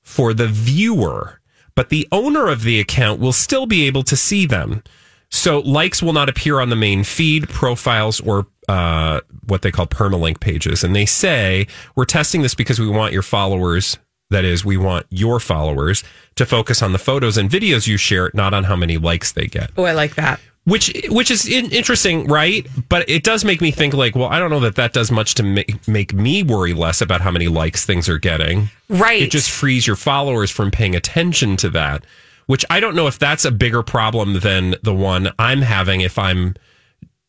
for 0.01 0.33
the 0.33 0.47
viewer, 0.47 1.39
but 1.75 1.89
the 1.89 2.07
owner 2.11 2.47
of 2.47 2.63
the 2.63 2.79
account 2.79 3.19
will 3.19 3.33
still 3.33 3.67
be 3.67 3.85
able 3.85 4.03
to 4.03 4.15
see 4.15 4.47
them. 4.47 4.81
So 5.29 5.59
likes 5.59 6.01
will 6.01 6.13
not 6.13 6.27
appear 6.27 6.59
on 6.59 6.69
the 6.69 6.75
main 6.75 7.03
feed, 7.03 7.49
profiles, 7.49 8.19
or 8.19 8.47
uh, 8.69 9.21
what 9.47 9.61
they 9.63 9.71
call 9.71 9.87
permalink 9.87 10.39
pages. 10.39 10.83
And 10.83 10.95
they 10.95 11.05
say, 11.05 11.65
we're 11.95 12.05
testing 12.05 12.43
this 12.43 12.53
because 12.53 12.79
we 12.79 12.87
want 12.87 13.13
your 13.13 13.23
followers, 13.23 13.97
that 14.29 14.45
is, 14.45 14.63
we 14.63 14.77
want 14.77 15.07
your 15.09 15.39
followers 15.39 16.03
to 16.35 16.45
focus 16.45 16.81
on 16.83 16.91
the 16.93 16.99
photos 16.99 17.35
and 17.37 17.49
videos 17.49 17.87
you 17.87 17.97
share, 17.97 18.29
not 18.35 18.53
on 18.53 18.63
how 18.65 18.75
many 18.75 18.97
likes 18.97 19.31
they 19.31 19.47
get 19.47 19.71
Oh, 19.75 19.85
I 19.85 19.93
like 19.93 20.13
that. 20.15 20.39
which 20.65 20.93
which 21.09 21.31
is 21.31 21.47
in, 21.47 21.71
interesting, 21.71 22.27
right? 22.27 22.67
But 22.89 23.09
it 23.09 23.23
does 23.23 23.43
make 23.43 23.59
me 23.59 23.71
think 23.71 23.95
like, 23.95 24.15
well, 24.15 24.29
I 24.29 24.37
don't 24.37 24.51
know 24.51 24.59
that 24.59 24.75
that 24.75 24.93
does 24.93 25.09
much 25.09 25.33
to 25.35 25.43
make 25.43 25.87
make 25.87 26.13
me 26.13 26.43
worry 26.43 26.73
less 26.75 27.01
about 27.01 27.21
how 27.21 27.31
many 27.31 27.47
likes 27.47 27.85
things 27.85 28.07
are 28.07 28.19
getting. 28.19 28.69
Right. 28.87 29.23
It 29.23 29.31
just 29.31 29.49
frees 29.49 29.87
your 29.87 29.95
followers 29.95 30.51
from 30.51 30.69
paying 30.69 30.95
attention 30.95 31.57
to 31.57 31.69
that, 31.71 32.05
which 32.45 32.63
I 32.69 32.79
don't 32.79 32.95
know 32.95 33.07
if 33.07 33.17
that's 33.17 33.45
a 33.45 33.51
bigger 33.51 33.81
problem 33.81 34.39
than 34.41 34.75
the 34.83 34.93
one 34.93 35.31
I'm 35.39 35.61
having 35.63 36.01
if 36.01 36.19
I'm, 36.19 36.53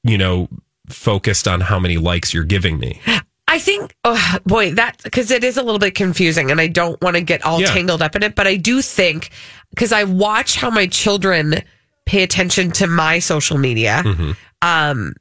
you 0.04 0.18
know, 0.18 0.48
focused 0.92 1.48
on 1.48 1.60
how 1.60 1.78
many 1.78 1.96
likes 1.96 2.32
you're 2.34 2.44
giving 2.44 2.78
me. 2.78 3.00
I 3.48 3.58
think, 3.58 3.94
oh, 4.04 4.36
boy, 4.46 4.72
that 4.74 5.02
because 5.02 5.30
it 5.32 5.42
is 5.42 5.56
a 5.56 5.62
little 5.62 5.80
bit 5.80 5.94
confusing, 5.96 6.50
and 6.52 6.60
I 6.60 6.68
don't 6.68 7.00
want 7.02 7.16
to 7.16 7.22
get 7.22 7.44
all 7.44 7.60
Yeah. 7.60 7.66
tangled 7.72 8.00
up 8.00 8.14
in 8.14 8.22
it. 8.22 8.34
But 8.36 8.46
I 8.46 8.56
do 8.56 8.80
think 8.80 9.30
because 9.70 9.92
I 9.92 10.04
watch 10.04 10.56
how 10.56 10.70
my 10.70 10.86
children 10.86 11.62
pay 12.06 12.22
attention 12.22 12.70
to 12.72 12.86
my 12.86 13.18
social 13.18 13.58
media. 13.58 14.02
Mm-hmm. 14.04 14.30
Um, 14.62 15.14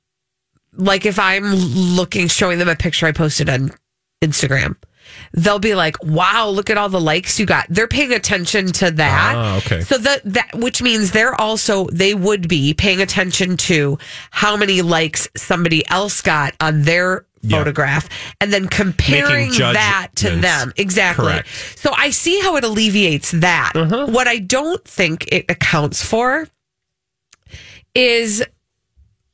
like 0.74 1.06
if 1.08 1.18
I'm 1.18 1.54
looking, 1.56 2.28
showing 2.28 2.60
them 2.60 2.70
a 2.70 2.76
picture 2.76 3.08
I 3.08 3.12
posted 3.12 3.50
on 3.50 3.72
Instagram, 4.24 4.76
they'll 5.34 5.60
be 5.60 5.76
like, 5.76 5.96
"Wow, 6.04 6.50
look 6.50 6.70
at 6.70 6.78
all 6.78 6.90
the 6.90 7.00
likes 7.02 7.40
you 7.40 7.46
got." 7.46 7.66
They're 7.70 7.88
paying 7.88 8.14
attention 8.14 8.68
to 8.74 8.92
that. 8.92 9.34
Ah, 9.36 9.58
okay. 9.58 9.82
So 9.82 9.98
that 9.98 10.22
that 10.26 10.56
which 10.56 10.82
means 10.82 11.12
they're 11.12 11.40
also 11.40 11.88
they 11.88 12.14
would 12.14 12.48
be 12.48 12.74
paying 12.74 13.02
attention 13.02 13.58
to 13.58 13.98
how 14.32 14.58
many 14.58 14.82
likes 14.82 15.28
somebody 15.36 15.88
else 15.90 16.22
got 16.22 16.54
on 16.60 16.84
their 16.84 17.26
Yeah. 17.42 17.58
photograph 17.60 18.10
and 18.42 18.52
then 18.52 18.68
comparing 18.68 19.52
that 19.52 20.10
to 20.18 20.36
them. 20.36 20.74
Exactly. 20.76 21.26
Correct. 21.26 21.48
Uh-huh. 21.48 21.76
So 21.78 21.94
I 21.96 22.10
see 22.10 22.40
how 22.42 22.58
it 22.58 22.64
alleviates 22.66 23.32
that. 23.32 23.72
What 23.76 24.28
I 24.28 24.40
don't 24.40 24.84
think 24.86 25.26
it 25.32 25.46
accounts 25.48 26.04
for 26.04 26.50
is 27.96 28.44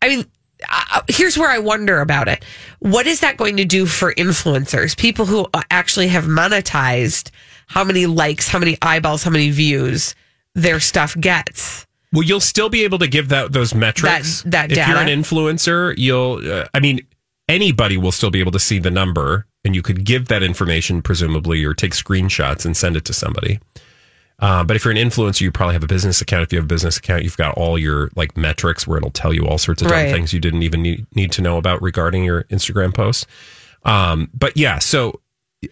I 0.01 0.09
mean 0.09 0.25
uh, 0.69 1.01
here's 1.07 1.37
where 1.37 1.49
I 1.49 1.59
wonder 1.59 1.99
about 2.01 2.27
it. 2.27 2.43
What 2.79 3.07
is 3.07 3.19
that 3.21 3.37
going 3.37 3.57
to 3.57 3.65
do 3.65 3.85
for 3.85 4.13
influencers, 4.13 4.97
people 4.97 5.25
who 5.25 5.47
actually 5.71 6.07
have 6.09 6.25
monetized 6.25 7.31
how 7.67 7.83
many 7.83 8.05
likes, 8.05 8.47
how 8.47 8.59
many 8.59 8.77
eyeballs, 8.81 9.23
how 9.23 9.31
many 9.31 9.49
views 9.49 10.15
their 10.53 10.79
stuff 10.79 11.15
gets? 11.19 11.85
Well, 12.13 12.23
you'll 12.23 12.39
still 12.39 12.69
be 12.69 12.83
able 12.83 12.99
to 12.99 13.07
give 13.07 13.29
that 13.29 13.51
those 13.51 13.73
metrics. 13.73 14.41
That- 14.43 14.51
that 14.51 14.71
if 14.71 14.87
you're 14.87 14.97
an 14.97 15.07
influencer, 15.07 15.93
you'll. 15.97 16.41
Uh, 16.49 16.65
I 16.73 16.79
mean, 16.79 17.01
anybody 17.49 17.97
will 17.97 18.11
still 18.11 18.31
be 18.31 18.39
able 18.39 18.53
to 18.53 18.59
see 18.59 18.79
the 18.79 18.91
number, 18.91 19.45
and 19.65 19.75
you 19.75 19.81
could 19.81 20.05
give 20.05 20.27
that 20.29 20.41
information, 20.43 21.01
presumably, 21.01 21.63
or 21.65 21.73
take 21.73 21.91
screenshots 21.91 22.65
and 22.65 22.77
send 22.77 22.95
it 22.95 23.03
to 23.05 23.13
somebody. 23.13 23.59
Uh, 24.39 24.63
but 24.63 24.75
if 24.75 24.83
you're 24.83 24.91
an 24.91 24.97
influencer, 24.97 25.41
you 25.41 25.51
probably 25.51 25.73
have 25.73 25.83
a 25.83 25.87
business 25.87 26.19
account. 26.21 26.43
If 26.43 26.51
you 26.51 26.57
have 26.57 26.65
a 26.65 26.67
business 26.67 26.97
account, 26.97 27.23
you've 27.23 27.37
got 27.37 27.55
all 27.57 27.77
your 27.79 28.09
like 28.15 28.35
metrics 28.35 28.85
where 28.85 28.97
it'll 28.97 29.11
tell 29.11 29.33
you 29.33 29.45
all 29.47 29.57
sorts 29.57 29.81
of 29.81 29.87
dumb 29.87 29.97
Right. 29.97 30.11
things 30.11 30.33
you 30.33 30.39
didn't 30.41 30.63
even 30.63 30.81
need, 30.81 31.05
need 31.15 31.31
to 31.33 31.41
know 31.41 31.57
about 31.57 31.81
regarding 31.81 32.23
your 32.25 32.43
Instagram 32.45 32.93
posts. 32.93 33.25
Um, 33.83 34.29
but 34.33 34.57
yeah, 34.57 34.79
so 34.79 35.21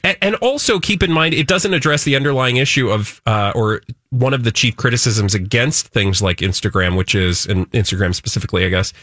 and, 0.03 0.17
and 0.21 0.35
also 0.35 0.79
keep 0.79 1.03
in 1.03 1.11
mind 1.11 1.33
it 1.33 1.45
doesn't 1.47 1.73
address 1.73 2.03
the 2.03 2.15
underlying 2.15 2.57
issue 2.57 2.89
of 2.89 3.21
uh, 3.25 3.51
or 3.53 3.81
one 4.11 4.33
of 4.33 4.43
the 4.43 4.51
chief 4.51 4.77
criticisms 4.77 5.35
against 5.35 5.87
things 5.87 6.21
like 6.21 6.37
Instagram, 6.37 6.95
which 6.95 7.15
is 7.15 7.45
and 7.45 7.69
Instagram 7.71 8.15
specifically, 8.15 8.65
I 8.65 8.69
guess, 8.69 8.93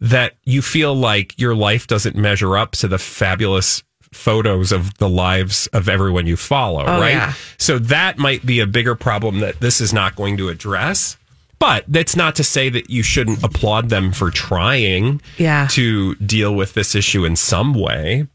that 0.00 0.34
you 0.44 0.62
feel 0.62 0.94
like 0.94 1.38
your 1.38 1.54
life 1.54 1.86
doesn't 1.86 2.14
measure 2.14 2.56
up 2.56 2.72
to 2.72 2.88
the 2.88 2.98
fabulous 2.98 3.82
photos 4.16 4.72
of 4.72 4.96
the 4.98 5.08
lives 5.08 5.66
of 5.68 5.88
everyone 5.88 6.26
you 6.26 6.36
follow, 6.36 6.84
Oh, 6.86 7.00
right? 7.00 7.12
yeah. 7.12 7.34
So 7.58 7.78
that 7.78 8.18
might 8.18 8.44
be 8.44 8.58
a 8.60 8.66
bigger 8.66 8.94
problem 8.96 9.40
that 9.40 9.60
this 9.60 9.80
is 9.80 9.92
not 9.92 10.16
going 10.16 10.36
to 10.38 10.48
address. 10.48 11.16
But 11.58 11.84
that's 11.88 12.16
not 12.16 12.34
to 12.36 12.44
say 12.44 12.68
that 12.68 12.90
you 12.90 13.02
shouldn't 13.02 13.42
applaud 13.42 13.88
them 13.88 14.12
for 14.12 14.30
trying 14.30 15.22
Yeah. 15.38 15.66
to 15.70 16.14
deal 16.16 16.54
with 16.54 16.74
this 16.74 16.94
issue 16.94 17.24
in 17.24 17.34
some 17.36 17.72
way. 17.72 18.26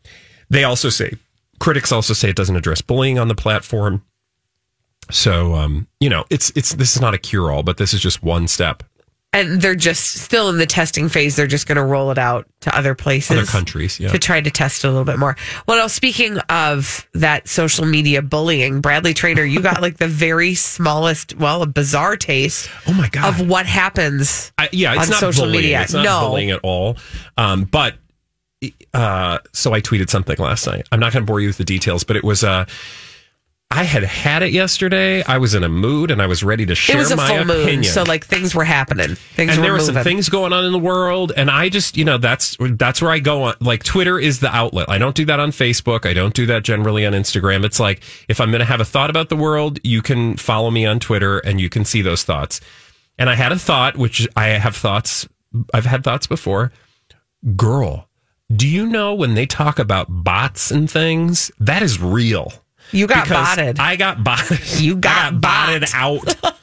They 0.49 0.63
also 0.63 0.89
say, 0.89 1.13
critics 1.59 1.91
also 1.91 2.13
say 2.13 2.29
it 2.29 2.36
doesn't 2.36 2.55
address 2.55 2.82
bullying 2.82 3.19
on 3.19 3.27
the 3.27 3.36
platform. 3.36 4.01
So, 5.09 5.55
um, 5.55 5.88
you 5.99 6.09
know, 6.09 6.25
it's 6.29 6.51
it's 6.55 6.73
this 6.75 6.95
is 6.95 7.01
not 7.01 7.13
a 7.13 7.17
cure 7.17 7.51
all, 7.51 7.63
but 7.63 7.77
this 7.77 7.93
is 7.93 7.99
just 8.01 8.23
one 8.23 8.47
step. 8.47 8.82
And 9.34 9.61
they're 9.61 9.75
just 9.75 10.15
still 10.15 10.49
in 10.49 10.57
the 10.57 10.65
testing 10.65 11.07
phase. 11.07 11.38
They're 11.38 11.47
just 11.47 11.65
going 11.65 11.77
to 11.77 11.84
roll 11.84 12.11
it 12.11 12.17
out 12.17 12.47
to 12.61 12.77
other 12.77 12.93
places, 12.95 13.38
Other 13.38 13.45
countries, 13.45 13.97
yeah. 13.97 14.09
to 14.09 14.19
try 14.19 14.41
to 14.41 14.51
test 14.51 14.84
it 14.84 14.88
a 14.88 14.91
little 14.91 15.05
bit 15.05 15.17
more. 15.19 15.38
Well, 15.67 15.77
now 15.77 15.88
speaking 15.88 16.38
of 16.49 17.07
that 17.13 17.47
social 17.47 17.86
media 17.86 18.21
bullying, 18.21 18.82
Bradley 18.82 19.13
Traynor, 19.13 19.45
you 19.45 19.61
got 19.61 19.82
like 19.82 19.97
the 19.97 20.07
very 20.09 20.53
smallest, 20.53 21.38
well, 21.38 21.61
a 21.61 21.65
bizarre 21.65 22.17
taste. 22.17 22.69
Oh 22.88 22.93
my 22.93 23.07
god, 23.07 23.39
of 23.39 23.47
what 23.47 23.65
happens? 23.65 24.51
I, 24.57 24.67
yeah, 24.73 24.95
it's 24.95 25.03
on 25.03 25.09
not 25.11 25.19
social 25.21 25.45
bullying. 25.45 25.61
media. 25.61 25.82
It's 25.82 25.93
not 25.93 26.03
no, 26.03 26.27
bullying 26.27 26.51
at 26.51 26.59
all. 26.61 26.97
Um, 27.38 27.63
but 27.63 27.95
uh, 28.93 29.39
so 29.53 29.73
I 29.73 29.79
tweeted 29.82 30.09
something 30.09 30.38
last 30.39 30.67
night. 30.67 30.88
I'm 30.91 30.99
not 30.99 31.13
going 31.13 31.25
to 31.25 31.27
bore 31.27 31.39
you 31.39 31.47
with 31.47 31.57
the 31.57 31.63
details, 31.63 32.03
but 32.03 32.15
it 32.17 32.23
was 32.23 32.43
uh, 32.43 32.65
I 33.72 33.84
had 33.84 34.03
had 34.03 34.43
it 34.43 34.51
yesterday. 34.51 35.24
I 35.24 35.38
was 35.38 35.55
in 35.55 35.63
a 35.63 35.69
mood 35.69 36.11
and 36.11 36.22
I 36.22 36.28
was 36.28 36.43
ready 36.43 36.65
to 36.65 36.76
share 36.76 36.97
it 36.97 36.99
was 36.99 37.11
a 37.11 37.15
my 37.15 37.28
full 37.28 37.38
opinion. 37.38 37.76
moon, 37.76 37.84
so 37.86 38.03
like 38.03 38.26
things 38.26 38.53
were 38.53 38.65
happening. 38.65 39.15
Things 39.15 39.55
and 39.55 39.63
there 39.63 39.72
were 39.72 39.78
moving. 39.78 39.95
some 39.95 40.03
things 40.03 40.28
going 40.28 40.51
on 40.51 40.65
in 40.65 40.74
the 40.74 40.80
world, 40.80 41.32
and 41.38 41.49
I 41.49 41.69
just, 41.69 41.95
you 41.95 42.03
know, 42.03 42.17
that's 42.17 42.57
that's 42.59 43.01
where 43.01 43.11
I 43.11 43.19
go 43.19 43.43
on. 43.43 43.55
Like 43.61 43.84
Twitter 43.84 44.19
is 44.19 44.41
the 44.41 44.53
outlet. 44.53 44.89
I 44.89 44.97
don't 44.97 45.15
do 45.15 45.24
that 45.26 45.39
on 45.39 45.51
Facebook. 45.51 46.05
I 46.05 46.13
don't 46.13 46.34
do 46.34 46.45
that 46.47 46.63
generally 46.63 47.05
on 47.05 47.13
Instagram. 47.13 47.63
It's 47.63 47.80
like 47.80 48.03
if 48.28 48.41
I'm 48.41 48.51
going 48.51 48.59
to 48.59 48.65
have 48.65 48.82
a 48.82 48.86
thought 48.86 49.09
about 49.09 49.30
the 49.30 49.38
world, 49.38 49.80
you 49.84 50.01
can 50.01 50.36
follow 50.36 50.69
me 50.69 50.86
on 50.86 50.99
Twitter 50.99 51.39
and 51.39 51.61
you 51.61 51.69
can 51.69 51.86
see 51.86 52.01
those 52.01 52.24
thoughts. 52.24 52.59
And 53.17 53.30
I 53.30 53.36
had 53.36 53.53
a 53.53 53.59
thought, 53.59 53.95
which 53.95 54.28
I 54.36 54.47
have 54.47 54.76
thoughts. 54.76 55.28
I've 55.74 55.86
had 55.86 56.03
thoughts 56.03 56.28
before. 56.28 56.74
Girl, 57.55 58.09
do 58.53 58.67
you 58.67 58.86
know 58.86 59.13
when 59.13 59.34
they 59.34 59.45
talk 59.45 59.80
about 59.80 60.07
bots 60.09 60.72
and 60.72 60.91
things, 60.91 61.51
that 61.59 61.82
is 61.82 62.01
real. 62.01 62.51
You 62.91 63.07
got 63.07 63.27
botted. 63.29 63.79
I 63.79 63.95
got 63.95 64.23
botted. 64.23 64.79
You 64.81 64.95
got 64.95 65.33
I 65.33 65.37
botted 65.37 65.85
out. 65.93 66.55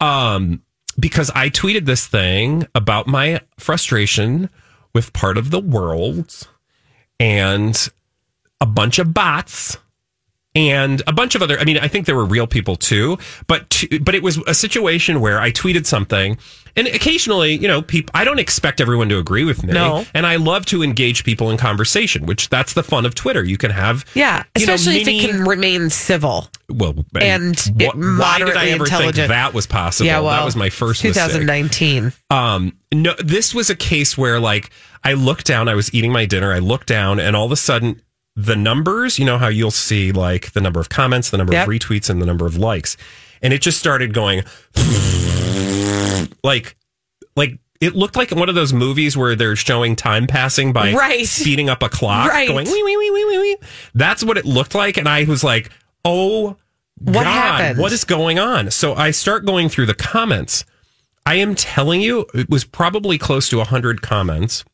um, 0.00 0.62
because 0.98 1.30
I 1.34 1.50
tweeted 1.50 1.84
this 1.86 2.06
thing 2.06 2.66
about 2.74 3.06
my 3.06 3.40
frustration 3.58 4.48
with 4.94 5.12
part 5.12 5.36
of 5.36 5.50
the 5.50 5.60
world 5.60 6.48
and 7.20 7.88
a 8.60 8.66
bunch 8.66 8.98
of 8.98 9.12
bots 9.12 9.76
and 10.56 11.02
a 11.06 11.12
bunch 11.12 11.34
of 11.34 11.42
other. 11.42 11.58
I 11.58 11.64
mean, 11.64 11.78
I 11.78 11.86
think 11.88 12.06
there 12.06 12.16
were 12.16 12.24
real 12.24 12.46
people 12.46 12.76
too, 12.76 13.18
but 13.46 13.68
to, 13.70 14.00
but 14.00 14.14
it 14.14 14.22
was 14.22 14.38
a 14.46 14.54
situation 14.54 15.20
where 15.20 15.38
I 15.40 15.52
tweeted 15.52 15.86
something, 15.86 16.38
and 16.74 16.86
occasionally, 16.88 17.54
you 17.56 17.68
know, 17.68 17.82
people. 17.82 18.10
I 18.14 18.24
don't 18.24 18.38
expect 18.38 18.80
everyone 18.80 19.08
to 19.10 19.18
agree 19.18 19.44
with 19.44 19.62
me, 19.62 19.72
No. 19.74 20.04
and 20.14 20.26
I 20.26 20.36
love 20.36 20.64
to 20.66 20.82
engage 20.82 21.24
people 21.24 21.50
in 21.50 21.56
conversation, 21.58 22.26
which 22.26 22.48
that's 22.48 22.72
the 22.72 22.82
fun 22.82 23.04
of 23.06 23.14
Twitter. 23.14 23.44
You 23.44 23.58
can 23.58 23.70
have, 23.70 24.04
yeah, 24.14 24.44
you 24.58 24.66
know, 24.66 24.74
especially 24.74 25.02
if 25.02 25.08
it 25.08 25.30
can 25.30 25.44
remain 25.44 25.90
civil. 25.90 26.48
well, 26.70 26.94
And 27.20 27.58
what, 27.76 27.96
why 27.96 28.38
did 28.38 28.56
I 28.56 28.68
ever 28.70 28.86
think 28.86 29.14
that 29.14 29.52
was 29.54 29.66
possible? 29.66 30.06
Yeah, 30.06 30.20
well, 30.20 30.30
that 30.30 30.44
was 30.44 30.56
my 30.56 30.70
first 30.70 31.04
mistake. 31.04 31.22
2019. 31.24 32.12
Um, 32.30 32.76
no, 32.92 33.14
this 33.18 33.54
was 33.54 33.68
a 33.70 33.76
case 33.76 34.16
where 34.16 34.40
like 34.40 34.70
I 35.04 35.12
looked 35.12 35.46
down, 35.46 35.68
I 35.68 35.74
was 35.74 35.92
eating 35.94 36.12
my 36.12 36.24
dinner, 36.26 36.52
I 36.52 36.58
looked 36.60 36.86
down, 36.88 37.20
and 37.20 37.36
all 37.36 37.44
of 37.46 37.52
a 37.52 37.56
sudden 37.56 38.00
the 38.36 38.54
numbers, 38.54 39.18
you 39.18 39.24
know 39.24 39.38
how 39.38 39.48
you'll 39.48 39.70
see 39.70 40.12
like 40.12 40.52
the 40.52 40.60
number 40.60 40.78
of 40.78 40.88
comments, 40.88 41.30
the 41.30 41.38
number 41.38 41.54
Yep. 41.54 41.66
of 41.66 41.72
retweets, 41.72 42.10
and 42.10 42.20
the 42.20 42.26
number 42.26 42.46
of 42.46 42.56
likes, 42.56 42.96
and 43.42 43.52
it 43.52 43.62
just 43.62 43.78
started 43.78 44.12
going 44.14 44.42
like 46.44 46.76
like 47.36 47.58
it 47.80 47.94
looked 47.94 48.16
like 48.16 48.30
one 48.30 48.48
of 48.48 48.54
those 48.54 48.72
movies 48.72 49.16
where 49.16 49.34
they're 49.36 49.56
showing 49.56 49.96
time 49.96 50.26
passing 50.26 50.72
by 50.72 50.92
Right. 50.94 51.26
speeding 51.26 51.68
up 51.68 51.82
a 51.82 51.88
clock, 51.90 52.30
Right. 52.30 52.48
going 52.48 52.66
wee 52.66 52.82
wee 52.82 52.96
wee 52.96 53.10
wee 53.10 53.24
wee 53.26 53.38
wee. 53.38 53.56
That's 53.94 54.24
what 54.24 54.38
it 54.38 54.46
looked 54.46 54.74
like, 54.74 54.96
and 54.96 55.08
I 55.08 55.24
was 55.24 55.44
like, 55.44 55.70
oh. 56.04 56.56
What 56.98 57.24
God, 57.24 57.24
happened? 57.26 57.78
What 57.78 57.92
is 57.92 58.04
going 58.04 58.38
on? 58.38 58.70
So 58.70 58.94
I 58.94 59.10
start 59.10 59.44
going 59.44 59.68
through 59.68 59.84
the 59.84 59.94
comments. 59.94 60.64
I 61.26 61.34
am 61.34 61.54
telling 61.54 62.00
you, 62.00 62.24
it 62.32 62.48
was 62.48 62.64
probably 62.64 63.18
close 63.18 63.50
to 63.50 63.58
100 63.58 64.00
comments. 64.00 64.64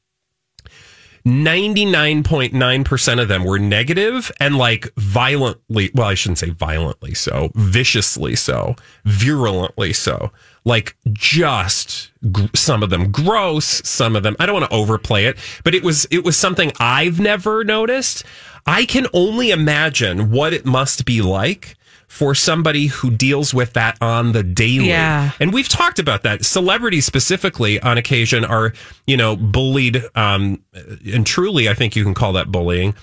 99.9% 1.24 3.22
of 3.22 3.28
them 3.28 3.44
were 3.44 3.58
negative 3.58 4.32
and 4.40 4.56
like 4.56 4.92
violently, 4.96 5.90
well, 5.94 6.08
I 6.08 6.14
shouldn't 6.14 6.38
say 6.38 6.50
violently 6.50 7.14
so, 7.14 7.50
viciously 7.54 8.34
so, 8.34 8.74
virulently 9.04 9.92
so. 9.92 10.32
Like 10.64 10.96
just 11.12 12.10
gr- 12.30 12.46
some 12.54 12.82
of 12.82 12.90
them 12.90 13.12
gross, 13.12 13.82
some 13.88 14.16
of 14.16 14.22
them, 14.22 14.36
I 14.40 14.46
don't 14.46 14.58
want 14.58 14.70
to 14.70 14.76
overplay 14.76 15.26
it, 15.26 15.38
but 15.64 15.74
it 15.74 15.84
was, 15.84 16.06
it 16.10 16.24
was 16.24 16.36
something 16.36 16.72
I've 16.80 17.20
never 17.20 17.62
noticed. 17.62 18.24
I 18.66 18.84
can 18.84 19.06
only 19.12 19.50
imagine 19.50 20.30
what 20.30 20.52
it 20.52 20.64
must 20.64 21.04
be 21.04 21.22
like 21.22 21.76
for 22.12 22.34
somebody 22.34 22.88
who 22.88 23.10
deals 23.10 23.54
with 23.54 23.72
that 23.72 23.96
on 24.02 24.32
the 24.32 24.42
daily. 24.42 24.88
Yeah. 24.88 25.30
And 25.40 25.50
we've 25.50 25.66
talked 25.68 25.98
about 25.98 26.24
that. 26.24 26.44
Celebrities 26.44 27.06
specifically 27.06 27.80
on 27.80 27.96
occasion 27.96 28.44
are, 28.44 28.74
you 29.06 29.16
know, 29.16 29.34
bullied. 29.34 30.04
Um, 30.14 30.62
and 31.10 31.26
truly, 31.26 31.70
I 31.70 31.74
think 31.74 31.96
you 31.96 32.04
can 32.04 32.12
call 32.12 32.34
that 32.34 32.52
bullying, 32.52 32.94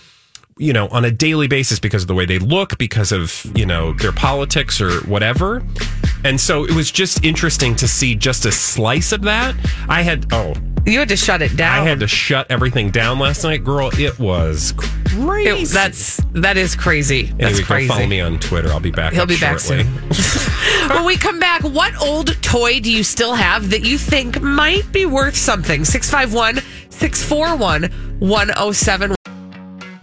you 0.59 0.73
know, 0.73 0.87
on 0.89 1.05
a 1.05 1.11
daily 1.11 1.47
basis 1.47 1.79
because 1.79 2.03
of 2.03 2.07
the 2.09 2.13
way 2.13 2.25
they 2.25 2.37
look, 2.37 2.77
because 2.77 3.11
of, 3.11 3.43
you 3.55 3.65
know, 3.65 3.93
their 3.93 4.11
politics 4.11 4.79
or 4.81 4.99
whatever. 5.07 5.63
And 6.25 6.39
so 6.39 6.65
it 6.65 6.75
was 6.75 6.91
just 6.91 7.23
interesting 7.23 7.75
to 7.77 7.87
see 7.87 8.13
just 8.13 8.45
a 8.45 8.51
slice 8.51 9.13
of 9.13 9.21
that. 9.21 9.55
I 9.87 10.01
had, 10.01 10.31
oh, 10.33 10.53
You 10.85 10.99
had 10.99 11.07
to 11.09 11.15
shut 11.17 11.41
it 11.41 11.55
down. 11.55 11.79
I 11.79 11.89
had 11.89 12.01
to 12.01 12.07
shut 12.07 12.45
everything 12.51 12.91
down 12.91 13.19
last 13.19 13.43
night. 13.43 13.63
Girl, 13.63 13.89
it 13.97 14.19
was 14.19 14.73
crazy. 15.07 15.49
It- 15.63 15.69
that's 15.69 16.17
that 16.33 16.57
is 16.57 16.75
crazy. 16.75 17.23
That's 17.37 17.53
anyway, 17.53 17.63
crazy. 17.63 17.87
go 17.87 17.93
follow 17.93 18.07
me 18.07 18.19
on 18.19 18.39
Twitter. 18.39 18.69
I'll 18.69 18.79
be 18.81 18.91
back. 18.91 19.13
He'll 19.13 19.25
be 19.25 19.39
back 19.39 19.59
shortly. 19.59 19.85
when 20.89 21.05
we 21.05 21.15
come 21.15 21.39
back, 21.39 21.63
what 21.63 21.95
old 22.01 22.41
toy 22.41 22.81
do 22.81 22.91
you 22.91 23.03
still 23.03 23.33
have 23.33 23.69
that 23.69 23.85
you 23.85 23.97
think 23.97 24.41
might 24.41 24.91
be 24.91 25.05
worth 25.05 25.37
something? 25.37 25.85
651 25.85 26.61
641 26.89 27.83
1071. 28.19 29.18